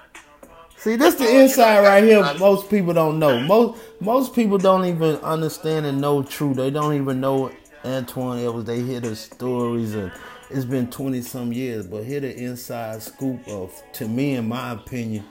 See, 0.84 0.96
this 0.96 1.14
the 1.14 1.40
inside 1.40 1.80
right 1.82 2.04
here. 2.04 2.22
Most 2.38 2.68
people 2.68 2.92
don't 2.92 3.18
know. 3.18 3.40
Most 3.40 3.80
most 4.04 4.34
people 4.34 4.58
don't 4.58 4.84
even 4.84 5.16
understand 5.16 5.86
and 5.86 6.00
know 6.00 6.22
truth. 6.22 6.56
They 6.56 6.70
don't 6.70 6.94
even 6.94 7.20
know 7.20 7.50
Antuan 7.84 8.46
Edwards. 8.46 8.66
They 8.66 8.82
hear 8.82 9.00
the 9.00 9.16
stories 9.16 9.94
and 9.94 10.12
it's 10.50 10.66
been 10.66 10.90
twenty 10.90 11.22
some 11.22 11.52
years, 11.52 11.86
but 11.86 12.04
hear 12.04 12.20
the 12.20 12.36
inside 12.36 13.02
scoop 13.02 13.48
of, 13.48 13.72
to 13.94 14.06
me, 14.06 14.34
in 14.34 14.46
my 14.46 14.72
opinion, 14.72 15.24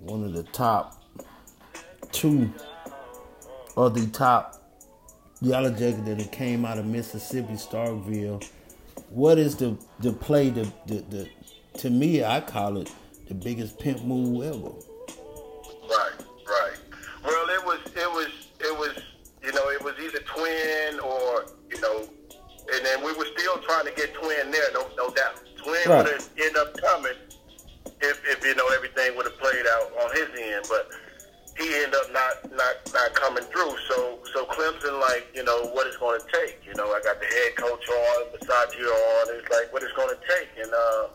one 0.00 0.24
of 0.24 0.32
the 0.32 0.42
top 0.42 1.00
two 2.10 2.52
or 3.76 3.88
the 3.88 4.06
top 4.08 4.62
Yellow 5.40 5.70
Jacket 5.70 6.04
that 6.06 6.32
came 6.32 6.64
out 6.64 6.78
of 6.78 6.86
Mississippi, 6.86 7.54
Starkville. 7.54 8.44
What 9.10 9.38
is 9.38 9.56
the 9.56 9.78
the 10.00 10.12
play? 10.12 10.50
The, 10.50 10.72
the 10.86 10.94
the 11.08 11.28
to 11.78 11.90
me, 11.90 12.24
I 12.24 12.40
call 12.40 12.78
it 12.78 12.90
the 13.28 13.34
biggest 13.34 13.78
pimp 13.78 14.02
move 14.02 14.42
ever. 14.42 14.85
Twin 24.14 24.50
there, 24.50 24.68
no, 24.72 24.86
no 24.96 25.10
doubt. 25.10 25.40
Twin 25.62 25.74
Right. 25.86 26.04
would 26.04 26.12
have 26.12 26.28
ended 26.38 26.56
up 26.56 26.76
coming 26.80 27.18
if, 28.02 28.20
if 28.28 28.44
you 28.44 28.54
know 28.54 28.68
everything 28.68 29.16
would 29.16 29.26
have 29.26 29.38
played 29.38 29.66
out 29.66 29.92
on 30.02 30.10
his 30.16 30.28
end, 30.38 30.66
but 30.68 30.88
he 31.58 31.74
ended 31.74 31.94
up 31.94 32.12
not, 32.12 32.34
not, 32.52 32.74
not 32.92 33.14
coming 33.14 33.44
through. 33.44 33.74
So, 33.88 34.18
so 34.34 34.44
Clemson, 34.46 35.00
like, 35.00 35.26
you 35.34 35.42
know, 35.44 35.66
what 35.72 35.86
it's 35.86 35.96
going 35.96 36.20
to 36.20 36.26
take. 36.32 36.60
You 36.66 36.74
know, 36.74 36.92
I 36.92 37.00
got 37.02 37.18
the 37.18 37.26
head 37.26 37.56
coach 37.56 37.88
on, 37.88 38.24
Bisaccia 38.36 38.84
on. 38.84 39.34
It's 39.36 39.48
like 39.50 39.72
what 39.72 39.82
it's 39.82 39.92
going 39.94 40.10
to 40.10 40.20
take, 40.28 40.48
and. 40.62 40.72
uh 40.72 41.08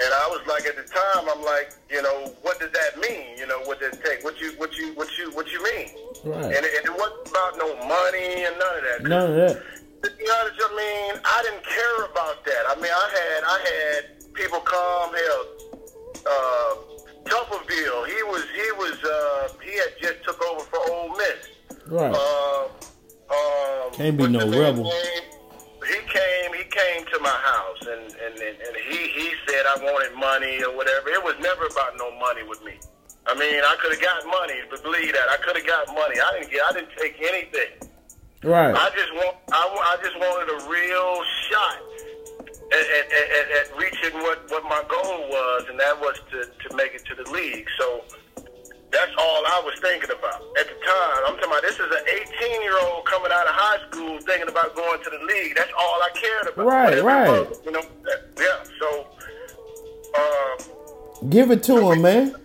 and 0.00 0.14
I 0.14 0.28
was 0.30 0.40
like, 0.46 0.64
at 0.64 0.76
the 0.76 0.84
time, 0.84 1.28
I'm 1.28 1.42
like, 1.44 1.72
you 1.90 2.00
know, 2.00 2.32
what 2.42 2.60
does 2.60 2.70
that 2.70 3.00
mean? 3.00 3.36
You 3.36 3.48
know, 3.48 3.58
what 3.64 3.80
does 3.80 3.94
it 3.94 4.04
take? 4.04 4.22
What 4.22 4.40
you, 4.40 4.52
what 4.52 4.76
you, 4.78 4.94
what 4.94 5.08
you, 5.18 5.30
what 5.32 5.50
you 5.50 5.60
mean? 5.64 5.88
Right. 6.24 6.44
And, 6.44 6.64
it, 6.64 6.70
and 6.78 6.86
it 6.86 6.94
wasn't 6.96 7.28
about 7.28 7.58
no 7.58 7.74
money 7.82 8.44
and 8.44 8.54
none 8.60 8.76
of 8.78 8.84
that. 8.84 9.02
None 9.02 9.30
of 9.30 9.34
that. 9.34 9.62
To 10.02 10.10
be 10.10 10.24
honest, 10.30 10.60
I 10.62 10.76
mean, 10.76 11.20
I 11.24 11.42
didn't 11.42 11.64
care 11.64 12.04
about 12.04 12.44
that. 12.44 12.62
I 12.68 12.74
mean, 12.76 12.90
I 12.92 13.06
had, 13.18 13.44
I 13.44 13.58
had 13.68 14.34
people 14.34 14.60
come 14.60 15.10
here. 15.14 15.42
Uh, 16.26 16.74
Tuberville, 17.24 18.06
he 18.06 18.22
was, 18.24 18.44
he 18.54 18.72
was, 18.78 18.96
uh, 19.04 19.48
he 19.62 19.76
had 19.76 19.92
just 20.00 20.24
took 20.24 20.40
over 20.46 20.60
for 20.60 20.78
Ole 20.90 21.16
Miss. 21.16 21.48
Right. 21.88 22.14
Uh, 22.14 22.64
um, 23.30 23.92
Can't 23.92 24.16
be 24.16 24.28
no 24.28 24.48
rebel. 24.48 24.84
name? 24.84 25.22
He 25.86 25.94
came. 26.06 26.52
He 26.52 26.64
came 26.64 27.04
to 27.06 27.18
my 27.20 27.28
house, 27.30 27.80
and 27.82 28.12
and, 28.12 28.34
and, 28.34 28.56
and 28.60 28.76
he 28.88 29.08
he 29.08 29.32
said 29.46 29.64
I 29.64 29.76
wanted 29.80 30.14
money 30.18 30.62
or 30.62 30.76
whatever. 30.76 31.08
It 31.08 31.22
was 31.24 31.34
never 31.40 31.64
about 31.66 31.96
no 31.96 32.10
money 32.18 32.42
with 32.46 32.62
me. 32.62 32.74
I 33.26 33.34
mean, 33.34 33.60
I 33.64 33.76
could 33.80 33.92
have 33.92 34.02
got 34.02 34.26
money, 34.26 34.60
but 34.70 34.82
believe 34.82 35.12
that 35.12 35.28
I 35.30 35.36
could 35.38 35.56
have 35.56 35.66
got 35.66 35.88
money. 35.94 36.20
I 36.20 36.38
didn't 36.38 36.50
get. 36.52 36.60
I 36.68 36.72
didn't 36.72 36.90
take 36.98 37.16
anything. 37.22 37.88
Right. 38.42 38.74
I 38.74 38.90
just 38.94 39.12
want. 39.14 39.36
I, 39.50 39.62
I 39.66 39.96
just 40.02 40.16
wanted 40.16 40.48
a 40.54 40.70
real 40.70 41.22
shot 41.50 41.78
at, 42.70 42.86
at, 42.86 43.06
at, 43.10 43.46
at, 43.50 43.78
reaching 43.78 44.14
what, 44.20 44.48
what 44.50 44.62
my 44.64 44.82
goal 44.88 45.28
was, 45.28 45.66
and 45.68 45.78
that 45.80 45.98
was 45.98 46.20
to, 46.30 46.68
to 46.68 46.76
make 46.76 46.94
it 46.94 47.04
to 47.06 47.14
the 47.16 47.28
league. 47.30 47.66
So 47.78 48.04
that's 48.92 49.12
all 49.18 49.42
I 49.46 49.62
was 49.64 49.78
thinking 49.80 50.10
about 50.10 50.42
at 50.60 50.68
the 50.68 50.78
time. 50.86 51.18
I'm 51.26 51.34
talking 51.34 51.50
about 51.50 51.62
this 51.62 51.80
is 51.80 51.90
an 51.90 52.04
18 52.40 52.62
year 52.62 52.78
old 52.86 53.04
coming 53.06 53.32
out 53.32 53.46
of 53.46 53.54
high 53.54 53.78
school 53.90 54.18
thinking 54.20 54.48
about 54.48 54.74
going 54.76 55.02
to 55.02 55.10
the 55.10 55.24
league. 55.26 55.56
That's 55.56 55.72
all 55.76 55.98
I 56.02 56.10
cared 56.14 56.54
about. 56.54 56.66
Right, 56.66 57.02
right. 57.02 57.48
was, 57.48 57.60
You 57.64 57.72
know. 57.72 57.82
Yeah. 58.38 58.62
So. 58.78 59.06
Um, 60.14 61.30
Give 61.30 61.50
it 61.50 61.62
to 61.64 61.90
him, 61.90 62.02
man. 62.02 62.36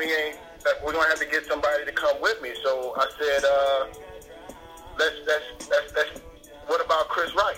To 0.00 0.06
come, 0.06 0.18
he 0.20 0.26
ain't. 0.28 0.36
that 0.64 0.84
We're 0.84 0.92
gonna 0.92 1.08
have 1.08 1.18
to 1.20 1.26
get 1.26 1.46
somebody 1.46 1.84
to 1.84 1.92
come 1.92 2.20
with 2.20 2.40
me. 2.42 2.50
So 2.62 2.94
I 2.96 3.06
said, 3.18 3.44
uh, 3.44 3.86
let's, 4.98 5.16
let's, 5.26 5.70
let's, 5.70 5.94
let's. 5.94 6.20
What 6.66 6.84
about 6.84 7.08
Chris 7.08 7.34
Rice? 7.34 7.56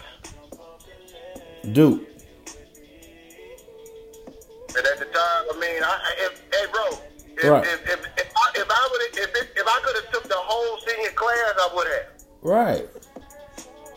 Dude. 1.73 2.07
And 4.75 4.87
at 4.89 4.99
the 4.99 5.05
time, 5.05 5.43
I 5.53 5.59
mean, 5.61 5.83
I, 5.85 6.01
if, 6.25 6.41
hey, 6.51 6.67
bro, 6.73 6.87
if, 7.37 7.45
Right. 7.45 7.65
if, 7.65 7.81
if, 7.93 8.01
if 8.17 8.33
I, 8.35 8.47
if 8.57 8.69
I 8.71 8.89
would 8.91 9.01
if, 9.21 9.31
it, 9.37 9.53
if 9.57 9.67
I 9.69 9.81
could 9.85 9.97
have 9.97 10.11
took 10.13 10.25
the 10.25 10.37
whole 10.39 10.79
senior 10.81 11.11
class, 11.13 11.53
I 11.61 11.69
would 11.77 11.87
have. 11.89 12.07
Right. 12.41 12.89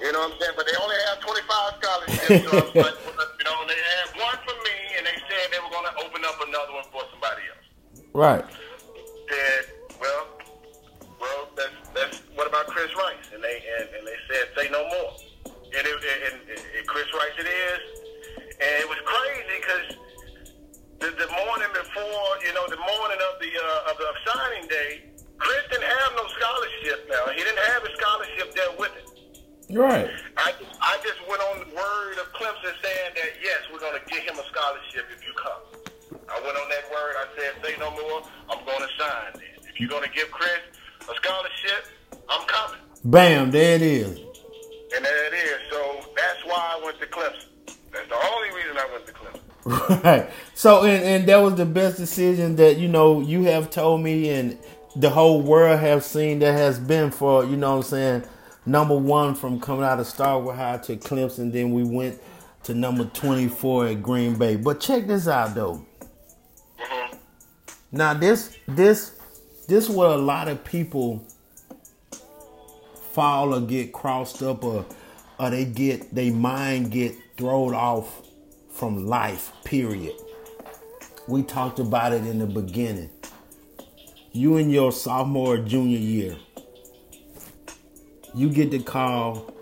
You 0.01 0.11
know 0.11 0.19
what 0.27 0.33
I'm 0.35 0.39
saying? 0.39 0.53
But 0.59 0.67
they 0.67 0.75
only 0.83 0.95
have 1.07 1.19
25 1.23 1.79
scholarships. 1.79 2.43
was 2.51 2.75
like, 2.75 2.75
well, 2.75 3.27
you 3.39 3.45
know, 3.47 3.55
they 3.71 3.79
had 3.79 4.07
one 4.19 4.35
for 4.43 4.55
me, 4.67 4.75
and 4.99 5.07
they 5.07 5.15
said 5.15 5.47
they 5.55 5.59
were 5.63 5.71
going 5.71 5.87
to 5.87 5.95
open 6.03 6.21
up 6.27 6.35
another 6.43 6.73
one 6.75 6.83
for 6.91 6.94
somebody 6.94 6.94
else. 6.94 6.94
Right. 8.15 8.45
Said, 9.27 9.75
well, 9.99 10.39
well, 11.19 11.51
that's 11.51 11.75
that's 11.91 12.17
what 12.31 12.47
about 12.47 12.65
Chris 12.67 12.87
Rice? 12.95 13.27
And 13.35 13.43
they 13.43 13.59
and, 13.59 13.91
and 13.91 14.07
they 14.07 14.15
said, 14.31 14.55
say 14.55 14.71
no 14.71 14.87
more. 14.87 15.19
And, 15.51 15.83
it, 15.83 15.99
and, 16.31 16.39
and, 16.47 16.87
Chris 16.87 17.11
Rice 17.11 17.35
it 17.35 17.43
is. 17.43 17.81
And 18.39 18.71
it 18.79 18.87
was 18.87 18.95
crazy 19.03 19.59
because 19.59 19.87
the, 21.03 21.11
the 21.11 21.27
morning 21.27 21.67
before, 21.75 22.39
you 22.39 22.55
know, 22.55 22.63
the 22.71 22.79
morning 22.79 23.19
of 23.19 23.35
the 23.43 23.51
uh, 23.51 23.91
of 23.91 23.99
the 23.99 24.07
signing 24.23 24.71
day, 24.71 25.11
Chris 25.35 25.67
didn't 25.67 25.83
have 25.83 26.15
no 26.15 26.23
scholarship. 26.39 27.11
Now 27.11 27.35
he 27.35 27.43
didn't 27.43 27.67
have 27.67 27.83
a 27.83 27.91
scholarship 27.99 28.55
there 28.55 28.71
with 28.79 28.95
him. 28.95 29.75
Right. 29.75 30.07
I, 30.39 30.55
I 30.79 30.95
just 31.03 31.19
went 31.27 31.43
on 31.51 31.67
the 31.67 31.75
word 31.75 32.15
of 32.23 32.31
Clemson 32.31 32.79
saying 32.79 33.11
that 33.11 33.43
yes, 33.43 33.67
we're 33.67 33.83
going 33.83 33.99
to 33.99 34.05
get 34.07 34.23
him 34.23 34.39
a 34.39 34.45
scholarship 34.47 35.03
if 35.11 35.19
you 35.27 35.35
come. 35.35 35.84
I 36.29 36.41
went 36.41 36.57
on 36.57 36.69
that 36.69 36.89
word. 36.91 37.15
I 37.17 37.25
said, 37.37 37.65
say 37.65 37.75
no 37.79 37.91
more. 37.91 38.21
I'm 38.49 38.65
going 38.65 38.79
to 38.79 38.87
sign 38.97 39.33
then. 39.33 39.69
If 39.69 39.79
you're 39.79 39.89
going 39.89 40.03
to 40.03 40.09
give 40.09 40.31
Chris 40.31 40.59
a 41.01 41.15
scholarship, 41.15 41.87
I'm 42.29 42.47
coming. 42.47 42.79
Bam, 43.03 43.51
there 43.51 43.75
it 43.75 43.81
is. 43.81 44.19
And 44.95 45.05
there 45.05 45.25
it 45.27 45.33
is. 45.33 45.59
So 45.71 45.99
that's 46.15 46.45
why 46.45 46.77
I 46.79 46.85
went 46.85 46.99
to 46.99 47.05
Clemson. 47.07 47.45
That's 47.91 48.09
the 48.09 48.15
only 48.15 48.49
reason 48.55 48.77
I 48.77 48.89
went 48.91 49.05
to 49.07 49.13
Clemson. 49.13 49.41
Right. 50.03 50.29
So 50.53 50.83
and 50.83 51.03
and 51.03 51.27
that 51.29 51.37
was 51.37 51.55
the 51.55 51.65
best 51.65 51.97
decision 51.97 52.55
that 52.57 52.77
you 52.77 52.87
know 52.87 53.19
you 53.21 53.45
have 53.45 53.71
told 53.71 54.01
me 54.01 54.29
and 54.29 54.59
the 54.95 55.09
whole 55.09 55.41
world 55.41 55.79
have 55.79 56.03
seen 56.03 56.37
that 56.39 56.51
has 56.51 56.77
been 56.77 57.09
for 57.09 57.43
you 57.43 57.57
know 57.57 57.71
what 57.71 57.77
I'm 57.77 57.83
saying 57.83 58.23
number 58.65 58.95
one 58.95 59.33
from 59.35 59.59
coming 59.59 59.83
out 59.83 59.99
of 59.99 60.05
Starkville 60.05 60.55
High 60.55 60.77
to 60.77 60.97
Clemson. 60.97 61.51
Then 61.51 61.73
we 61.73 61.83
went 61.83 62.21
to 62.63 62.73
number 62.73 63.05
24 63.05 63.87
at 63.87 64.03
Green 64.03 64.35
Bay. 64.37 64.55
But 64.55 64.79
check 64.79 65.07
this 65.07 65.27
out 65.27 65.55
though. 65.55 65.85
Now 67.91 68.13
this 68.13 68.57
this 68.67 69.17
this 69.67 69.89
what 69.89 70.11
a 70.11 70.17
lot 70.17 70.47
of 70.47 70.63
people 70.63 71.25
fall 73.11 73.53
or 73.55 73.61
get 73.61 73.93
crossed 73.93 74.43
up 74.43 74.63
or 74.63 74.85
or 75.39 75.49
they 75.49 75.65
get 75.65 76.13
they 76.13 76.29
mind 76.31 76.91
get 76.91 77.15
thrown 77.37 77.73
off 77.73 78.21
from 78.75 79.07
life, 79.07 79.51
period. 79.63 80.13
We 81.27 81.43
talked 81.43 81.79
about 81.79 82.11
it 82.11 82.25
in 82.25 82.39
the 82.39 82.45
beginning. 82.45 83.09
You 84.31 84.57
in 84.57 84.69
your 84.69 84.91
sophomore 84.91 85.55
or 85.55 85.57
junior 85.57 85.97
year, 85.97 86.35
you 88.33 88.49
get 88.49 88.71
the 88.71 88.79
call. 88.79 89.53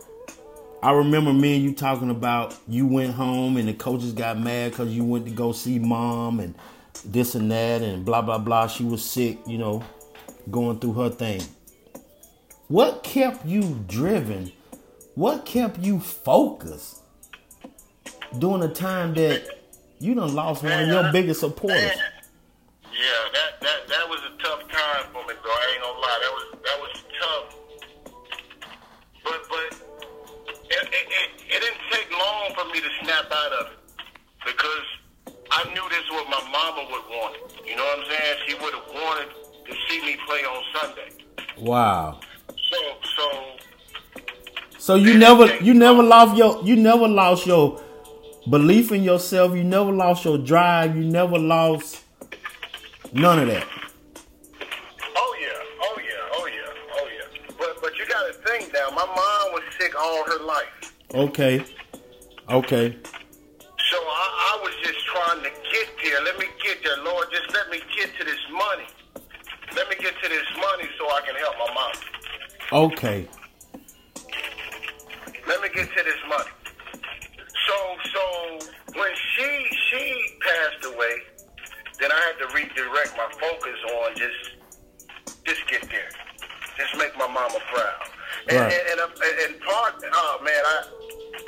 I 0.81 0.91
remember 0.91 1.31
me 1.31 1.55
and 1.55 1.63
you 1.63 1.73
talking 1.73 2.09
about 2.09 2.57
you 2.67 2.87
went 2.87 3.13
home 3.13 3.55
and 3.57 3.67
the 3.67 3.73
coaches 3.73 4.13
got 4.13 4.39
mad 4.39 4.71
because 4.71 4.89
you 4.89 5.05
went 5.05 5.25
to 5.25 5.31
go 5.31 5.51
see 5.51 5.79
mom 5.79 6.39
and 6.39 6.55
this 7.05 7.35
and 7.35 7.51
that 7.51 7.81
and 7.81 8.05
blah 8.05 8.21
blah 8.21 8.37
blah. 8.37 8.67
She 8.67 8.83
was 8.83 9.03
sick, 9.03 9.39
you 9.45 9.57
know, 9.57 9.83
going 10.49 10.79
through 10.79 10.93
her 10.93 11.09
thing. 11.09 11.41
What 12.67 13.03
kept 13.03 13.45
you 13.45 13.83
driven? 13.87 14.51
What 15.15 15.45
kept 15.45 15.79
you 15.79 15.99
focused 15.99 17.01
during 18.39 18.63
a 18.63 18.73
time 18.73 19.13
that 19.13 19.43
you 19.99 20.15
done 20.15 20.33
lost 20.33 20.63
one 20.63 20.71
of 20.71 20.87
your 20.87 21.11
biggest 21.11 21.41
supporters? 21.41 21.91
Yeah, 22.93 23.29
that, 23.33 23.61
that 23.61 23.87
that 23.89 24.09
was 24.09 24.21
You 37.73 37.79
know 37.79 37.85
what 37.85 37.99
I'm 38.01 38.05
saying? 38.05 38.37
She 38.47 38.53
would 38.53 38.73
have 38.75 38.83
wanted 38.93 39.29
to 39.65 39.75
see 39.89 39.99
me 40.05 40.15
play 40.27 40.41
on 40.41 40.63
Sunday. 40.79 41.09
Wow. 41.57 42.19
So 42.49 42.77
so 43.17 43.41
So 44.77 44.95
you 44.95 45.17
never 45.17 45.55
you 45.57 45.73
never 45.73 46.03
lost 46.03 46.37
your 46.37 46.61
you 46.63 46.75
never 46.75 47.07
lost 47.07 47.47
your 47.47 47.81
belief 48.47 48.91
in 48.91 49.01
yourself, 49.03 49.55
you 49.55 49.63
never 49.63 49.91
lost 49.91 50.23
your 50.23 50.37
drive, 50.37 50.95
you 50.95 51.03
never 51.03 51.39
lost 51.39 52.03
none 53.11 53.39
of 53.39 53.47
that. 53.47 53.65
Oh 55.15 55.35
yeah, 55.41 55.47
oh 55.81 55.97
yeah, 55.97 56.35
oh 56.37 56.45
yeah, 56.45 56.93
oh 56.93 57.07
yeah. 57.07 57.55
But 57.57 57.81
but 57.81 57.97
you 57.97 58.05
got 58.05 58.27
to 58.27 58.33
think 58.47 58.71
now. 58.71 58.91
My 58.91 59.03
mom 59.03 59.53
was 59.53 59.63
sick 59.79 59.99
all 59.99 60.23
her 60.25 60.43
life, 60.45 60.93
Okay. 61.15 61.65
Okay. 62.51 62.97
Get 65.73 65.87
there. 66.03 66.21
Let 66.23 66.37
me 66.39 66.45
get 66.63 66.83
there, 66.83 67.03
Lord. 67.03 67.27
Just 67.31 67.51
let 67.53 67.69
me 67.69 67.79
get 67.97 68.09
to 68.19 68.23
this 68.23 68.39
money. 68.51 68.87
Let 69.75 69.89
me 69.89 69.95
get 69.99 70.13
to 70.21 70.29
this 70.29 70.47
money 70.55 70.87
so 70.99 71.05
I 71.09 71.21
can 71.25 71.35
help 71.35 71.55
my 71.57 71.73
mom. 71.73 72.89
Okay. 72.91 73.27
Let 75.47 75.61
me 75.61 75.69
get 75.73 75.89
to 75.89 76.03
this 76.03 76.21
money. 76.29 76.51
So 77.67 77.77
so 78.13 78.67
when 78.99 79.11
she 79.35 79.67
she 79.89 80.37
passed 80.41 80.85
away, 80.93 81.15
then 81.99 82.11
I 82.11 82.19
had 82.27 82.47
to 82.47 82.55
redirect 82.55 83.17
my 83.17 83.29
focus 83.39 83.77
on 83.97 84.15
just 84.15 84.51
just 85.45 85.67
get 85.67 85.81
there, 85.89 86.09
just 86.77 86.95
make 86.97 87.17
my 87.17 87.27
mama 87.27 87.59
proud. 87.73 88.09
And 88.49 88.57
Right. 88.59 88.73
and, 88.73 88.99
and, 88.99 89.11
and, 89.11 89.53
and 89.53 89.61
part, 89.61 89.93
oh 90.11 90.39
man, 90.43 90.63
I 90.65 90.83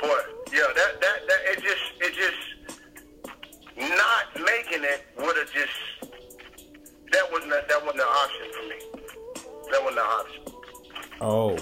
boy, 0.00 0.20
yeah, 0.52 0.66
that 0.74 1.00
that 1.00 1.18
that 1.28 1.40
it 1.52 1.62
just 1.62 1.84
it 2.00 2.14
just 2.14 2.55
not 3.90 4.24
making 4.34 4.84
it 4.84 5.06
would 5.18 5.36
have 5.36 5.52
just 5.52 6.16
that 7.12 7.32
wasn't 7.32 7.52
a, 7.52 7.64
that 7.68 7.80
wasn't 7.82 8.00
an 8.00 8.08
option 8.08 8.46
for 8.52 8.68
me. 8.68 8.78
That 9.70 9.82
wasn't 9.82 9.98
an 9.98 10.06
option. 10.06 10.42
Oh. 11.20 11.58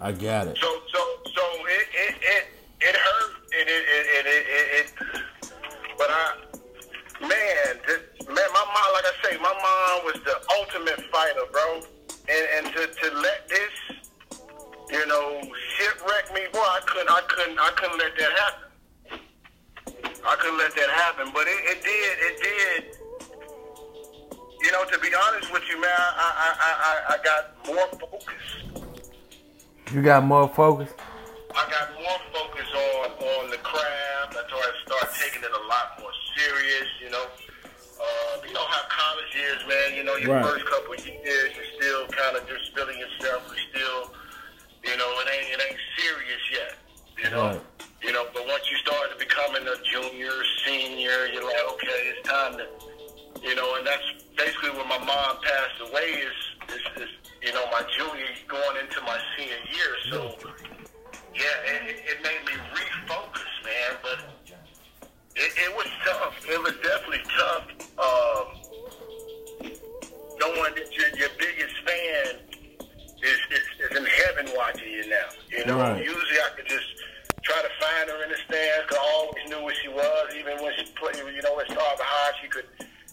I 0.00 0.12
got 0.12 0.48
it. 0.48 0.58
So 0.60 0.68
so 0.92 1.00
so 1.34 1.42
it 1.66 1.86
it 1.94 2.14
it, 2.20 2.44
it 2.80 2.96
hurt 2.96 3.32
and 3.58 3.68
it 3.68 3.84
it, 3.96 4.06
it 4.16 4.26
it 4.26 4.44
it 4.48 4.66
it 4.74 5.52
but 5.96 6.08
I 6.10 6.34
man 7.22 7.78
this, 7.86 8.00
man 8.26 8.48
my 8.52 8.64
mom 8.74 8.88
like 8.92 9.06
I 9.06 9.14
say 9.22 9.36
my 9.38 9.54
mom 9.54 10.04
was 10.04 10.20
the 10.24 10.36
ultimate 10.58 11.00
fighter 11.12 11.46
bro 11.52 11.80
and 12.28 12.44
and 12.56 12.74
to 12.74 12.86
to 12.86 13.16
let 13.18 13.48
this 13.48 13.74
you 14.90 15.06
know 15.06 15.40
shipwreck 15.78 16.34
me 16.34 16.42
boy 16.52 16.58
I 16.58 16.80
couldn't 16.86 17.10
I 17.10 17.20
couldn't 17.28 17.58
I 17.58 17.70
couldn't 17.76 17.98
let 17.98 18.16
that 18.18 18.32
happen 18.32 18.63
I 20.26 20.36
couldn't 20.40 20.58
let 20.58 20.74
that 20.74 20.90
happen 20.90 21.30
but 21.32 21.46
it, 21.46 21.60
it 21.72 21.82
did 21.82 22.14
it 22.28 22.36
did 22.42 22.98
you 24.60 24.72
know 24.72 24.84
to 24.84 24.98
be 24.98 25.08
honest 25.26 25.52
with 25.52 25.62
you 25.68 25.80
man 25.80 25.90
I 25.90 26.28
I 26.44 26.50
I 26.68 26.72
I, 26.90 27.14
I 27.14 27.16
got 27.22 27.42
more 27.66 27.88
focus 28.00 28.44
You 29.92 30.02
got 30.02 30.24
more 30.24 30.48
focus? 30.48 30.90
I 31.54 31.62
got 31.70 31.86
more 31.94 32.18
focus 32.34 32.66
on 32.74 33.10
on 33.14 33.50
the 33.50 33.58
craft. 33.58 34.32
I 34.34 34.42
thought 34.50 34.58
I 34.58 34.72
started 34.86 35.12
taking 35.22 35.42
it 35.44 35.52
a 35.54 35.64
lot 35.70 36.00
more 36.00 36.10
serious. 36.34 36.88
You 37.00 37.10
know, 37.14 37.26
uh, 38.02 38.34
you 38.44 38.52
know 38.52 38.66
how 38.66 38.82
college 38.90 39.32
is, 39.38 39.60
man. 39.68 39.94
You 39.94 40.02
know, 40.02 40.16
your 40.16 40.34
Right. 40.34 40.42
first 40.44 40.66
couple 40.66 40.94
of 40.94 41.06
years, 41.06 41.50
you're 41.54 41.70
still 41.78 42.08
kind 42.08 42.36
of 42.36 42.42
just 42.48 42.74
feeling 42.74 42.98
yourself. 42.98 43.46
You're 43.46 43.66
still, 43.70 44.00
you 44.82 44.96
know, 44.98 45.06
it 45.22 45.28
ain't 45.30 45.48
it 45.54 45.60
ain't 45.70 45.80
serious 45.96 46.42
yet. 46.50 46.72
You 47.22 47.30
know, 47.30 47.46
Right. 47.54 47.60
You 48.04 48.12
know. 48.12 48.26
But 48.32 48.46
once 48.46 48.70
you 48.70 48.76
start 48.78 49.10
to 49.12 49.16
becoming 49.18 49.62
a 49.66 49.76
junior, 49.90 50.32
senior, 50.66 51.26
you're 51.32 51.44
like, 51.44 51.64
okay, 51.74 52.12
it's 52.12 52.28
time 52.28 52.58
to, 52.58 52.66
you 53.42 53.54
know. 53.54 53.76
And 53.76 53.86
that's 53.86 54.04
basically 54.36 54.70
when 54.70 54.88
my 54.88 54.98
mom 54.98 55.38
passed 55.42 55.80
away. 55.90 56.22
Is 56.22 56.38
is, 56.68 57.02
is 57.02 57.08
you 57.42 57.52
know 57.52 57.64
my 57.70 57.82
junior 57.96 58.26
going 58.48 58.76
into 58.84 59.00
my 59.02 59.18
senior 59.36 59.60
year. 59.72 59.92
So 60.10 60.36
yeah, 61.34 61.72
it, 61.74 61.82
it- 61.90 62.02
it 62.06 62.22
made 62.22 62.44
me 62.46 62.52
refocus, 62.72 63.52
man. 63.64 63.96
But 64.02 64.18
it, 65.36 65.52
it 65.58 65.76
was 65.76 65.86
tough. 66.04 66.36
It 66.48 66.62
was 66.62 66.74
definitely 66.82 67.22
tough. 67.36 67.66
Um, 67.98 68.46
knowing 70.38 70.74
that 70.74 70.88
your, 70.96 71.08
your 71.16 71.28
biggest 71.38 71.74
fan 71.86 72.36
is, 73.22 73.38
is, 73.50 73.90
is 73.90 73.96
in 73.96 74.04
heaven 74.04 74.52
watching 74.56 74.90
you 74.90 75.08
now. 75.08 75.28
You 75.50 75.64
know, 75.66 75.78
Right. 75.78 76.04
usually 76.04 76.38
I 76.40 76.50
could 76.56 76.66
just 76.66 76.86
try 77.44 77.60
to 77.62 77.70
find 77.80 78.10
her 78.10 78.22
in 78.24 78.30
the 78.30 78.36
stands. 78.48 78.86
'cause 78.88 78.98
I 78.98 79.06
always 79.14 79.44
knew 79.48 79.62
where 79.64 79.74
she 79.82 79.88
was, 79.88 80.34
even 80.36 80.62
when 80.62 80.72
she 80.78 80.84
played. 80.92 81.16
You 81.16 81.42
know, 81.42 81.60
at 81.60 81.68
Starkville 81.68 82.00
High, 82.00 82.32
she 82.42 82.48
could 82.48 82.66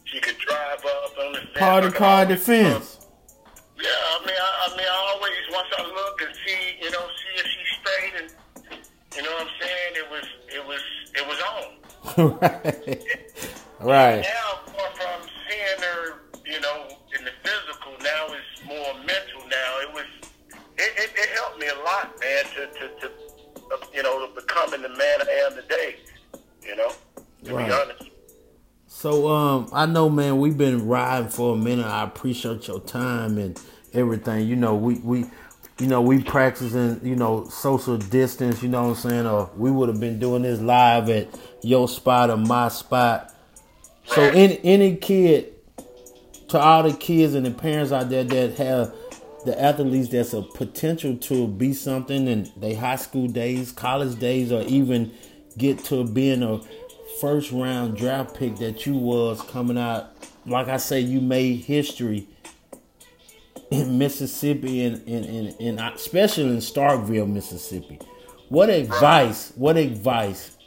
she 0.05 0.19
could 0.19 0.37
drive 0.39 0.83
up 0.85 1.17
on 1.19 1.33
the 1.33 1.39
fence. 1.53 1.57
I 1.61 1.89
car 1.91 2.25
defense. 2.25 2.99
yeah, 3.79 3.89
I 3.89 4.25
mean, 4.25 4.35
I, 4.35 4.67
I 4.67 4.77
mean, 4.77 4.87
I 4.87 5.13
always 5.13 5.33
once 5.51 5.67
I 5.77 5.83
look 5.83 6.21
and 6.21 6.35
see, 6.45 6.77
you 6.83 6.91
know, 6.91 7.05
see 7.07 7.41
if 7.41 7.45
she's 7.47 7.71
straight, 7.79 8.13
and 8.21 8.81
you 9.15 9.21
know 9.23 9.31
what 9.31 9.47
I'm 9.47 9.53
saying. 9.61 9.93
It 9.95 10.09
was, 10.11 10.25
it 10.49 10.65
was, 10.67 10.81
it 11.15 11.27
was 11.27 11.39
on. 11.53 12.39
right. 12.41 13.03
Right. 13.79 14.21
Now, 14.21 14.59
more 14.73 14.91
from 14.95 15.29
seeing 15.49 15.81
her, 15.81 16.21
you 16.45 16.59
know, 16.61 16.87
in 17.17 17.25
the 17.25 17.31
physical, 17.43 17.93
now 18.03 18.27
it's 18.29 18.65
more 18.65 18.93
mental. 19.05 19.41
Now 19.49 19.79
it 19.81 19.93
was, 19.93 20.05
it, 20.77 20.91
it, 20.97 21.09
it 21.15 21.29
helped 21.37 21.59
me 21.59 21.67
a 21.67 21.75
lot, 21.83 22.13
man, 22.19 22.43
to, 22.55 22.67
to, 22.79 22.87
to, 23.01 23.11
you 23.93 24.03
know, 24.03 24.27
becoming 24.35 24.81
the 24.81 24.89
man 24.89 25.21
I 25.21 25.47
am 25.47 25.55
today. 25.55 25.97
You 26.65 26.75
know, 26.75 26.91
to 27.45 27.53
Right. 27.53 27.65
be 27.65 27.71
honest. 27.71 28.03
So 28.87 29.29
um 29.29 29.69
I 29.73 29.85
know 29.85 30.09
man 30.09 30.39
we've 30.39 30.57
been 30.57 30.87
riding 30.87 31.29
for 31.29 31.55
a 31.55 31.57
minute. 31.57 31.85
I 31.85 32.03
appreciate 32.03 32.67
your 32.67 32.79
time 32.81 33.37
and 33.37 33.59
everything. 33.93 34.47
You 34.47 34.55
know, 34.55 34.75
we 34.75 34.95
we 34.99 35.25
you 35.79 35.87
know, 35.87 36.01
we 36.01 36.21
practicing, 36.23 36.99
you 37.03 37.15
know, 37.15 37.45
social 37.45 37.97
distance, 37.97 38.61
you 38.61 38.69
know 38.69 38.83
what 38.83 38.89
I'm 38.89 38.95
saying? 38.95 39.25
Or 39.25 39.49
we 39.57 39.71
would 39.71 39.89
have 39.89 39.99
been 39.99 40.19
doing 40.19 40.43
this 40.43 40.61
live 40.61 41.09
at 41.09 41.27
your 41.63 41.87
spot 41.89 42.29
or 42.29 42.37
my 42.37 42.67
spot. 42.69 43.33
So 44.05 44.21
any 44.21 44.59
any 44.63 44.95
kid 44.97 45.53
to 46.49 46.59
all 46.59 46.83
the 46.83 46.93
kids 46.93 47.33
and 47.33 47.45
the 47.45 47.51
parents 47.51 47.91
out 47.91 48.09
there 48.09 48.23
that 48.23 48.57
have 48.57 48.93
the 49.45 49.59
athletes 49.59 50.09
that's 50.09 50.33
a 50.33 50.41
potential 50.41 51.17
to 51.17 51.47
be 51.47 51.73
something 51.73 52.27
in 52.27 52.51
they 52.57 52.73
high 52.73 52.95
school 52.95 53.27
days, 53.27 53.71
college 53.71 54.19
days, 54.19 54.51
or 54.51 54.61
even 54.63 55.11
get 55.57 55.83
to 55.85 56.05
being 56.05 56.43
a 56.43 56.61
first 57.19 57.51
round 57.51 57.97
draft 57.97 58.35
pick 58.35 58.57
that 58.57 58.85
you 58.85 58.95
was 58.95 59.41
coming 59.43 59.77
out. 59.77 60.11
Like 60.45 60.67
I 60.67 60.77
say, 60.77 60.99
you 60.99 61.21
made 61.21 61.65
history 61.65 62.27
in 63.71 63.97
Mississippi 63.97 64.83
and 64.83 65.07
in, 65.07 65.23
in, 65.23 65.47
in, 65.59 65.79
especially 65.79 66.49
in 66.49 66.57
Starkville, 66.57 67.31
Mississippi. 67.31 67.99
What 68.49 68.69
advice? 68.69 69.53
What 69.55 69.77
advice 69.77 70.57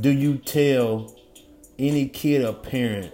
do 0.00 0.10
you 0.10 0.36
tell 0.36 1.14
any 1.78 2.08
kid 2.08 2.44
or 2.44 2.52
parent 2.52 3.12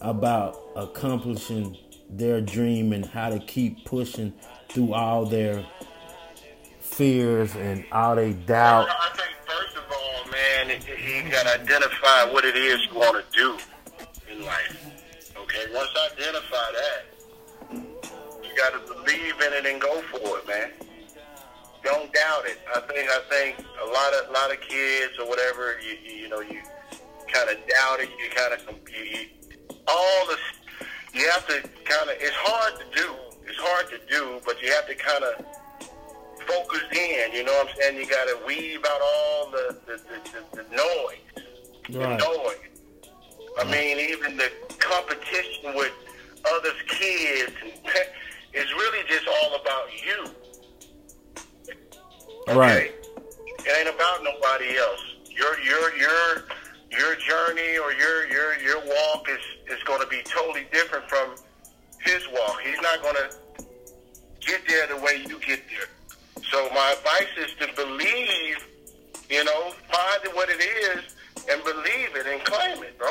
about 0.00 0.60
accomplishing 0.76 1.76
their 2.10 2.40
dream 2.40 2.92
and 2.92 3.04
how 3.04 3.28
to 3.30 3.38
keep 3.38 3.84
pushing 3.84 4.32
through 4.68 4.94
all 4.94 5.26
their 5.26 5.64
fears 6.80 7.54
and 7.56 7.84
all 7.92 8.16
their 8.16 8.32
doubt? 8.32 8.88
I 8.88 9.16
think 9.16 9.36
first 9.46 9.76
of 9.76 9.84
all, 9.92 10.30
man, 10.30 10.70
you 10.70 11.30
got 11.30 11.44
to 11.44 11.60
identify 11.60 12.32
what 12.32 12.44
it 12.44 12.56
is 12.56 12.86
you 12.86 12.98
want 12.98 13.24
to 13.24 13.38
do 13.38 13.58
in 14.30 14.44
life. 14.44 14.84
Okay, 15.36 15.64
once 15.74 15.90
I 15.96 16.08
identify 16.12 16.66
that, 16.72 17.04
you 18.42 18.56
got 18.56 18.72
to 18.72 18.94
believe 18.94 19.34
in 19.40 19.52
it 19.52 19.66
and 19.66 19.80
go 19.80 20.00
for 20.02 20.38
it, 20.38 20.46
man. 20.46 20.70
Don't 21.84 22.12
doubt 22.12 22.44
it. 22.46 22.58
I 22.74 22.80
think 22.80 23.08
I 23.08 23.20
think 23.30 23.58
a 23.58 23.86
lot 23.86 24.12
of 24.14 24.30
lot 24.32 24.52
of 24.52 24.60
kids 24.60 25.14
or 25.20 25.28
whatever, 25.28 25.78
you 25.80 25.96
you, 26.04 26.22
you 26.22 26.28
know, 26.28 26.40
you 26.40 26.60
kind 27.32 27.48
of 27.48 27.56
doubt 27.68 28.00
it. 28.00 28.08
You 28.18 28.28
kind 28.34 28.52
of 28.52 28.60
you, 28.90 29.26
all 29.86 30.26
this. 30.26 30.38
You 31.18 31.28
have 31.30 31.46
to 31.48 31.60
kind 31.84 32.10
of. 32.10 32.16
It's 32.20 32.36
hard 32.36 32.74
to 32.78 32.84
do. 32.96 33.14
It's 33.46 33.58
hard 33.58 33.86
to 33.90 33.98
do, 34.08 34.40
but 34.46 34.62
you 34.62 34.70
have 34.72 34.86
to 34.86 34.94
kind 34.94 35.24
of 35.24 35.44
focus 36.46 36.82
in. 36.92 37.32
You 37.32 37.44
know 37.44 37.52
what 37.52 37.68
I'm 37.70 37.74
saying? 37.80 37.96
You 37.96 38.06
got 38.06 38.24
to 38.26 38.38
weave 38.46 38.84
out 38.84 39.00
all 39.02 39.50
the 39.50 39.76
the, 39.86 39.96
the, 39.96 40.30
the, 40.30 40.62
the 40.62 40.76
noise. 40.76 41.18
Right. 41.90 42.18
The 42.18 42.24
noise. 42.24 42.68
I 43.58 43.64
mean, 43.64 43.98
even 43.98 44.36
the 44.36 44.52
competition 44.78 45.74
with 45.74 45.92
others' 46.46 46.82
kids 46.86 47.52
is 48.54 48.72
really 48.72 49.04
just 49.08 49.26
all 49.26 49.56
about 49.60 49.88
you. 50.06 50.30
Okay? 52.48 52.56
Right. 52.56 52.92
It 53.46 53.78
ain't 53.78 53.94
about 53.94 54.22
nobody 54.22 54.76
else. 54.78 55.00
Your 55.30 55.58
your 55.60 55.96
your 55.96 56.44
your 56.90 57.16
journey 57.16 57.76
or 57.78 57.92
your 57.92 58.28
your 58.28 58.58
your 58.60 58.78
walk 58.78 58.86
is 58.86 58.86
is 58.86 58.97
going 59.98 60.10
to 60.10 60.16
be 60.16 60.22
totally 60.22 60.66
different 60.72 61.08
from 61.08 61.34
his 62.00 62.26
walk. 62.32 62.60
He's 62.62 62.80
not 62.80 63.02
going 63.02 63.16
to 63.16 63.64
get 64.40 64.66
there 64.66 64.86
the 64.86 64.96
way 64.96 65.24
you 65.26 65.38
get 65.40 65.60
there. 65.68 66.42
So 66.50 66.68
my 66.72 66.94
advice 66.96 67.26
is 67.38 67.54
to 67.60 67.74
believe, 67.74 68.66
you 69.28 69.44
know, 69.44 69.70
find 69.90 70.34
what 70.34 70.48
it 70.50 70.60
is 70.60 71.16
and 71.50 71.62
believe 71.64 72.14
it 72.16 72.26
and 72.26 72.44
claim 72.44 72.82
it, 72.82 72.98
bro. 72.98 73.08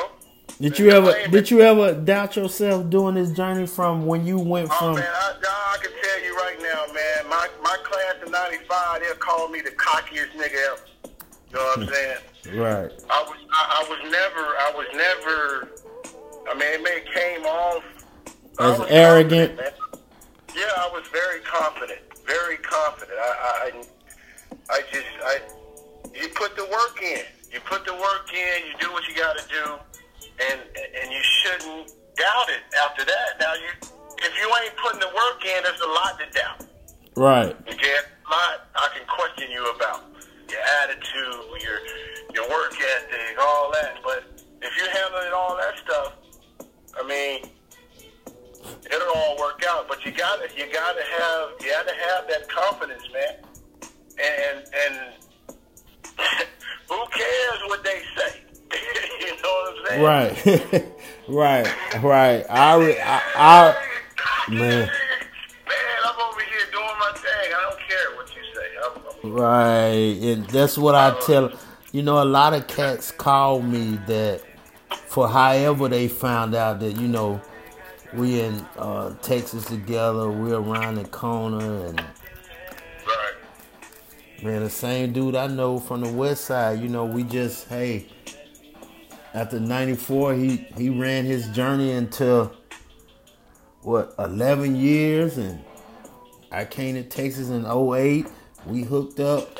Did 0.60 0.76
you 0.76 0.90
ever 0.90 1.28
did 1.28 1.52
you 1.52 1.60
ever 1.60 1.94
doubt 1.94 2.34
yourself 2.34 2.90
doing 2.90 3.14
this 3.14 3.30
journey 3.30 3.64
from 3.66 4.06
when 4.06 4.26
you 4.26 4.40
went 4.40 4.66
from? 4.66 4.76
Oh 4.76 4.94
from 4.94 4.94
man, 4.96 5.04
I, 5.08 5.74
I 5.74 5.76
can 5.80 5.92
tell 6.02 6.24
you 6.24 6.34
right 6.34 6.58
now, 6.60 6.92
man. 6.92 7.30
My 7.30 7.48
my 7.62 7.76
class 7.84 8.16
in 8.26 8.32
'95, 8.32 9.00
they'll 9.00 9.14
call 9.16 9.48
me 9.50 9.60
the 9.60 9.70
cockiest 9.70 10.32
nigga 10.32 10.72
ever. 10.72 10.80
You 11.04 11.54
know 11.54 11.60
what 11.60 11.78
I'm 11.78 11.86
saying? 11.94 12.18
right 12.58 12.90
I 13.10 13.22
was 13.22 13.36
I, 13.52 13.84
I 13.84 13.88
was 13.88 14.10
never 14.10 14.40
I 14.40 14.72
was 14.74 14.86
never. 14.94 15.68
I 16.50 16.54
mean, 16.54 16.68
it 16.72 16.82
may 16.82 17.02
came 17.12 17.44
off 17.44 17.84
As 18.58 18.80
arrogant? 18.88 19.58
Yeah, 20.56 20.64
I 20.76 20.90
was 20.92 21.06
very 21.12 21.40
confident, 21.40 22.00
very 22.26 22.56
confident. 22.58 23.18
I 23.18 23.32
I 23.42 23.70
I, 24.70 24.76
I 24.76 24.80
just 24.92 25.06
I 25.24 25.38
you 26.14 26.28
put 26.34 26.56
the 26.56 26.64
work 26.64 27.02
in. 27.02 27.24
You 27.52 27.60
put 27.64 27.84
the 27.84 27.94
work 27.94 28.32
in. 28.32 28.66
You 28.66 28.74
do 28.80 28.92
what 28.92 29.06
you 29.06 29.14
got 29.14 29.38
to 29.38 29.44
do, 29.48 29.64
and 30.50 30.60
and 30.76 31.12
you 31.12 31.22
shouldn't 31.22 31.92
doubt 32.16 32.48
it 32.48 32.62
after 32.84 33.04
that. 33.04 33.28
Now 33.40 33.54
you 33.54 33.70
if 34.18 34.32
you 34.40 34.50
ain't 34.64 34.76
putting 34.76 35.00
the 35.00 35.12
work 35.14 35.44
in, 35.44 35.62
there's 35.62 35.80
a 35.80 35.92
lot 35.92 36.18
to 36.18 36.26
doubt. 36.32 36.66
right 37.16 37.54
Okay, 37.68 37.94
a 37.94 38.30
lot 38.30 38.66
I 38.74 38.88
can 38.96 39.06
question 39.06 39.50
you 39.50 39.62
about 39.76 40.02
your 40.50 40.60
attitude, 40.82 41.62
your 41.62 41.78
your 42.34 42.48
work 42.48 42.74
ethic, 42.74 43.38
all 43.40 43.70
that. 43.72 44.00
But 44.02 44.24
if 44.62 44.76
you're 44.76 44.90
handling 44.90 45.32
all 45.32 45.56
that 45.56 45.78
stuff, 45.84 46.17
I 47.00 47.06
mean, 47.06 47.50
it'll 48.86 49.14
all 49.14 49.38
work 49.38 49.62
out. 49.68 49.88
But 49.88 50.04
you 50.04 50.12
gotta 50.12 50.48
you 50.56 50.66
gotta 50.72 51.02
have 51.02 51.50
you 51.60 51.70
gotta 51.70 51.94
have 51.94 52.28
that 52.28 52.48
confidence, 52.48 53.02
man. 53.12 53.36
And 54.18 54.64
and 54.84 54.96
who 56.88 57.04
cares 57.12 57.60
what 57.66 57.84
they 57.84 58.02
say? 58.16 58.40
you 59.20 59.42
know 59.42 59.48
what 59.48 59.74
I'm 59.74 59.86
saying? 59.86 60.02
right 60.02 60.92
right 61.28 62.02
right 62.02 62.46
I, 62.50 62.76
re- 62.76 63.00
I 63.00 63.22
I 63.34 63.88
Man. 64.50 64.60
Man, 64.60 64.90
I'm 66.06 66.20
over 66.20 66.40
here 66.40 66.66
doing 66.72 66.86
my 66.98 67.12
thing. 67.14 67.52
I 67.54 67.68
don't 67.68 67.80
care 67.86 68.16
what 68.16 68.34
you 68.34 68.42
say. 68.54 68.68
I'm, 68.82 68.92
I'm 69.24 69.32
Right, 69.32 70.16
and 70.22 70.46
that's 70.46 70.78
what 70.78 70.94
I 70.94 71.18
tell. 71.20 71.52
You 71.92 72.02
know, 72.02 72.22
a 72.22 72.24
lot 72.24 72.54
of 72.54 72.66
cats 72.66 73.10
call 73.10 73.60
me 73.60 73.98
that 74.06 74.42
for 74.90 75.28
however 75.28 75.88
they 75.88 76.08
found 76.08 76.54
out 76.54 76.80
that 76.80 76.92
you 76.92 77.08
know 77.08 77.40
we 78.14 78.40
in 78.40 78.54
uh, 78.76 79.14
Texas 79.22 79.66
together, 79.66 80.30
we're 80.30 80.56
around 80.56 80.96
the 80.96 81.04
corner, 81.04 81.86
and 81.86 82.00
right. 82.00 83.34
man, 84.42 84.62
the 84.62 84.70
same 84.70 85.12
dude 85.12 85.34
I 85.34 85.46
know 85.46 85.78
from 85.78 86.00
the 86.00 86.08
West 86.08 86.46
Side. 86.46 86.80
You 86.80 86.88
know, 86.88 87.04
we 87.04 87.22
just 87.22 87.68
hey, 87.68 88.06
after 89.34 89.60
'94, 89.60 90.34
he 90.34 90.56
he 90.76 90.88
ran 90.90 91.24
his 91.24 91.48
journey 91.48 91.92
until 91.92 92.52
what 93.82 94.14
11 94.18 94.76
years, 94.76 95.38
and 95.38 95.62
I 96.50 96.64
came 96.64 96.94
to 96.94 97.02
Texas 97.02 97.48
in 97.50 97.66
08. 97.66 98.26
We 98.66 98.82
hooked 98.82 99.20
up 99.20 99.58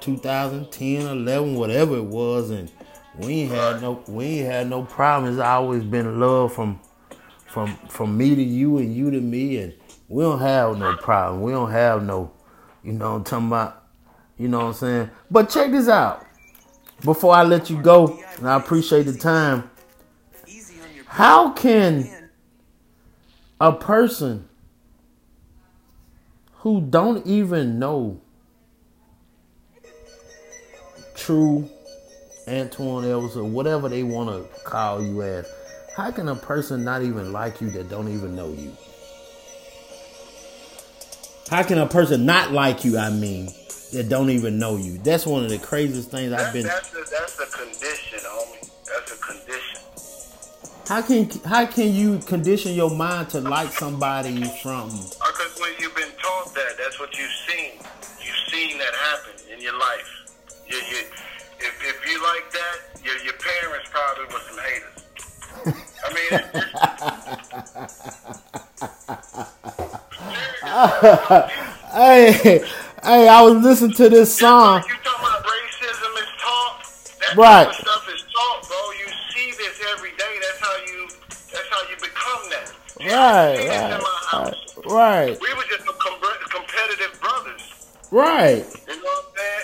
2010, 0.00 1.06
11, 1.06 1.54
whatever 1.54 1.96
it 1.96 2.04
was, 2.04 2.50
and 2.50 2.70
we 3.18 3.40
ain't 3.40 3.52
had 3.52 3.82
no 3.82 4.02
we 4.06 4.24
ain't 4.24 4.46
had 4.46 4.70
no 4.70 4.84
problems. 4.84 5.38
I 5.38 5.54
always 5.54 5.82
been 5.82 6.20
love 6.20 6.54
from 6.54 6.80
from 7.46 7.76
from 7.88 8.16
me 8.16 8.34
to 8.34 8.42
you 8.42 8.78
and 8.78 8.94
you 8.94 9.10
to 9.10 9.20
me, 9.20 9.58
and 9.58 9.74
we 10.08 10.22
don't 10.22 10.40
have 10.40 10.78
no 10.78 10.96
problem. 10.96 11.42
We 11.42 11.52
don't 11.52 11.70
have 11.70 12.02
no, 12.02 12.30
you 12.82 12.92
know, 12.92 13.16
I'm 13.16 13.24
talking 13.24 13.48
about, 13.48 13.84
you 14.38 14.48
know 14.48 14.58
what 14.58 14.66
I'm 14.66 14.74
saying. 14.74 15.10
But 15.30 15.50
check 15.50 15.70
this 15.70 15.88
out. 15.88 16.24
Before 17.04 17.34
I 17.34 17.42
let 17.44 17.70
you 17.70 17.80
go, 17.80 18.18
and 18.38 18.48
I 18.48 18.56
appreciate 18.56 19.04
the 19.04 19.16
time. 19.16 19.70
How 21.06 21.52
can 21.52 22.30
a 23.60 23.72
person 23.72 24.48
who 26.56 26.80
don't 26.80 27.26
even 27.26 27.78
know 27.78 28.20
true 31.14 31.68
Antuan 32.48 33.04
Elvis 33.04 33.36
or 33.36 33.44
whatever 33.44 33.88
they 33.88 34.02
want 34.02 34.28
to 34.30 34.60
call 34.62 35.02
you 35.02 35.22
as, 35.22 35.50
how 35.96 36.10
can 36.10 36.28
a 36.28 36.36
person 36.36 36.84
not 36.84 37.02
even 37.02 37.32
like 37.32 37.60
you 37.60 37.70
that 37.70 37.88
don't 37.88 38.08
even 38.08 38.34
know 38.34 38.52
you? 38.52 38.76
How 41.50 41.62
can 41.62 41.78
a 41.78 41.86
person 41.86 42.26
not 42.26 42.52
like 42.52 42.84
you, 42.84 42.98
I 42.98 43.10
mean, 43.10 43.46
that 43.92 44.08
don't 44.08 44.30
even 44.30 44.58
know 44.58 44.76
you? 44.76 44.98
That's 44.98 45.26
one 45.26 45.44
of 45.44 45.50
the 45.50 45.58
craziest 45.58 46.10
things 46.10 46.32
I've 46.32 46.52
been. 46.52 46.64
that's, 46.64 46.92
a, 46.92 47.04
that's 47.10 47.40
a 47.40 47.46
condition, 47.56 48.18
homie. 48.20 48.70
That's 48.84 49.12
a 49.12 49.16
condition. 49.16 49.80
How 50.88 51.02
can 51.02 51.28
how 51.44 51.66
can 51.66 51.94
you 51.94 52.18
condition 52.20 52.72
your 52.72 52.90
mind 52.90 53.28
to 53.30 53.40
like 53.40 53.70
somebody 53.72 54.42
from 54.62 54.88
uh, 54.88 54.92
Because 54.92 55.60
when 55.60 55.72
you've 55.78 55.94
been 55.94 56.12
taught 56.22 56.54
that, 56.54 56.78
that's 56.78 56.98
what 56.98 57.16
you've 57.18 57.30
seen. 57.46 57.72
You've 58.24 58.48
seen 58.48 58.78
that 58.78 58.94
happen 58.94 59.52
in 59.52 59.60
your 59.60 59.78
life. 59.78 60.08
You, 60.66 60.76
you, 60.76 60.82
if, 60.82 61.12
if 61.12 61.17
you 61.17 61.17
like 62.34 62.50
that, 62.52 62.76
your, 63.04 63.16
your 63.24 63.34
parents 63.34 63.88
probably 63.90 64.24
were 64.32 64.40
some 64.48 64.58
haters. 64.58 65.04
I 66.04 66.14
mean, 66.14 66.40
Hey, 71.92 72.32
hey, 73.02 73.28
I 73.28 73.42
was 73.42 73.62
listening 73.64 73.94
to 73.96 74.08
this 74.08 74.36
song. 74.36 74.82
you 74.88 74.94
talking 75.02 75.26
about 75.26 75.44
racism 75.44 76.12
is 76.22 76.28
taught. 76.40 76.76
That 77.20 77.36
Right. 77.36 77.64
type 77.64 77.68
of 77.68 77.74
stuff 77.76 78.08
is 78.14 78.22
taught, 78.34 78.68
bro. 78.68 78.78
You 79.00 79.06
see 79.34 79.52
this 79.56 79.80
every 79.92 80.10
day. 80.12 80.34
That's 80.40 80.60
how 80.60 80.76
you. 80.86 81.08
That's 81.52 81.68
how 81.70 81.82
you 81.90 81.96
become 81.96 82.50
that. 82.50 82.72
Right, 83.00 83.56
see 83.56 83.64
this 83.64 83.74
in 83.74 83.90
right, 83.90 84.02
house. 84.30 84.54
right, 84.84 85.40
We 85.40 85.54
were 85.54 85.64
just 85.70 85.86
competitive 86.50 87.20
brothers. 87.20 87.62
right, 88.10 88.64
You 88.88 88.96
know 88.96 89.02
what 89.02 89.24
I'm 89.24 89.36
saying? 89.36 89.62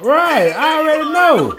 What 0.00 0.18
I 0.18 0.80
already 0.80 1.12
know. 1.12 1.58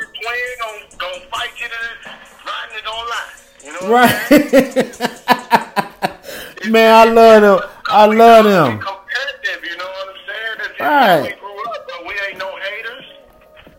Right. 3.90 4.30
Man, 6.70 6.94
I 6.94 7.06
love 7.06 7.42
them. 7.42 7.60
I 7.88 8.06
love 8.06 8.46
them. 8.46 8.80
competitive. 8.80 9.64
You 9.64 9.76
know 9.78 9.86
what 9.86 10.10
I'm 10.10 10.16
saying? 10.28 10.58
Right. 10.80 10.80
how 10.80 11.22
we 11.24 11.32
grew 11.40 11.64
up, 11.64 11.88
but 11.88 12.06
we 12.06 12.14
ain't 12.30 12.38
no 12.38 12.56
haters. 12.58 13.06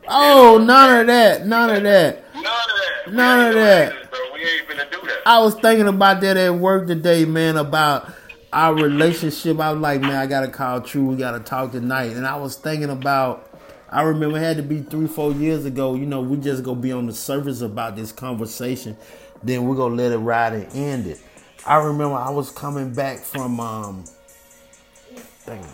Oh, 0.08 0.58
none 0.58 1.02
of 1.02 1.06
that. 1.06 1.46
None 1.46 1.70
of 1.76 1.82
that. 1.84 2.24
None 2.34 2.42
of 2.42 2.42
that. 2.42 3.12
None 3.12 3.46
of 3.46 3.54
no 3.54 3.60
that. 3.60 3.92
Haters, 3.92 4.08
bro. 4.08 4.18
We 4.34 4.40
ain't 4.40 4.66
finna 4.68 4.90
do 4.90 5.00
that. 5.06 5.22
I 5.26 5.38
was 5.40 5.54
thinking 5.54 5.86
about 5.86 6.20
that 6.22 6.36
at 6.36 6.52
work 6.54 6.88
today, 6.88 7.24
man, 7.24 7.56
about 7.56 8.10
our 8.52 8.74
relationship. 8.74 9.60
I 9.60 9.70
was 9.72 9.80
like, 9.80 10.00
man, 10.00 10.16
I 10.16 10.26
gotta 10.26 10.48
call 10.48 10.80
True. 10.80 11.04
We 11.06 11.14
gotta 11.16 11.38
talk 11.40 11.70
tonight. 11.72 12.16
And 12.16 12.26
I 12.26 12.34
was 12.36 12.56
thinking 12.56 12.90
about. 12.90 13.46
I 13.92 14.02
remember 14.02 14.38
it 14.38 14.42
had 14.42 14.56
to 14.58 14.62
be 14.62 14.82
three, 14.82 15.08
four 15.08 15.32
years 15.32 15.64
ago. 15.64 15.96
You 15.96 16.06
know, 16.06 16.20
we 16.20 16.36
just 16.36 16.62
gonna 16.62 16.80
be 16.80 16.92
on 16.92 17.06
the 17.06 17.12
surface 17.12 17.60
about 17.60 17.96
this 17.96 18.12
conversation. 18.12 18.96
Then 19.42 19.64
we're 19.64 19.74
gonna 19.74 19.96
let 19.96 20.12
it 20.12 20.18
ride 20.18 20.52
and 20.52 20.72
end 20.74 21.06
it. 21.08 21.20
I 21.66 21.76
remember 21.76 22.14
I 22.14 22.30
was 22.30 22.50
coming 22.50 22.94
back 22.94 23.18
from 23.18 23.58
um. 23.58 24.04
You, 25.10 25.20
baby. 25.44 25.64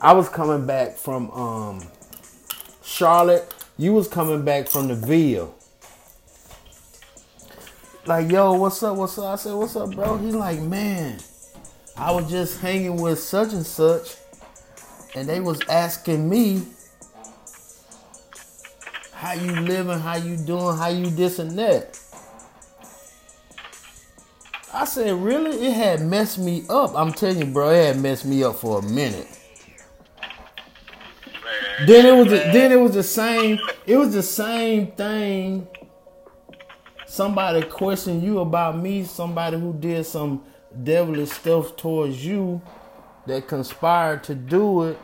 I 0.00 0.12
was 0.12 0.28
coming 0.28 0.66
back 0.66 0.96
from 0.96 1.30
um 1.30 1.82
Charlotte. 2.82 3.54
You 3.76 3.92
was 3.92 4.08
coming 4.08 4.44
back 4.44 4.68
from 4.68 4.88
the 4.88 4.96
Ville. 4.96 5.54
Like, 8.04 8.32
yo, 8.32 8.54
what's 8.54 8.82
up? 8.82 8.96
What's 8.96 9.16
up? 9.18 9.26
I 9.26 9.36
said, 9.36 9.54
what's 9.54 9.76
up, 9.76 9.94
bro? 9.94 10.16
He's 10.16 10.34
like, 10.34 10.58
man, 10.60 11.20
I 11.96 12.10
was 12.10 12.28
just 12.28 12.60
hanging 12.60 13.00
with 13.00 13.20
such 13.20 13.52
and 13.52 13.64
such, 13.64 14.16
and 15.14 15.28
they 15.28 15.40
was 15.40 15.60
asking 15.68 16.28
me 16.28 16.62
how 19.18 19.32
you 19.32 19.50
living, 19.50 19.98
how 19.98 20.14
you 20.14 20.36
doing, 20.36 20.76
how 20.76 20.86
you 20.86 21.10
this 21.10 21.40
and 21.40 21.58
that. 21.58 21.98
I 24.72 24.84
said, 24.84 25.12
really? 25.12 25.66
It 25.66 25.72
had 25.72 26.02
messed 26.02 26.38
me 26.38 26.64
up. 26.70 26.92
I'm 26.94 27.12
telling 27.12 27.38
you, 27.40 27.46
bro, 27.46 27.70
it 27.70 27.86
had 27.86 28.00
messed 28.00 28.24
me 28.24 28.44
up 28.44 28.54
for 28.54 28.78
a 28.78 28.82
minute. 28.82 29.26
Then 31.84 32.06
it 32.06 32.16
was 32.16 32.28
the, 32.28 32.48
then 32.52 32.70
it 32.70 32.76
was 32.76 32.94
the 32.94 33.02
same. 33.02 33.58
It 33.86 33.96
was 33.96 34.14
the 34.14 34.22
same 34.22 34.92
thing. 34.92 35.66
Somebody 37.04 37.62
questioned 37.62 38.22
you 38.22 38.38
about 38.38 38.78
me. 38.78 39.02
Somebody 39.02 39.58
who 39.58 39.72
did 39.72 40.06
some 40.06 40.44
devilish 40.84 41.30
stuff 41.30 41.76
towards 41.76 42.24
you, 42.24 42.62
that 43.26 43.48
conspired 43.48 44.22
to 44.24 44.36
do 44.36 44.84
it. 44.84 44.98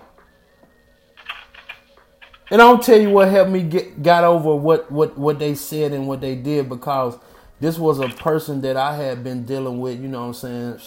And 2.55 2.63
I'll 2.63 2.79
tell 2.79 3.01
you 3.01 3.11
what 3.11 3.31
helped 3.31 3.51
me 3.51 3.65
get 3.65 4.01
got 4.01 4.23
over 4.23 4.55
what 4.55 4.89
what 4.89 5.19
what 5.19 5.41
they 5.41 5.57
said 5.57 5.91
and 5.91 6.07
what 6.07 6.21
they 6.21 6.37
did 6.37 6.69
because 6.69 7.19
this 7.59 7.81
was 7.81 7.99
a 7.99 8.09
person 8.09 8.61
that 8.61 8.77
I 8.77 8.95
had 8.95 9.25
been 9.25 9.45
dealing 9.45 9.81
with. 9.81 10.01
You 10.01 10.07
know 10.07 10.21
what 10.21 10.45
I'm 10.45 10.79
saying? 10.79 10.81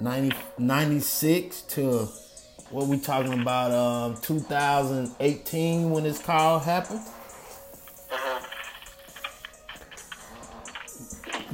90, 0.00 0.36
96 0.58 1.62
to 1.62 2.06
what 2.68 2.86
we 2.86 2.98
talking 2.98 3.32
about? 3.32 3.70
Um, 3.72 4.16
2018 4.20 5.88
when 5.90 6.04
this 6.04 6.18
call 6.18 6.58
happened. 6.58 7.00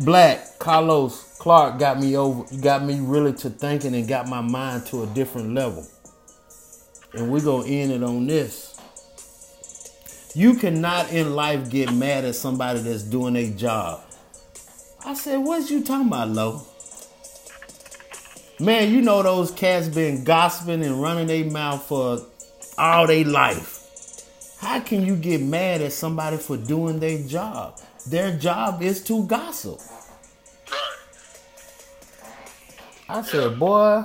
Black 0.00 0.58
Carlos 0.58 1.36
Clark 1.38 1.78
got 1.78 2.00
me 2.00 2.16
over, 2.16 2.52
got 2.56 2.82
me 2.82 2.98
really 2.98 3.34
to 3.34 3.50
thinking 3.50 3.94
and 3.94 4.08
got 4.08 4.26
my 4.26 4.40
mind 4.40 4.86
to 4.86 5.04
a 5.04 5.06
different 5.06 5.54
level. 5.54 5.86
And 7.14 7.30
we're 7.30 7.44
gonna 7.44 7.68
end 7.68 7.92
it 7.92 8.02
on 8.02 8.26
this. 8.26 8.79
You 10.34 10.54
cannot 10.54 11.12
in 11.12 11.34
life 11.34 11.70
get 11.70 11.92
mad 11.92 12.24
at 12.24 12.36
somebody 12.36 12.80
that's 12.80 13.02
doing 13.02 13.34
a 13.34 13.50
job. 13.50 14.00
I 15.04 15.14
said, 15.14 15.38
what 15.38 15.68
you 15.70 15.82
talking 15.82 16.06
about, 16.06 16.28
Lo? 16.28 16.62
Man, 18.60 18.92
you 18.92 19.00
know 19.00 19.22
those 19.22 19.50
cats 19.50 19.88
been 19.88 20.22
gossiping 20.22 20.84
and 20.84 21.02
running 21.02 21.26
their 21.26 21.46
mouth 21.46 21.82
for 21.82 22.20
all 22.78 23.06
their 23.06 23.24
life. 23.24 23.78
How 24.60 24.78
can 24.80 25.04
you 25.04 25.16
get 25.16 25.40
mad 25.40 25.80
at 25.80 25.92
somebody 25.92 26.36
for 26.36 26.56
doing 26.56 27.00
their 27.00 27.18
job? 27.26 27.80
Their 28.06 28.36
job 28.36 28.82
is 28.82 29.02
to 29.04 29.24
gossip. 29.24 29.80
I 33.08 33.22
said, 33.22 33.58
boy, 33.58 34.04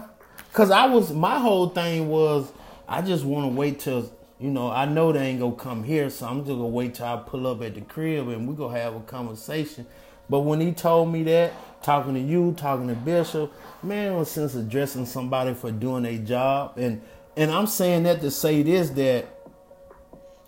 cause 0.53 0.71
I 0.71 0.87
was 0.87 1.11
my 1.13 1.37
whole 1.37 1.69
thing 1.69 2.07
was 2.07 2.51
I 2.87 3.01
just 3.01 3.25
want 3.25 3.51
to 3.51 3.55
wait 3.55 3.79
till 3.81 4.11
you 4.39 4.49
know 4.49 4.69
I 4.69 4.85
know 4.85 5.11
they 5.11 5.27
ain't 5.27 5.39
gonna 5.39 5.55
come 5.55 5.83
here, 5.83 6.09
so 6.09 6.27
I'm 6.27 6.39
just 6.39 6.49
gonna 6.49 6.67
wait 6.67 6.95
till 6.95 7.05
I 7.05 7.17
pull 7.17 7.47
up 7.47 7.61
at 7.61 7.75
the 7.75 7.81
crib 7.81 8.27
and 8.27 8.47
we 8.47 8.55
gonna 8.55 8.77
have 8.77 8.95
a 8.95 9.01
conversation. 9.01 9.85
But 10.29 10.41
when 10.41 10.59
he 10.59 10.71
told 10.71 11.11
me 11.11 11.23
that, 11.23 11.53
talking 11.83 12.15
to 12.15 12.19
you, 12.19 12.53
talking 12.57 12.87
to 12.87 12.95
Bishop, 12.95 13.53
man, 13.83 14.13
it 14.13 14.15
was 14.15 14.31
since 14.31 14.55
addressing 14.55 15.05
somebody 15.05 15.53
for 15.53 15.71
doing 15.71 16.05
a 16.05 16.17
job, 16.17 16.77
and 16.77 17.01
and 17.37 17.51
I'm 17.51 17.67
saying 17.67 18.03
that 18.03 18.21
to 18.21 18.31
say 18.31 18.63
this 18.63 18.89
that 18.91 19.27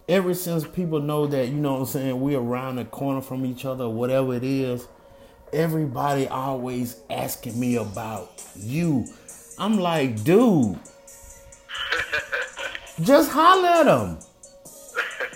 ever 0.07 0.33
since 0.33 0.65
people 0.65 0.99
know 0.99 1.27
that, 1.27 1.49
you 1.49 1.55
know 1.55 1.73
what 1.73 1.79
I'm 1.81 1.85
saying, 1.85 2.21
we're 2.21 2.39
around 2.39 2.77
the 2.77 2.85
corner 2.85 3.21
from 3.21 3.45
each 3.45 3.65
other, 3.65 3.89
whatever 3.89 4.33
it 4.35 4.43
is, 4.43 4.87
everybody 5.51 6.27
always 6.27 6.97
asking 7.09 7.59
me 7.59 7.75
about 7.75 8.43
you. 8.55 9.05
I'm 9.59 9.79
like, 9.79 10.23
dude, 10.23 10.79
just 13.01 13.31
holler 13.31 13.67
at 13.67 13.87
him. 13.87 14.17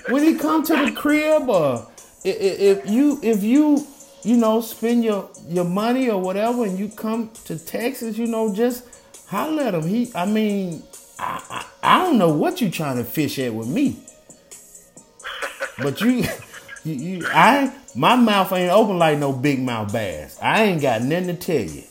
When 0.10 0.24
he 0.24 0.36
come 0.36 0.64
to 0.64 0.86
the 0.86 0.92
crib 0.92 1.50
or 1.50 1.88
if 2.24 2.90
you 2.90 3.20
if 3.24 3.44
you 3.44 3.88
you 4.24 4.38
know 4.38 4.62
spend 4.62 5.04
your 5.04 5.30
your 5.48 5.66
money 5.66 6.10
or 6.10 6.20
whatever 6.22 6.66
and 6.66 6.78
you 6.80 6.90
come 6.90 7.32
to 7.46 7.58
Texas, 7.58 8.18
you 8.18 8.28
know, 8.28 8.54
just 8.54 8.86
holler 9.28 9.64
at 9.64 9.76
him. 9.76 9.88
He 9.88 10.12
I 10.16 10.26
mean, 10.26 10.84
I, 11.20 11.42
I, 11.50 11.66
I 11.98 12.06
don't 12.06 12.18
know 12.18 12.34
what 12.34 12.62
you 12.62 12.70
trying 12.70 12.98
to 12.98 13.04
fish 13.04 13.40
at 13.40 13.54
with 13.54 13.68
me. 13.68 13.98
But 15.82 16.02
you, 16.02 16.26
you, 16.84 16.94
you, 16.94 17.28
I, 17.28 17.74
my 17.96 18.16
mouth 18.16 18.52
ain't 18.54 18.72
open 18.72 18.98
like 19.00 19.18
no 19.20 19.34
big 19.34 19.60
mouth 19.60 19.92
bass. 19.94 20.38
I 20.42 20.64
ain't 20.64 20.82
got 20.82 21.02
nothing 21.04 21.28
to 21.28 21.36
tell 21.36 21.62
you. 21.62 21.84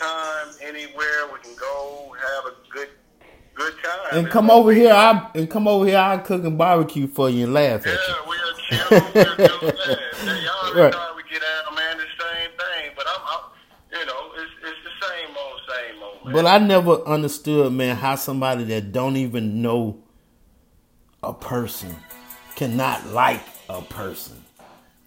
At 0.00 0.06
any 0.62 0.76
time, 0.84 0.86
anywhere. 0.90 1.28
We 1.32 1.38
can 1.40 1.54
go 1.56 2.14
have 2.18 2.52
a 2.52 2.56
good, 2.72 2.88
good 3.54 3.74
time. 3.82 4.18
And 4.18 4.30
come 4.30 4.50
over 4.50 4.72
here, 4.72 4.92
I 4.92 5.30
and 5.34 5.50
come 5.50 5.68
over 5.68 5.86
here. 5.86 5.98
I 5.98 6.18
cook 6.18 6.44
and 6.44 6.58
barbecue 6.58 7.06
for 7.06 7.30
you 7.30 7.44
and 7.44 7.54
laugh 7.54 7.86
at 7.86 7.92
you. 7.92 7.98
Yeah, 8.08 8.14
we'll 8.26 8.54
chill. 8.56 8.86
We'll 8.90 9.36
do 9.36 9.76
that. 9.76 9.98
Yeah, 10.24 10.40
y'all 10.40 10.74
Right. 10.74 10.94
we 11.16 11.22
get 11.30 11.42
out, 11.42 11.74
man. 11.74 11.98
The 11.98 12.04
same 12.18 12.50
thing, 12.56 12.92
but 12.96 13.06
I'm, 13.06 13.20
I'm 13.26 13.98
you 14.00 14.06
know, 14.06 14.30
it's 14.36 14.50
it's 14.62 14.78
the 14.84 15.06
same 15.06 15.36
old, 15.36 15.60
same 15.68 16.02
old. 16.02 16.24
Man. 16.24 16.32
But 16.32 16.46
I 16.46 16.58
never 16.58 16.92
understood, 17.06 17.72
man, 17.72 17.96
how 17.96 18.16
somebody 18.16 18.64
that 18.64 18.90
don't 18.92 19.16
even 19.16 19.60
know 19.62 19.98
a 21.22 21.34
person 21.34 21.94
cannot 22.56 23.06
like 23.08 23.42
a 23.68 23.82
person. 23.82 24.42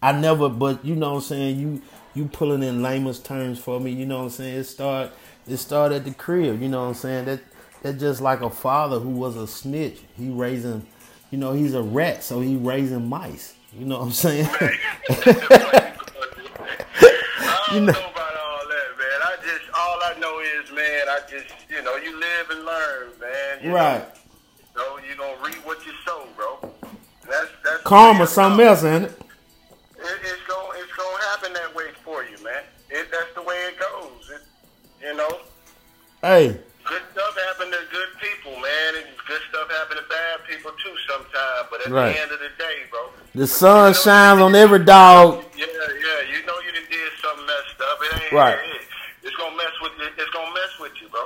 I 0.02 0.12
never, 0.12 0.50
but 0.50 0.86
you 0.86 0.96
know 0.96 1.14
what 1.14 1.18
I'm 1.18 1.22
saying. 1.24 1.60
You 1.60 1.82
you 2.18 2.26
pulling 2.26 2.64
in 2.64 2.82
layman's 2.82 3.20
terms 3.20 3.60
for 3.60 3.80
me. 3.80 3.92
You 3.92 4.06
know 4.06 4.18
what 4.18 4.24
I'm 4.24 4.30
saying. 4.32 4.58
It 4.58 4.64
start 4.64 5.12
it 5.48 5.58
start 5.58 5.92
at 5.92 6.04
the 6.04 6.12
crib. 6.12 6.62
You 6.62 6.70
know 6.70 6.82
what 6.82 6.88
I'm 6.90 6.94
saying. 6.96 7.26
That 7.26 7.40
that 7.84 8.00
just 8.00 8.22
like 8.22 8.42
a 8.42 8.50
father 8.50 9.00
who 9.00 9.10
was 9.10 9.36
a 9.38 9.48
snitch. 9.48 10.00
He 10.18 10.30
raising, 10.30 10.86
you 11.32 11.38
know, 11.38 11.54
he's 11.54 11.74
a 11.76 11.82
rat, 11.82 12.24
so 12.24 12.42
he 12.42 12.56
raising 12.56 13.08
mice. 13.08 13.54
You 13.78 13.86
know 13.86 14.00
what 14.00 14.06
I'm 14.06 14.12
saying. 14.12 14.48
I 14.52 15.94
don't 17.70 17.86
know- 17.86 17.92
know 17.92 18.00
about 18.00 18.36
all 18.36 18.64
that, 18.68 18.98
man. 18.98 19.20
I 19.22 19.36
just 19.44 19.70
all 19.76 20.00
I 20.04 20.16
know 20.20 20.40
is, 20.40 20.72
man, 20.72 21.08
I 21.10 21.20
just 21.30 21.54
you 21.70 21.84
know, 21.84 21.96
you 21.98 22.20
live 22.20 22.50
and 22.50 22.66
learn, 22.66 23.10
man. 23.20 23.60
You 23.64 23.76
right. 23.76 24.00
Know, 24.00 24.84
so 24.84 24.98
you 25.08 25.16
gonna 25.16 25.38
reap 25.44 25.64
what 25.66 25.86
you 25.86 25.92
sow, 26.06 26.28
bro. 26.36 26.72
That's 27.30 27.50
that's 27.64 27.84
Karma, 27.84 28.26
something 28.26 28.66
else, 28.66 28.84
ain't 28.84 29.06
it? 29.06 29.12
It, 30.00 30.20
it's 30.24 30.47
Hey, 36.28 36.48
good 36.84 37.02
stuff 37.14 37.38
happen 37.48 37.72
to 37.72 37.78
good 37.90 38.10
people, 38.20 38.52
man, 38.60 38.96
and 38.98 39.06
good 39.26 39.40
stuff 39.50 39.72
happen 39.72 39.96
to 39.96 40.04
bad 40.10 40.44
people 40.46 40.72
too 40.72 40.94
sometimes. 41.08 41.68
But 41.72 41.88
at 41.88 41.92
Right. 41.94 42.14
the 42.16 42.22
end 42.22 42.32
of 42.34 42.40
the 42.40 42.50
day, 42.60 42.84
bro, 42.92 43.00
the 43.34 43.48
sun 43.48 43.94
shines 43.94 44.42
on 44.42 44.54
every 44.54 44.84
dog. 44.84 45.46
yeah, 45.56 45.66
yeah, 45.68 46.36
you 46.36 46.46
know 46.46 46.60
you 46.66 46.74
done 46.74 46.84
did 46.92 47.12
something 47.24 47.46
messed 47.46 47.80
up. 47.80 48.00
It 48.02 48.24
ain't 48.24 48.32
Right. 48.34 48.56
It, 48.60 48.82
it's 49.24 49.36
gonna 49.38 49.56
mess 49.56 49.72
with 49.82 49.94
you. 50.00 50.06
It's 50.18 50.32
gonna 50.32 50.54
mess 50.54 50.80
with 50.82 50.92
you, 51.02 51.08
bro. 51.08 51.22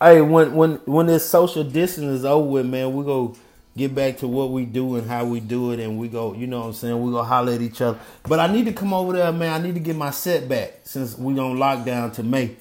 Hey, 0.00 0.20
when 0.20 0.54
when 0.54 0.76
when 0.84 1.06
this 1.06 1.28
social 1.28 1.64
distance 1.64 2.20
is 2.20 2.24
over 2.24 2.48
with, 2.48 2.66
man, 2.66 2.94
we 2.94 3.04
go 3.04 3.34
get 3.76 3.92
back 3.92 4.18
to 4.18 4.28
what 4.28 4.52
we 4.52 4.66
do 4.66 4.94
and 4.94 5.08
how 5.08 5.24
we 5.24 5.40
do 5.40 5.72
it, 5.72 5.80
and 5.80 5.98
we 5.98 6.06
go, 6.06 6.32
you 6.32 6.46
know 6.46 6.60
what 6.60 6.66
I'm 6.66 6.72
saying? 6.74 7.02
We 7.02 7.10
go 7.10 7.24
holler 7.24 7.54
at 7.54 7.60
each 7.60 7.80
other. 7.80 7.98
But 8.22 8.38
I 8.38 8.46
need 8.46 8.66
to 8.66 8.72
come 8.72 8.94
over 8.94 9.14
there, 9.14 9.32
man. 9.32 9.60
I 9.60 9.64
need 9.66 9.74
to 9.74 9.80
get 9.80 9.96
my 9.96 10.10
set 10.10 10.48
back 10.48 10.74
since 10.84 11.18
we 11.18 11.36
on 11.40 11.56
lockdown 11.56 11.56
to 11.56 11.58
lock 11.58 11.84
down 11.84 12.10
to 12.12 12.22
May. 12.22 12.56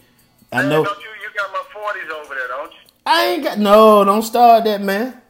I 0.51 0.61
Man, 0.63 0.69
know 0.69 0.83
Don't 0.85 0.99
you? 0.99 1.20
You 1.33 1.39
got 1.39 1.51
my 1.51 1.63
forties 1.73 2.09
over 2.13 2.35
there, 2.35 2.47
don't 2.49 2.71
you? 2.71 2.77
I 3.05 3.25
ain't 3.27 3.43
got 3.43 3.57
no. 3.59 4.03
Don't 4.03 4.21
start 4.21 4.63
that, 4.65 4.81
man. 4.81 5.21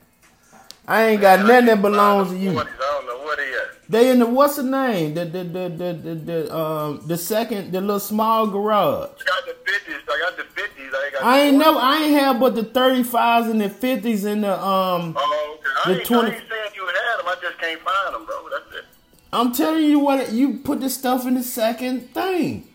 I 0.88 1.06
ain't 1.10 1.22
got 1.22 1.46
nothing 1.46 1.68
that 1.68 1.82
belongs 1.82 2.32
to 2.32 2.38
you. 2.38 2.52
40s, 2.52 2.58
I 2.60 2.66
don't 2.66 3.06
know 3.08 3.24
what 3.24 3.40
he 3.40 3.46
at. 3.46 3.90
They 3.90 4.10
in 4.10 4.20
the 4.20 4.26
what's 4.26 4.56
the 4.58 4.64
name? 4.64 5.14
The 5.14 5.26
the 5.26 5.44
the 5.44 5.70
the 5.70 5.94
the, 5.94 6.16
the 6.16 6.56
um 6.56 7.02
the 7.06 7.18
second 7.18 7.72
the 7.72 7.80
little 7.82 8.00
small 8.00 8.48
garage. 8.48 9.10
I 9.22 9.24
got 9.26 9.46
the 9.46 9.56
fifties. 9.72 9.96
I 10.10 10.20
got 10.20 10.38
the 10.38 10.44
fifties. 10.44 10.92
I 10.94 11.04
ain't 11.06 11.14
got. 11.14 11.24
I 11.24 11.40
ain't 11.42 11.56
40s. 11.56 11.60
never 11.60 11.78
I 11.78 12.04
ain't 12.04 12.20
have 12.20 12.40
but 12.40 12.56
the 12.56 12.64
thirty 12.64 13.04
fives 13.04 13.48
and 13.48 13.62
the 13.62 13.70
fifties 13.70 14.26
and 14.26 14.44
the 14.44 14.54
um. 14.54 15.16
Oh, 15.18 15.58
okay. 15.60 15.70
I 15.86 15.94
The 15.94 16.00
ain't, 16.00 16.08
20 16.08 16.22
I 16.32 16.34
ain't 16.34 16.50
saying 16.50 16.72
you 16.76 16.86
had 16.88 17.20
them. 17.20 17.28
I 17.28 17.36
just 17.42 17.58
can't 17.60 17.82
find 17.82 18.16
them, 18.16 18.26
bro. 18.26 18.50
That's 18.50 18.76
it. 18.78 18.86
I'm 19.32 19.54
telling 19.54 19.84
you 19.84 20.00
what, 20.00 20.32
you 20.34 20.58
put 20.58 20.82
the 20.82 20.90
stuff 20.90 21.26
in 21.26 21.36
the 21.36 21.44
second 21.44 22.14
thing. 22.14 22.68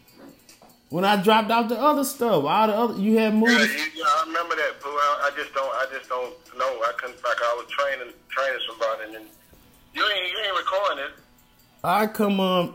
When 0.88 1.04
I 1.04 1.20
dropped 1.20 1.50
out 1.50 1.68
the 1.68 1.78
other 1.80 2.04
stuff, 2.04 2.44
all 2.44 2.66
the 2.66 2.74
other 2.74 2.94
you 3.00 3.18
had 3.18 3.32
Yeah, 3.34 3.38
movies. 3.40 3.72
you, 3.74 3.78
yeah, 3.96 4.04
I 4.06 4.24
remember 4.26 4.54
that, 4.54 4.80
boo. 4.82 4.88
I, 4.88 5.30
I 5.32 5.36
just 5.36 5.52
don't. 5.52 5.68
I 5.68 5.86
just 5.92 6.08
don't 6.08 6.32
know. 6.56 6.64
I 6.64 6.92
couldn't. 6.96 7.22
Like 7.24 7.36
I 7.42 7.54
was 7.60 7.66
training, 7.70 8.14
training 8.28 8.60
somebody, 8.68 9.04
and 9.04 9.14
then 9.14 9.22
you 9.94 10.02
ain't, 10.04 10.30
you 10.30 10.38
ain't 10.46 10.56
recording 10.56 11.04
it. 11.06 11.10
I 11.82 12.06
come 12.06 12.38
on. 12.40 12.74